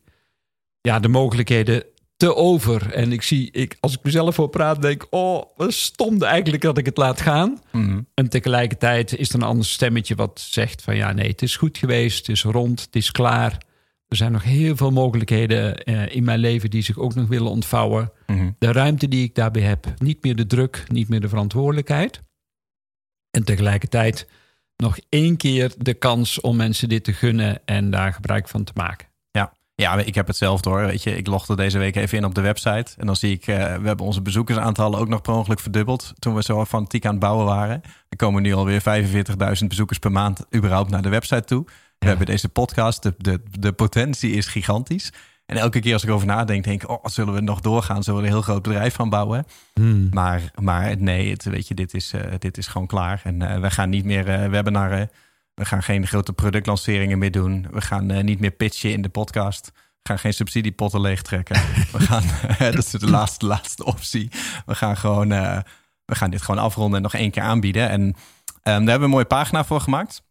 Ja, 0.81 0.99
de 0.99 1.07
mogelijkheden 1.07 1.83
te 2.17 2.35
over. 2.35 2.93
En 2.93 3.11
ik 3.11 3.21
zie, 3.21 3.51
ik, 3.51 3.77
als 3.79 3.93
ik 3.93 4.03
mezelf 4.03 4.35
voor 4.35 4.49
praat, 4.49 4.81
denk 4.81 5.07
oh, 5.09 5.43
wat 5.55 5.73
stom 5.73 6.23
eigenlijk 6.23 6.63
dat 6.63 6.77
ik 6.77 6.85
het 6.85 6.97
laat 6.97 7.21
gaan. 7.21 7.61
Mm 7.71 7.85
-hmm. 7.85 8.07
En 8.13 8.29
tegelijkertijd 8.29 9.17
is 9.17 9.29
er 9.29 9.35
een 9.35 9.41
ander 9.41 9.65
stemmetje 9.65 10.15
wat 10.15 10.39
zegt 10.39 10.81
van 10.81 10.95
ja, 10.95 11.11
nee, 11.11 11.29
het 11.29 11.41
is 11.41 11.55
goed 11.55 11.77
geweest, 11.77 12.17
het 12.17 12.35
is 12.35 12.43
rond, 12.43 12.81
het 12.81 12.95
is 12.95 13.11
klaar. 13.11 13.65
Er 14.07 14.15
zijn 14.15 14.31
nog 14.31 14.43
heel 14.43 14.75
veel 14.75 14.91
mogelijkheden 14.91 15.89
uh, 15.89 16.15
in 16.15 16.23
mijn 16.23 16.39
leven 16.39 16.69
die 16.69 16.81
zich 16.81 16.97
ook 16.97 17.15
nog 17.15 17.27
willen 17.27 17.51
ontvouwen. 17.51 18.11
Mm 18.27 18.37
-hmm. 18.37 18.55
De 18.59 18.71
ruimte 18.71 19.07
die 19.07 19.23
ik 19.23 19.35
daarbij 19.35 19.61
heb, 19.61 19.93
niet 19.97 20.23
meer 20.23 20.35
de 20.35 20.45
druk, 20.45 20.83
niet 20.87 21.09
meer 21.09 21.21
de 21.21 21.29
verantwoordelijkheid. 21.29 22.21
En 23.31 23.43
tegelijkertijd 23.43 24.27
nog 24.75 24.97
één 25.09 25.37
keer 25.37 25.73
de 25.77 25.93
kans 25.93 26.41
om 26.41 26.55
mensen 26.55 26.89
dit 26.89 27.03
te 27.03 27.13
gunnen 27.13 27.61
en 27.65 27.91
daar 27.91 28.13
gebruik 28.13 28.47
van 28.47 28.63
te 28.63 28.71
maken. 28.75 29.07
Ja, 29.31 29.53
ja 29.75 29.97
ik 29.97 30.15
heb 30.15 30.27
het 30.27 30.35
zelf 30.35 30.61
door. 30.61 30.85
Weet 30.85 31.03
je, 31.03 31.17
ik 31.17 31.27
logde 31.27 31.55
deze 31.55 31.77
week 31.77 31.95
even 31.95 32.17
in 32.17 32.25
op 32.25 32.35
de 32.35 32.41
website. 32.41 32.93
En 32.97 33.05
dan 33.05 33.15
zie 33.15 33.33
ik, 33.33 33.47
uh, 33.47 33.55
we 33.55 33.87
hebben 33.87 34.05
onze 34.05 34.21
bezoekersaantallen 34.21 34.99
ook 34.99 35.07
nog 35.07 35.21
per 35.21 35.33
ongeluk 35.33 35.59
verdubbeld. 35.59 36.13
Toen 36.19 36.35
we 36.35 36.43
zo 36.43 36.65
fanatiek 36.65 37.05
aan 37.05 37.11
het 37.11 37.19
bouwen 37.19 37.45
waren. 37.45 37.81
Er 38.09 38.17
komen 38.17 38.41
nu 38.41 38.53
alweer 38.53 38.81
45.000 39.61 39.67
bezoekers 39.67 39.99
per 39.99 40.11
maand 40.11 40.45
überhaupt 40.55 40.89
naar 40.89 41.01
de 41.01 41.09
website 41.09 41.43
toe. 41.43 41.65
We 41.99 42.05
ja. 42.05 42.07
hebben 42.07 42.25
deze 42.25 42.49
podcast, 42.49 43.03
de, 43.03 43.13
de, 43.17 43.41
de 43.59 43.71
potentie 43.71 44.31
is 44.31 44.47
gigantisch. 44.47 45.11
En 45.47 45.57
elke 45.57 45.79
keer 45.79 45.93
als 45.93 46.03
ik 46.03 46.09
over 46.09 46.27
nadenk, 46.27 46.63
denk 46.63 46.83
ik, 46.83 46.89
oh, 46.89 47.05
zullen 47.05 47.33
we 47.33 47.41
nog 47.41 47.61
doorgaan? 47.61 48.03
Zullen 48.03 48.21
we 48.21 48.27
een 48.27 48.33
heel 48.33 48.41
groot 48.41 48.61
bedrijf 48.61 48.95
van 48.95 49.09
bouwen? 49.09 49.45
Hmm. 49.73 50.07
Maar, 50.11 50.51
maar 50.55 50.97
nee, 50.97 51.29
het, 51.29 51.43
weet 51.43 51.67
je, 51.67 51.73
dit 51.73 51.93
is, 51.93 52.13
uh, 52.13 52.21
dit 52.39 52.57
is 52.57 52.67
gewoon 52.67 52.87
klaar. 52.87 53.21
En 53.23 53.41
uh, 53.41 53.59
we 53.59 53.71
gaan 53.71 53.89
niet 53.89 54.05
meer 54.05 54.27
uh, 54.27 54.49
webinaren. 54.49 55.09
We 55.53 55.65
gaan 55.65 55.83
geen 55.83 56.07
grote 56.07 56.33
productlanceringen 56.33 57.17
meer 57.17 57.31
doen. 57.31 57.67
We 57.71 57.81
gaan 57.81 58.25
niet 58.25 58.39
meer 58.39 58.51
pitchen 58.51 58.91
in 58.91 59.01
de 59.01 59.09
podcast. 59.09 59.71
We 59.73 60.09
gaan 60.09 60.19
geen 60.19 60.33
subsidiepotten 60.33 61.01
leegtrekken. 61.01 61.55
we 61.91 61.99
gaan, 61.99 62.23
dat 62.73 62.77
is 62.77 62.89
de 62.89 63.09
laatste, 63.09 63.45
laatste 63.45 63.85
optie. 63.85 64.31
We 64.65 64.75
gaan 64.75 64.97
gewoon, 64.97 65.29
we 66.05 66.15
gaan 66.15 66.29
dit 66.29 66.41
gewoon 66.41 66.63
afronden 66.63 66.95
en 66.95 67.03
nog 67.03 67.13
één 67.13 67.31
keer 67.31 67.43
aanbieden. 67.43 67.89
En 67.89 68.01
um, 68.01 68.13
daar 68.63 68.73
hebben 68.73 68.97
we 68.97 69.03
een 69.03 69.09
mooie 69.09 69.25
pagina 69.25 69.65
voor 69.65 69.81
gemaakt. 69.81 70.21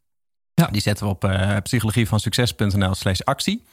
Ja. 0.61 0.67
Die 0.67 0.81
zetten 0.81 1.07
we 1.07 1.13
op 1.13 1.25
uh, 1.25 1.57
psychologievansucces.nl 1.63 2.95
slash 2.95 3.21
actie. 3.21 3.65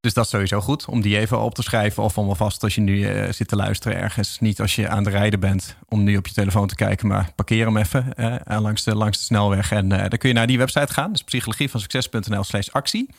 Dus 0.00 0.14
dat 0.14 0.24
is 0.24 0.30
sowieso 0.30 0.60
goed 0.60 0.84
om 0.84 1.00
die 1.00 1.18
even 1.18 1.40
op 1.40 1.54
te 1.54 1.62
schrijven. 1.62 2.02
Of 2.02 2.18
om 2.18 2.28
alvast 2.28 2.62
als 2.62 2.74
je 2.74 2.80
nu 2.80 2.96
uh, 2.96 3.32
zit 3.32 3.48
te 3.48 3.56
luisteren 3.56 3.98
ergens. 3.98 4.38
Niet 4.40 4.60
als 4.60 4.74
je 4.74 4.88
aan 4.88 5.04
het 5.04 5.12
rijden 5.12 5.40
bent 5.40 5.76
om 5.88 6.02
nu 6.02 6.16
op 6.16 6.26
je 6.26 6.32
telefoon 6.32 6.66
te 6.66 6.74
kijken. 6.74 7.08
Maar 7.08 7.32
parkeer 7.34 7.66
hem 7.66 7.76
even 7.76 8.12
uh, 8.16 8.36
langs, 8.60 8.84
de, 8.84 8.94
langs 8.94 9.18
de 9.18 9.24
snelweg. 9.24 9.72
En 9.72 9.88
dan 9.88 10.08
kun 10.08 10.28
je 10.28 10.34
naar 10.34 10.46
die 10.46 10.58
website 10.58 10.92
gaan. 10.92 11.12
Dus 11.12 11.22
psychologievansucces.nl 11.22 12.44
slash 12.44 12.68
actie. 12.68 13.10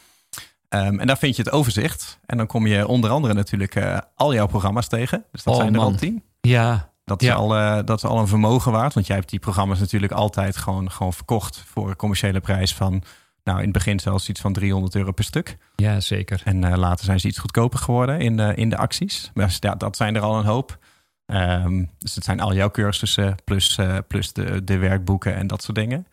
Um, 0.70 1.00
en 1.00 1.08
daar 1.08 1.18
vind 1.18 1.36
je 1.36 1.44
het 1.44 1.52
overzicht. 1.52 2.20
En 2.26 2.38
dan 2.38 2.48
kom 2.48 2.68
je 2.68 2.88
onder 2.88 3.10
andere 3.10 3.34
natuurlijk 3.34 4.02
al 4.16 4.34
jouw 4.34 4.48
programma's 4.48 4.88
tegen. 4.88 5.26
Dus 5.32 5.44
dat 5.44 5.54
oh, 5.54 5.60
zijn 5.60 5.74
er 5.74 5.80
man. 5.80 5.92
al 5.92 6.00
tien. 6.00 6.24
Ja, 6.42 6.92
Dat 7.08 7.22
is, 7.22 7.28
Ja. 7.28 7.34
al, 7.34 7.56
eh, 7.56 7.80
dat 7.86 7.98
is 7.98 8.04
al 8.04 8.20
een 8.20 8.28
vermogen 8.28 8.72
waard. 8.72 8.93
Want 8.93 9.08
jij 9.08 9.15
hebt 9.15 9.30
die 9.30 9.39
programma's 9.39 9.80
natuurlijk 9.80 10.12
altijd 10.12 10.58
gewoon, 10.58 10.91
gewoon 10.91 11.13
verkocht 11.13 11.63
voor 11.65 11.89
een 11.89 11.96
commerciële 11.96 12.39
prijs 12.39 12.74
van, 12.74 13.04
nou 13.43 13.58
in 13.58 13.63
het 13.63 13.74
begin 13.74 14.00
zelfs 14.00 14.30
iets 14.30 14.41
van 14.41 14.54
300 14.54 14.96
euro 14.96 15.12
per 15.12 15.24
stuk. 15.24 15.58
Ja, 15.76 16.00
zeker. 16.00 16.41
En 16.43 16.63
eh, 16.63 16.78
later 16.78 17.06
zijn 17.06 17.20
ze 17.20 17.28
iets 17.28 17.38
goedkoper 17.38 17.80
geworden 17.80 18.20
in 18.20 18.38
de, 18.38 18.54
in 18.56 18.70
de 18.70 18.78
acties. 18.78 19.32
Maar 19.34 19.58
ja, 19.60 19.76
dat 19.76 19.98
zijn 19.98 20.15
er 20.15 20.22
al 20.22 20.38
een 20.38 20.46
hoop. 20.46 20.78
Ehm, 21.26 21.86
dus 21.98 22.15
het 22.15 22.24
zijn 22.24 22.39
al 22.39 22.54
jouw 22.54 22.72
cursussen, 22.72 23.36
plus, 23.43 23.78
eh, 23.78 23.98
plus 24.08 24.34
de, 24.34 24.63
de 24.63 24.78
werkboeken 24.78 25.36
en 25.36 25.48
dat 25.48 25.63
soort 25.63 25.78
dingen. 25.78 26.08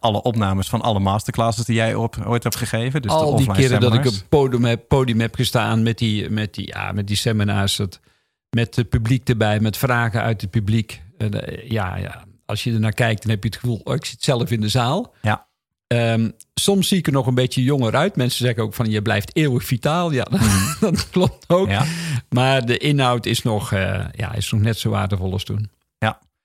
Alle 0.00 0.22
opnames 0.22 0.68
van 0.68 0.80
alle 0.80 0.98
masterclasses 1.00 1.64
die 1.64 1.76
jij 1.76 1.94
op, 1.94 2.16
ooit 2.26 2.42
hebt 2.42 2.56
gegeven. 2.56 3.02
Dus 3.02 3.10
de 3.10 3.16
Al 3.16 3.36
die 3.36 3.48
offline 3.48 3.66
keren 3.66 3.80
dat 3.80 3.94
ik 3.94 4.06
op 4.06 4.14
podium 4.28 4.64
heb, 4.64 4.88
podium 4.88 5.20
heb 5.20 5.34
gestaan 5.34 5.82
met 5.82 5.98
die, 5.98 6.30
met 6.30 6.54
die, 6.54 6.66
ja, 6.66 6.92
met 6.92 7.06
die 7.06 7.16
seminars. 7.16 7.76
Dat, 7.76 8.00
met 8.56 8.76
het 8.76 8.88
publiek 8.88 9.28
erbij, 9.28 9.60
met 9.60 9.76
vragen 9.76 10.22
uit 10.22 10.40
het 10.40 10.50
publiek. 10.50 11.02
Eh, 11.18 11.70
ja, 11.70 11.96
ja, 11.96 12.24
als 12.46 12.64
je 12.64 12.72
er 12.72 12.80
naar 12.80 12.92
kijkt, 12.92 13.22
dan 13.22 13.30
heb 13.30 13.42
je 13.42 13.48
het 13.48 13.58
gevoel, 13.58 13.80
oh, 13.84 13.94
ik 13.94 14.04
zit 14.04 14.22
zelf 14.22 14.50
in 14.50 14.60
de 14.60 14.68
zaal. 14.68 15.14
Ja. 15.22 15.46
Ehm, 15.86 16.30
soms 16.54 16.88
zie 16.88 16.98
ik 16.98 17.06
er 17.06 17.12
nog 17.12 17.26
een 17.26 17.34
beetje 17.34 17.62
jonger 17.62 17.96
uit. 17.96 18.16
Mensen 18.16 18.44
zeggen 18.44 18.62
ook 18.64 18.74
van, 18.74 18.90
je 18.90 19.02
blijft 19.02 19.36
eeuwig 19.36 19.64
vitaal. 19.64 20.10
Ja, 20.10 20.26
dat 20.80 21.08
klopt 21.10 21.44
ook. 21.48 21.68
Ja. 21.68 21.84
Maar 22.28 22.66
de 22.66 22.78
inhoud 22.78 23.26
is 23.26 23.42
nog, 23.42 23.72
eh, 23.72 24.04
ja, 24.12 24.32
is 24.34 24.50
nog 24.50 24.60
net 24.60 24.78
zo 24.78 24.90
waardevol 24.90 25.32
als 25.32 25.44
toen. 25.44 25.70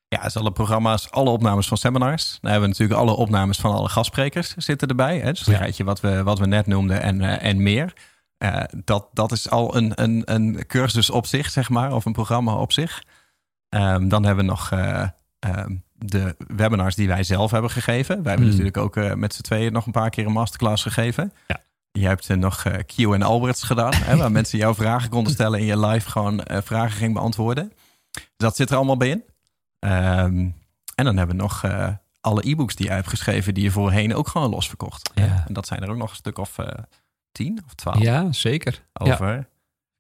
Ja, 0.09 0.21
dus 0.23 0.35
alle 0.37 0.51
programma's, 0.51 1.11
alle 1.11 1.29
opnames 1.29 1.67
van 1.67 1.77
seminars. 1.77 2.37
Dan 2.41 2.51
hebben 2.51 2.69
we 2.69 2.75
natuurlijk 2.75 2.99
alle 2.99 3.15
opnames 3.17 3.57
van 3.57 3.71
alle 3.73 3.89
gastsprekers 3.89 4.53
zitten 4.57 4.87
erbij. 4.87 5.19
Hè? 5.19 5.29
Dus 5.29 5.39
het 5.39 5.49
Ja. 5.49 5.57
rijtje 5.57 5.83
wat 5.83 5.99
we, 5.99 6.23
wat 6.23 6.39
we 6.39 6.45
net 6.45 6.67
noemden 6.67 7.01
en, 7.01 7.21
eh, 7.21 7.49
en 7.49 7.63
meer. 7.63 7.93
Eh, 8.37 8.63
dat, 8.83 9.07
dat 9.13 9.31
is 9.31 9.49
al 9.49 9.75
een, 9.75 9.91
een, 10.01 10.21
een 10.25 10.65
cursus 10.67 11.09
op 11.09 11.25
zich, 11.25 11.49
zeg 11.49 11.69
maar, 11.69 11.93
of 11.93 12.05
een 12.05 12.13
programma 12.13 12.53
op 12.53 12.71
zich. 12.71 13.03
Ehm, 13.69 14.07
dan 14.07 14.25
hebben 14.25 14.45
we 14.45 14.51
nog 14.51 14.71
eh, 14.71 15.07
ehm, 15.39 15.75
de 15.93 16.35
webinars 16.47 16.95
die 16.95 17.07
wij 17.07 17.23
zelf 17.23 17.51
hebben 17.51 17.71
gegeven. 17.71 18.23
Wij 18.23 18.31
hebben 18.31 18.47
Hmm. 18.47 18.57
natuurlijk 18.57 18.77
ook 18.77 18.95
eh, 18.95 19.13
met 19.13 19.33
z'n 19.33 19.41
tweeën 19.41 19.73
nog 19.73 19.85
een 19.85 19.91
paar 19.91 20.09
keer 20.09 20.25
een 20.25 20.31
masterclass 20.31 20.83
gegeven. 20.83 21.33
Ja. 21.47 21.59
Je 21.91 22.07
hebt 22.07 22.35
nog 22.35 22.63
Q 22.85 22.97
en 22.97 23.21
Alberts 23.21 23.63
gedaan, 23.63 23.93
hè, 23.93 24.17
waar 24.17 24.31
mensen 24.39 24.57
jouw 24.57 24.73
vragen 24.73 25.09
konden 25.09 25.33
stellen 25.33 25.59
en 25.59 25.65
je 25.65 25.79
live 25.79 26.09
gewoon 26.09 26.41
vragen 26.45 26.97
ging 26.97 27.13
beantwoorden. 27.13 27.71
Dus 28.11 28.23
dat 28.37 28.55
zit 28.55 28.69
er 28.69 28.75
allemaal 28.75 28.97
bij 28.97 29.09
in. 29.09 29.23
Ehm, 29.79 30.49
en 30.95 31.05
dan 31.05 31.17
hebben 31.17 31.35
we 31.35 31.41
nog 31.41 31.63
alle 32.21 32.49
e-books 32.49 32.75
die 32.75 32.85
jij 32.85 32.95
hebt 32.95 33.09
geschreven, 33.09 33.53
die 33.53 33.63
je 33.63 33.71
voorheen 33.71 34.15
ook 34.15 34.27
gewoon 34.27 34.49
los 34.49 34.67
verkocht. 34.67 35.11
Ja. 35.15 35.43
En 35.47 35.53
dat 35.53 35.67
zijn 35.67 35.81
er 35.81 35.89
ook 35.89 35.97
nog 35.97 36.09
een 36.09 36.15
stuk 36.15 36.37
of 36.37 36.57
tien 37.37 37.59
of 37.65 37.73
twaalf 37.73 38.01
Ja, 38.01 38.31
zeker. 38.31 38.83
Ja. 38.93 39.11
over. 39.13 39.47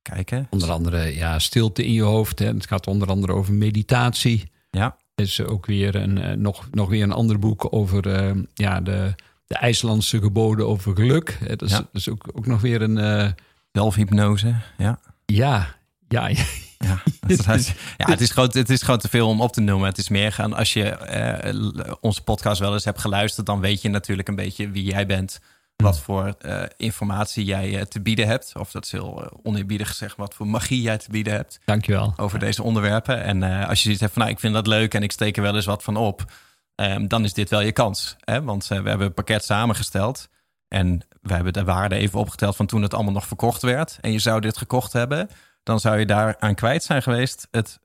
Kijken. 0.01 0.47
Onder 0.49 0.71
andere 0.71 1.15
ja, 1.15 1.39
stilte 1.39 1.85
in 1.85 1.93
je 1.93 2.01
hoofd. 2.01 2.39
Hè. 2.39 2.45
Het 2.45 2.67
gaat 2.67 2.87
onder 2.87 3.07
andere 3.07 3.33
over 3.33 3.53
meditatie. 3.53 4.51
Ja. 4.71 4.97
Er 5.15 5.23
is 5.23 5.41
ook 5.41 5.65
weer 5.65 5.95
een, 5.95 6.17
eh, 6.17 6.35
nog, 6.37 6.67
nog 6.71 6.89
weer 6.89 7.03
een 7.03 7.11
ander 7.11 7.39
boek 7.39 7.67
over 7.73 8.13
eh, 8.15 8.31
ja, 8.53 8.81
de, 8.81 9.15
de 9.47 9.55
IJslandse 9.55 10.19
geboden 10.19 10.67
over 10.67 10.95
geluk. 10.95 11.37
Dat 11.47 11.61
is, 11.61 11.71
Ja. 11.71 11.77
dat 11.77 11.87
is 11.91 12.09
ook, 12.09 12.29
ook 12.33 12.45
nog 12.45 12.61
weer 12.61 12.81
een. 12.81 12.97
eh, 12.97 13.31
Zelfhypnose. 13.71 14.55
Ja. 14.77 14.99
ja, 15.25 15.75
ja, 16.07 16.27
ja. 16.37 16.43
Ja, 16.77 17.01
dat 17.27 17.55
is, 17.55 17.73
ja 17.97 18.05
het, 18.09 18.21
is 18.21 18.31
gewoon, 18.31 18.49
het 18.53 18.69
is 18.69 18.81
gewoon 18.81 18.99
te 18.99 19.09
veel 19.09 19.27
om 19.27 19.41
op 19.41 19.53
te 19.53 19.61
noemen. 19.61 19.87
Het 19.87 19.97
is 19.97 20.09
meer 20.09 20.31
gaan, 20.31 20.53
als 20.53 20.73
je 20.73 21.97
onze 22.01 22.23
podcast 22.23 22.59
wel 22.59 22.73
eens 22.73 22.85
hebt 22.85 23.01
geluisterd, 23.01 23.45
dan 23.45 23.59
weet 23.59 23.81
je 23.81 23.89
natuurlijk 23.89 24.27
een 24.27 24.35
beetje 24.35 24.71
wie 24.71 24.83
jij 24.83 25.05
bent. 25.05 25.39
Wat 25.83 25.99
voor 25.99 26.35
eh, 26.39 26.63
informatie 26.77 27.45
jij 27.45 27.79
eh, 27.79 27.81
te 27.81 28.01
bieden 28.01 28.27
hebt. 28.27 28.53
Of 28.59 28.71
dat 28.71 28.85
is 28.85 28.91
heel 28.91 29.23
eh, 29.23 29.31
oneerbiedig 29.43 29.87
gezegd, 29.87 30.15
wat 30.15 30.33
voor 30.33 30.47
magie 30.47 30.81
jij 30.81 30.97
te 30.97 31.11
bieden 31.11 31.33
hebt 31.33 31.59
dankjewel. 31.65 32.13
over 32.15 32.39
deze 32.39 32.63
onderwerpen. 32.63 33.23
En 33.23 33.43
als 33.43 33.77
je 33.77 33.83
zoiets 33.83 34.01
hebt 34.01 34.13
van, 34.13 34.21
nou, 34.21 34.33
ik 34.33 34.39
vind 34.39 34.53
dat 34.53 34.67
leuk 34.67 34.93
en 34.93 35.03
ik 35.03 35.11
steek 35.11 35.37
er 35.37 35.43
wel 35.43 35.55
eens 35.55 35.65
wat 35.65 35.83
van 35.83 35.95
op. 35.97 36.31
ehm, 36.75 37.07
dan 37.07 37.23
is 37.23 37.33
dit 37.33 37.49
wel 37.49 37.61
je 37.61 37.71
kans. 37.71 38.15
Hè? 38.19 38.43
Want 38.43 38.67
we 38.67 38.75
hebben 38.75 39.01
een 39.01 39.13
pakket 39.13 39.43
samengesteld. 39.43 40.29
En 40.67 41.01
we 41.21 41.33
hebben 41.33 41.53
de 41.53 41.63
waarde 41.63 41.95
even 41.95 42.19
opgeteld 42.19 42.55
van 42.55 42.65
toen 42.65 42.81
het 42.81 42.93
allemaal 42.93 43.13
nog 43.13 43.27
verkocht 43.27 43.61
werd. 43.61 43.97
En 44.01 44.11
je 44.11 44.19
zou 44.19 44.41
dit 44.41 44.57
gekocht 44.57 44.93
hebben. 44.93 45.29
Dan 45.63 45.79
zou 45.79 45.99
je 45.99 46.05
daar 46.05 46.35
aan 46.39 46.55
kwijt 46.55 46.83
zijn 46.83 47.01
geweest 47.01 47.47
het 47.51 47.79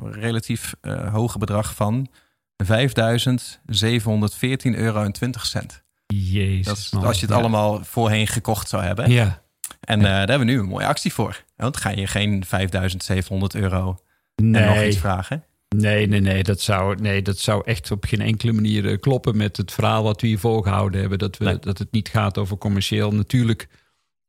relatief 0.00 0.74
hoge 1.10 1.38
bedrag 1.38 1.74
van 1.74 2.08
5.714 2.64 2.68
euro 4.62 5.02
en 5.02 5.12
20 5.12 5.46
cent. 5.46 5.86
Jezus. 6.14 6.64
Dat 6.66 6.76
is 6.76 6.90
man. 6.90 7.04
als 7.04 7.20
je 7.20 7.26
het 7.26 7.34
Ja. 7.34 7.40
allemaal 7.40 7.84
voorheen 7.84 8.26
gekocht 8.26 8.68
zou 8.68 8.82
hebben. 8.82 9.10
Ja. 9.10 9.42
En 9.80 9.98
eh, 9.98 10.04
daar 10.04 10.18
hebben 10.28 10.38
we 10.46 10.52
nu 10.52 10.58
een 10.58 10.64
mooie 10.68 10.86
actie 10.86 11.12
voor. 11.12 11.44
Want 11.56 11.76
ga 11.76 11.90
je 11.90 12.06
geen 12.06 12.44
5.700 12.46 13.54
euro 13.60 13.98
en 14.34 14.50
nog 14.50 14.60
Nee, 14.62 14.88
iets 14.88 14.96
vragen. 14.98 15.44
nee, 15.76 16.06
nee, 16.06 16.20
nee, 16.20 16.42
dat 16.42 16.60
zou, 16.60 16.96
nee, 17.00 17.22
dat 17.22 17.38
zou 17.38 17.62
echt 17.64 17.90
op 17.90 18.04
geen 18.04 18.20
enkele 18.20 18.52
manier 18.52 18.88
eh, 18.88 18.98
kloppen 18.98 19.36
met 19.36 19.56
het 19.56 19.72
verhaal 19.72 20.02
wat 20.02 20.20
we 20.20 20.26
hier 20.26 20.38
voorgehouden 20.38 21.00
hebben. 21.00 21.18
Dat, 21.18 21.36
we, 21.36 21.44
Nee. 21.44 21.58
dat 21.58 21.78
het 21.78 21.92
niet 21.92 22.08
gaat 22.08 22.38
over 22.38 22.58
commercieel. 22.58 23.12
Natuurlijk 23.14 23.68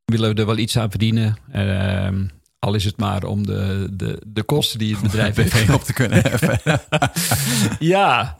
willen 0.04 0.34
we 0.34 0.40
er 0.40 0.46
wel 0.46 0.58
iets 0.58 0.78
aan 0.78 0.90
verdienen. 0.90 1.36
Ehm, 1.52 2.24
al 2.58 2.74
is 2.74 2.84
het 2.84 2.96
maar 2.96 3.24
om 3.24 3.46
de, 3.46 3.88
de, 3.92 4.22
de 4.26 4.42
kosten 4.42 4.78
die 4.78 4.92
het 4.92 5.02
bedrijf 5.02 5.36
heeft 5.52 5.70
op 5.80 5.82
te 5.84 5.92
kunnen 5.92 6.20
heffen. 6.22 6.60
Ja, 7.78 8.36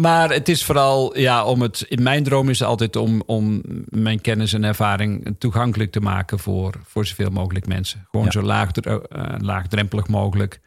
maar 0.00 0.30
het 0.32 0.48
is 0.48 0.64
vooral, 0.64 1.18
ja, 1.18 1.44
om 1.44 1.62
het. 1.62 1.84
In 1.88 2.02
mijn 2.02 2.22
droom 2.22 2.48
is 2.48 2.62
altijd 2.62 2.96
om, 2.96 3.22
om 3.26 3.62
mijn 3.88 4.20
kennis 4.20 4.52
en 4.52 4.64
ervaring 4.64 5.34
toegankelijk 5.38 5.90
te 5.92 6.00
maken 6.00 6.38
voor, 6.38 6.74
voor 6.84 7.06
zoveel 7.06 7.30
mogelijk 7.30 7.66
mensen. 7.66 8.06
Gewoon 8.10 8.26
Ja. 8.26 8.32
zo 8.32 8.42
laagdre- 8.42 9.00
eh, 9.08 9.34
laagdrempelig 9.38 10.08
mogelijk. 10.08 10.60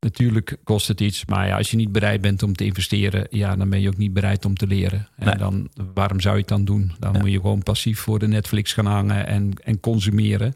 Natuurlijk 0.00 0.56
kost 0.64 0.88
het 0.88 1.00
iets, 1.00 1.24
maar 1.24 1.46
ja, 1.46 1.56
als 1.56 1.70
je 1.70 1.76
niet 1.76 1.92
bereid 1.92 2.20
bent 2.20 2.42
om 2.42 2.54
te 2.54 2.64
investeren, 2.64 3.26
ja, 3.30 3.56
dan 3.56 3.68
ben 3.70 3.80
je 3.80 3.88
ook 3.88 3.96
niet 3.96 4.12
bereid 4.12 4.44
om 4.44 4.54
te 4.54 4.66
leren. 4.66 5.08
En 5.16 5.26
Nee. 5.26 5.36
dan, 5.36 5.68
waarom 5.94 6.20
zou 6.20 6.34
je 6.34 6.40
het 6.40 6.48
dan 6.48 6.64
doen? 6.64 6.92
Dan 6.98 7.12
Ja. 7.12 7.18
moet 7.20 7.30
je 7.30 7.40
gewoon 7.40 7.62
passief 7.62 7.98
voor 8.00 8.18
de 8.18 8.28
Netflix 8.28 8.72
gaan 8.72 8.86
hangen 8.86 9.26
en, 9.26 9.52
en 9.64 9.80
consumeren. 9.80 10.54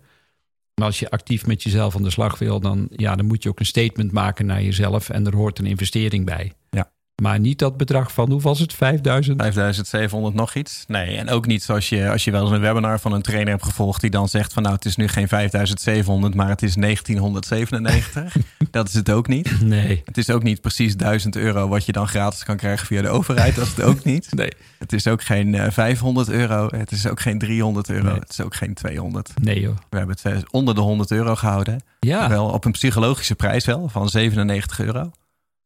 Maar 0.74 0.86
als 0.86 0.98
je 0.98 1.10
actief 1.10 1.46
met 1.46 1.62
jezelf 1.62 1.96
aan 1.96 2.02
de 2.02 2.10
slag 2.10 2.38
wil, 2.38 2.60
dan, 2.60 2.88
ja, 2.96 3.16
dan 3.16 3.26
moet 3.26 3.42
je 3.42 3.48
ook 3.48 3.58
een 3.60 3.66
statement 3.66 4.12
maken 4.12 4.46
naar 4.46 4.62
jezelf 4.62 5.08
en 5.10 5.26
er 5.26 5.36
hoort 5.36 5.58
een 5.58 5.66
investering 5.66 6.24
bij. 6.24 6.52
Ja. 6.70 6.90
Maar 7.20 7.40
niet 7.40 7.58
dat 7.58 7.76
bedrag 7.76 8.12
van, 8.12 8.30
hoeveel 8.30 8.50
was 8.50 8.58
het? 8.58 8.74
5000? 8.74 9.42
5700 9.42 10.34
nog 10.34 10.54
iets. 10.54 10.84
Nee, 10.86 11.16
en 11.16 11.28
ook 11.28 11.46
niet 11.46 11.62
zoals 11.62 11.88
je, 11.88 12.10
als 12.10 12.24
je 12.24 12.30
wel 12.30 12.42
eens 12.42 12.50
een 12.50 12.60
webinar 12.60 13.00
van 13.00 13.12
een 13.12 13.22
trainer 13.22 13.50
hebt 13.52 13.64
gevolgd 13.64 14.00
die 14.00 14.10
dan 14.10 14.28
zegt 14.28 14.52
van 14.52 14.62
nou 14.62 14.74
het 14.74 14.84
is 14.84 14.96
nu 14.96 15.08
geen 15.08 15.28
5700, 15.28 16.34
maar 16.34 16.48
het 16.48 16.62
is 16.62 16.74
1997. 16.74 18.36
dat 18.70 18.88
is 18.88 18.94
het 18.94 19.10
ook 19.10 19.28
niet. 19.28 19.60
Nee. 19.60 20.02
Het 20.04 20.18
is 20.18 20.30
ook 20.30 20.42
niet 20.42 20.60
precies 20.60 20.96
1000 20.96 21.36
euro 21.36 21.68
wat 21.68 21.86
je 21.86 21.92
dan 21.92 22.08
gratis 22.08 22.44
kan 22.44 22.56
krijgen 22.56 22.86
via 22.86 23.02
de 23.02 23.08
overheid. 23.08 23.54
Dat 23.54 23.64
is 23.64 23.70
het 23.76 23.84
ook 23.84 24.04
niet. 24.04 24.28
Nee. 24.40 24.52
Het 24.78 24.92
is 24.92 25.06
ook 25.06 25.22
geen 25.22 25.54
eh, 25.54 25.70
500 25.70 26.28
euro. 26.28 26.68
Het 26.70 26.90
is 26.90 27.06
ook 27.06 27.20
geen 27.20 27.38
300 27.38 27.90
euro. 27.90 28.04
Nee. 28.10 28.18
Het 28.18 28.30
is 28.30 28.40
ook 28.40 28.54
geen 28.54 28.74
200. 28.74 29.32
Nee 29.42 29.60
joh. 29.60 29.76
We 29.90 29.96
hebben 29.96 30.16
het 30.22 30.34
eh, 30.34 30.42
onder 30.50 30.74
de 30.74 30.80
100 30.80 31.10
euro 31.10 31.34
gehouden. 31.34 31.82
Ja. 32.00 32.28
Wel 32.28 32.46
op 32.46 32.64
een 32.64 32.72
psychologische 32.72 33.34
prijs 33.34 33.64
wel 33.64 33.88
van 33.88 34.08
97 34.08 34.80
euro. 34.80 35.10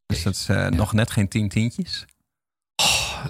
Dus 0.05 0.23
dat 0.23 0.33
is 0.33 0.47
eh, 0.49 0.67
nog 0.67 0.93
net 0.93 1.11
geen 1.11 1.27
10 1.27 1.49
tientjes. 1.49 2.05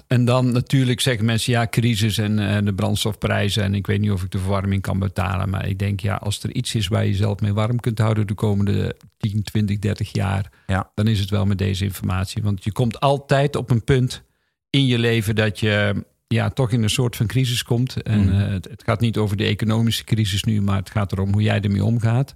En 0.06 0.24
dan 0.24 0.52
natuurlijk 0.52 1.00
zeggen 1.00 1.24
mensen, 1.24 1.52
ja, 1.52 1.66
crisis 1.70 2.18
en 2.18 2.38
eh, 2.38 2.64
de 2.64 2.74
brandstofprijzen. 2.74 3.62
En 3.62 3.74
ik 3.74 3.86
weet 3.86 4.00
niet 4.00 4.10
of 4.10 4.22
ik 4.22 4.30
de 4.30 4.38
verwarming 4.38 4.82
kan 4.82 4.98
betalen. 4.98 5.48
Maar 5.50 5.68
ik 5.68 5.78
denk, 5.78 6.00
ja, 6.00 6.14
als 6.14 6.42
er 6.42 6.54
iets 6.54 6.74
is 6.74 6.88
waar 6.88 7.04
je 7.04 7.10
jezelf 7.10 7.40
mee 7.40 7.52
warm 7.52 7.80
kunt 7.80 7.98
houden 7.98 8.26
de 8.26 8.34
komende 8.34 8.96
10, 9.16 9.42
20, 9.42 9.78
30 9.78 10.12
jaar. 10.12 10.50
Ja. 10.66 10.90
Dan 10.94 11.06
is 11.06 11.20
het 11.20 11.30
wel 11.30 11.46
met 11.46 11.58
deze 11.58 11.84
informatie. 11.84 12.42
Want 12.42 12.64
je 12.64 12.72
komt 12.72 13.00
altijd 13.00 13.56
op 13.56 13.70
een 13.70 13.84
punt 13.84 14.22
in 14.70 14.86
je 14.86 14.98
leven 14.98 15.34
dat 15.34 15.60
je 15.60 16.04
ja, 16.26 16.50
toch 16.50 16.70
in 16.70 16.82
een 16.82 16.90
soort 16.90 17.16
van 17.16 17.26
crisis 17.26 17.62
komt. 17.62 18.02
En 18.02 18.20
Mhm. 18.24 18.40
eh, 18.40 18.48
het, 18.48 18.68
het 18.70 18.82
gaat 18.84 19.00
niet 19.00 19.16
over 19.16 19.36
de 19.36 19.44
economische 19.44 20.04
crisis 20.04 20.44
nu, 20.44 20.62
maar 20.62 20.76
het 20.76 20.90
gaat 20.90 21.12
erom 21.12 21.32
hoe 21.32 21.42
jij 21.42 21.60
ermee 21.60 21.84
omgaat. 21.84 22.34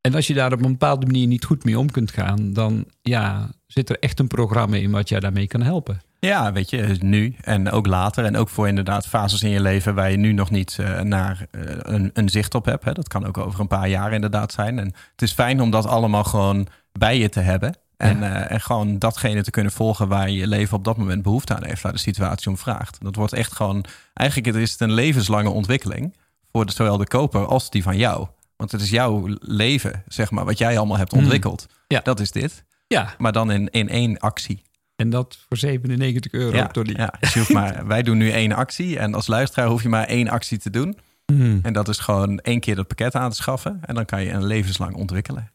En 0.00 0.14
als 0.14 0.26
je 0.26 0.34
daar 0.34 0.52
op 0.52 0.62
een 0.62 0.70
bepaalde 0.70 1.06
manier 1.06 1.26
niet 1.26 1.44
goed 1.44 1.64
mee 1.64 1.78
om 1.78 1.90
kunt 1.90 2.10
gaan, 2.10 2.52
dan 2.52 2.84
ja, 3.02 3.50
zit 3.66 3.90
er 3.90 3.98
echt 3.98 4.18
een 4.18 4.26
programma 4.26 4.76
in 4.76 4.90
wat 4.90 5.08
jij 5.08 5.20
daarmee 5.20 5.46
kan 5.46 5.62
helpen. 5.62 6.00
Ja, 6.20 6.52
weet 6.52 6.70
je, 6.70 6.96
nu 7.00 7.34
en 7.40 7.70
ook 7.70 7.86
later. 7.86 8.24
En 8.24 8.36
ook 8.36 8.48
voor 8.48 8.68
inderdaad 8.68 9.06
fases 9.06 9.42
in 9.42 9.50
je 9.50 9.60
leven 9.60 9.94
waar 9.94 10.10
je 10.10 10.16
nu 10.16 10.32
nog 10.32 10.50
niet 10.50 10.76
eh, 10.80 11.00
naar 11.00 11.46
eh, 11.50 11.62
een, 11.66 12.10
een 12.12 12.28
zicht 12.28 12.54
op 12.54 12.64
hebt. 12.64 12.84
Hè. 12.84 12.92
Dat 12.92 13.08
kan 13.08 13.26
ook 13.26 13.38
over 13.38 13.60
een 13.60 13.66
paar 13.66 13.88
jaar 13.88 14.12
inderdaad 14.12 14.52
zijn. 14.52 14.78
En 14.78 14.86
het 14.86 15.22
is 15.22 15.32
fijn 15.32 15.60
om 15.60 15.70
dat 15.70 15.86
allemaal 15.86 16.24
gewoon 16.24 16.66
bij 16.92 17.18
je 17.18 17.28
te 17.28 17.40
hebben. 17.40 17.76
En, 17.96 18.22
eh, 18.22 18.50
en 18.50 18.60
gewoon 18.60 18.98
datgene 18.98 19.42
te 19.42 19.50
kunnen 19.50 19.72
volgen 19.72 20.08
waar 20.08 20.30
je 20.30 20.46
leven 20.46 20.76
op 20.76 20.84
dat 20.84 20.96
moment 20.96 21.22
behoefte 21.22 21.54
aan 21.54 21.64
heeft, 21.64 21.82
waar 21.82 21.92
de 21.92 21.98
situatie 21.98 22.50
om 22.50 22.58
vraagt. 22.58 22.98
Dat 23.02 23.16
wordt 23.16 23.32
echt 23.32 23.52
gewoon, 23.52 23.84
eigenlijk 24.14 24.56
is 24.56 24.72
het 24.72 24.80
een 24.80 24.92
levenslange 24.92 25.50
ontwikkeling 25.50 26.16
voor 26.52 26.66
de, 26.66 26.72
zowel 26.72 26.96
de 26.96 27.06
koper 27.06 27.46
als 27.46 27.70
die 27.70 27.82
van 27.82 27.96
jou. 27.96 28.26
Want 28.60 28.72
het 28.72 28.80
is 28.80 28.90
jouw 28.90 29.26
leven, 29.40 30.02
zeg 30.08 30.30
maar, 30.30 30.44
wat 30.44 30.58
jij 30.58 30.78
allemaal 30.78 30.96
hebt 30.96 31.10
Hmm. 31.10 31.20
ontwikkeld. 31.20 31.66
Ja. 31.86 32.00
Dat 32.00 32.20
is 32.20 32.30
dit. 32.30 32.64
Ja, 32.86 33.14
Maar 33.18 33.32
dan 33.32 33.50
in, 33.50 33.68
in 33.70 33.88
één 33.88 34.18
actie. 34.18 34.62
en 34.96 35.10
dat 35.10 35.38
voor 35.48 35.56
97 35.56 36.32
euro, 36.32 36.56
Ja, 36.56 36.66
Tony. 36.66 36.92
ja. 36.96 37.14
Dus 37.20 37.32
je 37.32 37.38
hoeft 37.38 37.52
maar, 37.52 37.86
wij 37.94 38.02
doen 38.02 38.16
nu 38.18 38.30
één 38.30 38.52
actie. 38.52 38.98
En 38.98 39.14
als 39.14 39.26
luisteraar 39.26 39.68
hoef 39.68 39.82
je 39.82 39.88
maar 39.88 40.04
één 40.06 40.28
actie 40.28 40.58
te 40.58 40.70
doen. 40.70 40.98
Hmm. 41.26 41.60
En 41.62 41.72
dat 41.72 41.88
is 41.88 41.98
gewoon 41.98 42.38
één 42.38 42.60
keer 42.60 42.74
dat 42.76 42.86
pakket 42.86 43.14
aan 43.14 43.30
te 43.30 43.36
schaffen. 43.36 43.78
En 43.84 43.94
dan 43.94 44.04
kan 44.04 44.22
je 44.22 44.30
een 44.30 44.44
levenslang 44.44 44.94
ontwikkelen. 44.94 45.50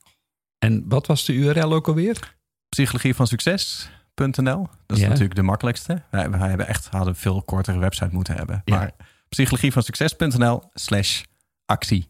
En 0.59 0.85
wat 0.87 1.07
was 1.07 1.25
de 1.25 1.33
URL 1.33 1.73
ook 1.73 1.87
alweer? 1.87 2.35
Psychologie 2.69 3.15
van 3.15 3.27
succes.nl. 3.27 4.67
Dat 4.85 4.97
is 4.97 5.03
Ja. 5.03 5.07
natuurlijk 5.09 5.35
de 5.35 5.41
makkelijkste. 5.41 6.01
Wij, 6.11 6.29
wij 6.29 6.49
hebben 6.49 6.67
echt, 6.67 6.87
hadden 6.87 7.09
een 7.09 7.15
veel 7.19 7.41
kortere 7.41 7.79
website 7.79 8.09
moeten 8.11 8.35
hebben. 8.35 8.61
Ja. 8.65 8.75
Maar 8.75 8.91
psychologie 9.29 9.71
van 9.71 9.83
succes.nl 9.83 10.63
slash 10.73 11.21
actie. 11.65 12.07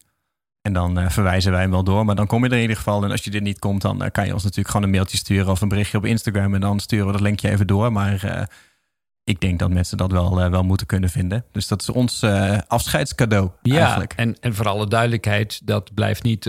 En 0.66 0.74
dan 0.74 1.00
eh, 1.00 1.10
verwijzen 1.10 1.52
wij 1.52 1.62
hem 1.62 1.72
wel 1.72 1.84
door. 1.84 2.06
Maar 2.06 2.16
dan 2.16 2.28
kom 2.28 2.44
je 2.44 2.50
er 2.50 2.56
in 2.56 2.62
ieder 2.62 2.78
geval. 2.78 3.04
En 3.04 3.12
als 3.12 3.24
je 3.24 3.30
dit 3.32 3.42
niet 3.44 3.60
komt, 3.60 3.82
dan 3.82 4.04
eh, 4.04 4.12
kan 4.12 4.26
je 4.26 4.34
ons 4.34 4.42
natuurlijk 4.44 4.70
gewoon 4.70 4.84
een 4.86 4.92
mailtje 4.92 5.18
sturen 5.18 5.52
of 5.52 5.62
een 5.62 5.68
berichtje 5.68 5.98
op 5.98 6.06
Instagram. 6.06 6.54
En 6.54 6.62
dan 6.62 6.80
sturen 6.80 7.06
we 7.06 7.12
dat 7.12 7.22
linkje 7.22 7.50
even 7.50 7.68
door. 7.68 7.92
Maar 7.92 8.24
eh, 8.24 8.44
ik 9.24 9.40
denk 9.42 9.60
dat 9.60 9.70
mensen 9.70 9.98
dat 9.98 10.12
wel, 10.12 10.50
wel 10.50 10.64
moeten 10.64 10.88
kunnen 10.88 11.10
vinden. 11.10 11.46
Dus 11.52 11.68
dat 11.68 11.82
is 11.82 11.90
ons 11.90 12.24
afscheidscadeau 12.68 13.50
Ja, 13.62 13.80
eigenlijk. 13.80 14.14
en, 14.14 14.36
en 14.40 14.56
voor 14.56 14.68
alle 14.68 14.88
duidelijkheid, 14.88 15.62
dat 15.68 15.94
blijft 15.94 16.24
niet 16.24 16.46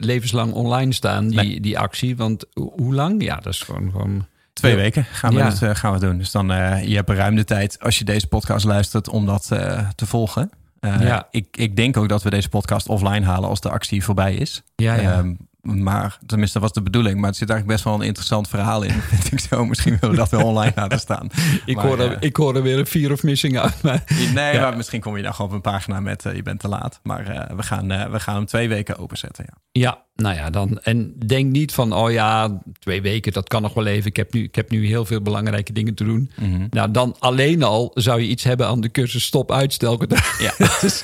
levenslang 0.00 0.52
online 0.52 0.92
staan, 0.92 1.28
die, 1.28 1.38
Nee. 1.38 1.60
die 1.60 1.78
actie. 1.78 2.16
Want 2.16 2.44
ho- 2.52 2.72
hoe 2.76 2.94
lang? 2.94 3.22
Ja, 3.22 3.36
dat 3.36 3.52
is 3.52 3.60
gewoon... 3.60 3.90
gewoon 3.90 4.26
Twee 4.52 4.72
Ja. 4.72 4.78
weken 4.78 5.04
gaan 5.04 5.32
we, 5.34 5.38
Ja. 5.38 5.52
het, 5.52 5.78
gaan 5.78 5.92
we 5.92 5.98
doen. 5.98 6.18
Dus 6.18 6.30
dan 6.30 6.46
je 6.88 6.94
hebt 6.94 7.10
ruim 7.10 7.36
de 7.36 7.44
tijd 7.44 7.80
als 7.80 7.98
je 7.98 8.04
deze 8.04 8.26
podcast 8.26 8.64
luistert 8.64 9.08
om 9.08 9.26
dat 9.26 9.46
te 9.94 10.06
volgen. 10.06 10.50
Uh, 10.86 11.00
Ja. 11.00 11.28
ik, 11.30 11.46
ik 11.56 11.76
denk 11.76 11.96
ook 11.96 12.08
dat 12.08 12.22
we 12.22 12.30
deze 12.30 12.48
podcast 12.48 12.88
offline 12.88 13.24
halen 13.26 13.48
als 13.48 13.60
de 13.60 13.70
actie 13.70 14.04
voorbij 14.04 14.34
is. 14.34 14.62
ja, 14.76 14.94
ja. 14.94 15.18
Um, 15.18 15.36
maar 15.66 16.18
tenminste, 16.26 16.58
dat 16.58 16.62
was 16.68 16.72
de 16.76 16.90
bedoeling. 16.90 17.18
Maar 17.20 17.28
het 17.28 17.36
zit 17.38 17.50
eigenlijk 17.50 17.78
best 17.78 17.90
wel 17.90 18.00
een 18.00 18.06
interessant 18.06 18.48
verhaal 18.48 18.82
in. 18.82 18.92
Vind 19.10 19.32
ik 19.32 19.40
zo. 19.40 19.64
Misschien 19.64 19.96
willen 20.00 20.10
we 20.10 20.16
dat 20.22 20.30
wel 20.30 20.44
online 20.46 20.72
laten 20.82 20.98
staan. 20.98 21.28
ik, 21.66 21.76
maar, 21.76 21.84
hoor 21.86 21.98
er, 22.00 22.12
eh, 22.12 22.16
ik 22.20 22.36
hoor 22.36 22.56
er 22.56 22.62
weer 22.62 22.78
een 22.78 22.86
vier 22.86 23.12
of 23.12 23.22
missing 23.22 23.58
uit. 23.58 23.82
Maar, 23.82 24.04
Nee, 24.34 24.54
Ja. 24.54 24.60
maar 24.60 24.76
misschien 24.76 25.00
kom 25.00 25.16
je 25.16 25.22
dan 25.22 25.34
gewoon 25.34 25.50
op 25.50 25.56
een 25.56 25.72
pagina 25.72 26.00
met 26.00 26.24
uh, 26.24 26.34
je 26.34 26.42
bent 26.42 26.60
te 26.60 26.68
laat. 26.68 27.00
Maar 27.02 27.30
uh, 27.34 27.56
we, 27.56 27.62
gaan, 27.62 28.10
we 28.10 28.20
gaan 28.20 28.34
hem 28.34 28.46
twee 28.46 28.68
weken 28.68 28.98
openzetten. 28.98 29.44
Ja. 29.48 29.80
ja, 29.82 30.04
nou 30.16 30.34
ja, 30.34 30.50
dan. 30.50 30.78
En 30.78 31.14
denk 31.26 31.50
niet 31.50 31.72
van, 31.72 31.92
oh 31.92 32.12
ja, 32.12 32.60
twee 32.78 33.02
weken, 33.02 33.32
dat 33.32 33.48
kan 33.48 33.62
nog 33.62 33.74
wel 33.74 33.86
even. 33.86 34.06
Ik 34.06 34.16
heb 34.16 34.32
nu, 34.32 34.42
ik 34.42 34.54
heb 34.54 34.70
nu 34.70 34.86
heel 34.86 35.04
veel 35.04 35.20
belangrijke 35.20 35.72
dingen 35.72 35.94
te 35.94 36.04
doen. 36.04 36.30
Mm-hmm. 36.36 36.66
Nou, 36.70 36.90
dan 36.90 37.16
alleen 37.18 37.62
al 37.62 37.90
zou 37.94 38.20
je 38.20 38.28
iets 38.28 38.44
hebben 38.44 38.66
aan 38.66 38.80
de 38.80 38.90
cursus 38.90 39.24
stop 39.24 39.52
uitstelgedrag. 39.52 40.24
Ja, 40.46 40.54
precies, 40.58 41.02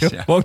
gewoon, 0.00 0.44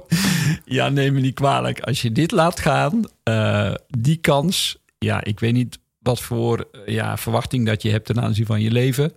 ja, 0.65 0.89
neem 0.89 1.13
me 1.13 1.20
niet 1.20 1.34
kwalijk. 1.34 1.80
Als 1.80 2.02
je 2.02 2.12
dit 2.12 2.32
laat 2.32 2.60
gaan, 2.60 3.04
eh, 3.24 3.74
die 3.88 4.17
kans, 4.17 4.78
ja, 4.98 5.24
ik 5.24 5.39
weet 5.39 5.54
niet 5.54 5.80
wat 6.00 6.22
voor 6.22 6.67
eh, 6.72 6.93
ja, 6.93 7.17
verwachting 7.17 7.65
dat 7.65 7.82
je 7.82 7.89
hebt 7.89 8.06
ten 8.06 8.22
aanzien 8.22 8.46
van 8.46 8.62
je 8.62 8.72
leven. 8.72 9.12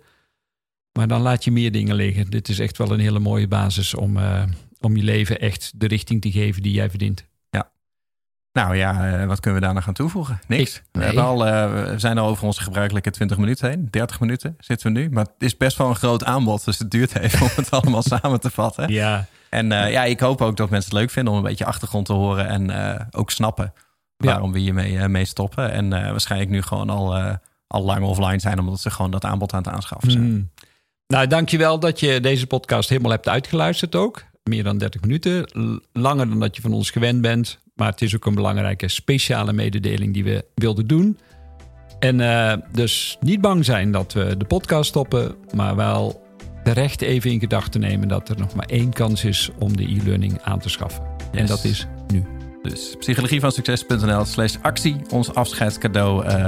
Maar 0.93 1.09
dan 1.09 1.21
laat 1.21 1.45
je 1.45 1.51
meer 1.51 1.73
dingen 1.73 1.95
liggen. 1.95 2.31
Dit 2.31 2.49
is 2.49 2.59
echt 2.59 2.79
wel 2.79 2.93
een 2.93 3.01
hele 3.01 3.19
mooie 3.19 3.49
basis 3.49 3.95
om, 3.95 4.17
eh, 4.17 4.43
om 4.81 4.97
je 4.97 5.03
leven 5.03 5.41
echt 5.41 5.73
de 5.77 5.87
richting 5.87 6.21
te 6.21 6.31
geven 6.31 6.63
die 6.63 6.73
jij 6.73 6.91
verdient. 6.91 7.29
Nou 8.53 8.77
ja, 8.77 9.21
uh, 9.21 9.27
wat 9.27 9.41
kunnen 9.41 9.61
we 9.61 9.67
daar 9.67 9.75
nog 9.75 9.87
aan 9.89 9.95
toevoegen? 9.95 10.41
Niks. 10.47 10.77
Ik- 10.77 10.83
we, 10.93 10.99
nee. 10.99 11.07
hebben 11.07 11.25
al, 11.25 11.47
uh, 11.47 11.73
we 11.91 11.99
zijn 11.99 12.19
al 12.19 12.29
over 12.29 12.45
onze 12.45 12.63
gebruikelijke 12.63 13.11
20 13.11 13.37
minuten 13.39 13.69
heen. 13.69 13.89
30 13.91 14.21
minuten 14.21 14.57
zitten 14.59 14.93
we 14.93 14.99
nu. 14.99 15.11
Maar 15.11 15.25
het 15.25 15.35
is 15.39 15.57
best 15.57 15.77
wel 15.77 15.89
een 15.89 15.95
groot 15.97 16.25
aanbod. 16.25 16.65
Dus 16.65 16.79
het 16.79 16.91
duurt 16.91 17.17
even 17.19 17.41
om 17.41 17.49
het 17.55 17.71
allemaal 17.81 18.03
samen 18.03 18.41
te 18.41 18.51
vatten. 18.51 18.93
Ja, 18.93 19.27
En 19.51 19.71
uh, 19.71 19.91
ja, 19.93 20.05
ik 20.05 20.21
hoop 20.21 20.41
ook 20.43 20.57
dat 20.57 20.71
mensen 20.71 20.91
het 20.91 20.99
leuk 21.01 21.11
vinden 21.11 21.33
om 21.33 21.39
een 21.39 21.45
beetje 21.45 21.65
achtergrond 21.65 22.07
te 22.07 22.13
horen. 22.13 22.49
En 22.49 22.71
uh, 22.71 23.01
ook 23.11 23.31
snappen 23.31 23.73
waarom 24.17 24.53
we 24.53 24.59
hiermee 24.59 25.09
mee 25.09 25.25
stoppen. 25.25 25.71
En 25.73 25.89
waarschijnlijk 25.91 26.51
nu 26.51 26.63
gewoon 26.63 26.91
al, 26.91 27.39
al 27.67 27.83
lang 27.83 28.05
offline 28.05 28.39
zijn. 28.41 28.59
Omdat 28.59 28.81
ze 28.81 28.91
gewoon 28.91 29.11
dat 29.11 29.25
aanbod 29.25 29.53
aan 29.53 29.63
het 29.63 29.73
aanschaffen 29.73 30.11
zijn. 30.11 30.33
Mm. 30.33 30.51
Nou, 31.07 31.27
dankjewel 31.27 31.79
dat 31.79 32.01
je 32.01 32.21
deze 32.21 32.47
podcast 32.47 32.89
helemaal 32.89 33.11
hebt 33.11 33.29
uitgeluisterd 33.29 33.95
ook. 33.95 34.23
Meer 34.43 34.65
dan 34.65 34.79
30 34.79 35.01
minuten. 35.01 35.51
Langer 35.93 36.29
dan 36.29 36.41
dat 36.41 36.57
je 36.57 36.63
van 36.63 36.73
ons 36.73 36.91
gewend 36.91 37.21
bent. 37.21 37.59
Maar 37.81 37.91
het 37.91 38.03
is 38.03 38.15
ook 38.15 38.27
een 38.27 38.35
belangrijke 38.35 38.89
speciale 38.89 39.53
mededeling 39.53 40.15
die 40.15 40.25
we 40.25 40.45
wilden 40.55 40.87
doen. 40.87 41.19
En 41.99 42.19
uh, 42.19 42.53
dus 42.73 43.17
niet 43.21 43.41
bang 43.41 43.65
zijn 43.65 43.93
dat 43.93 44.13
we 44.13 44.37
de 44.37 44.45
podcast 44.45 44.89
stoppen. 44.89 45.35
Maar 45.55 45.77
wel 45.77 46.23
terecht 46.65 47.01
even 47.01 47.31
in 47.31 47.41
gedachten 47.41 47.81
nemen 47.81 48.09
dat 48.09 48.29
er 48.29 48.39
nog 48.39 48.55
maar 48.55 48.67
één 48.67 48.93
kans 48.93 49.25
is 49.25 49.51
om 49.59 49.77
de 49.77 49.83
e-learning 49.83 50.41
aan 50.43 50.59
te 50.59 50.69
schaffen. 50.69 51.03
En 51.33 51.47
dat 51.47 51.65
is 51.65 51.87
nu. 52.13 52.25
Dus 52.63 52.95
psychologievansucces.nl 52.99 54.25
slash 54.25 54.57
actie. 54.63 54.97
Ons 55.11 55.35
afscheidscadeau. 55.35 56.27
Uh, 56.27 56.47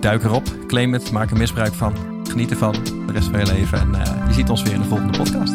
duik 0.00 0.24
erop. 0.24 0.66
Claim 0.66 0.92
het. 0.92 1.10
Maak 1.10 1.30
er 1.30 1.36
misbruik 1.36 1.74
van. 1.74 1.94
Geniet 2.28 2.50
ervan. 2.50 2.72
De 3.06 3.12
rest 3.12 3.28
van 3.28 3.38
je 3.38 3.46
leven. 3.46 3.78
En 3.78 3.88
uh, 3.88 4.26
je 4.26 4.32
ziet 4.32 4.50
ons 4.50 4.62
weer 4.62 4.72
in 4.72 4.80
de 4.80 4.88
volgende 4.88 5.18
podcast. 5.18 5.54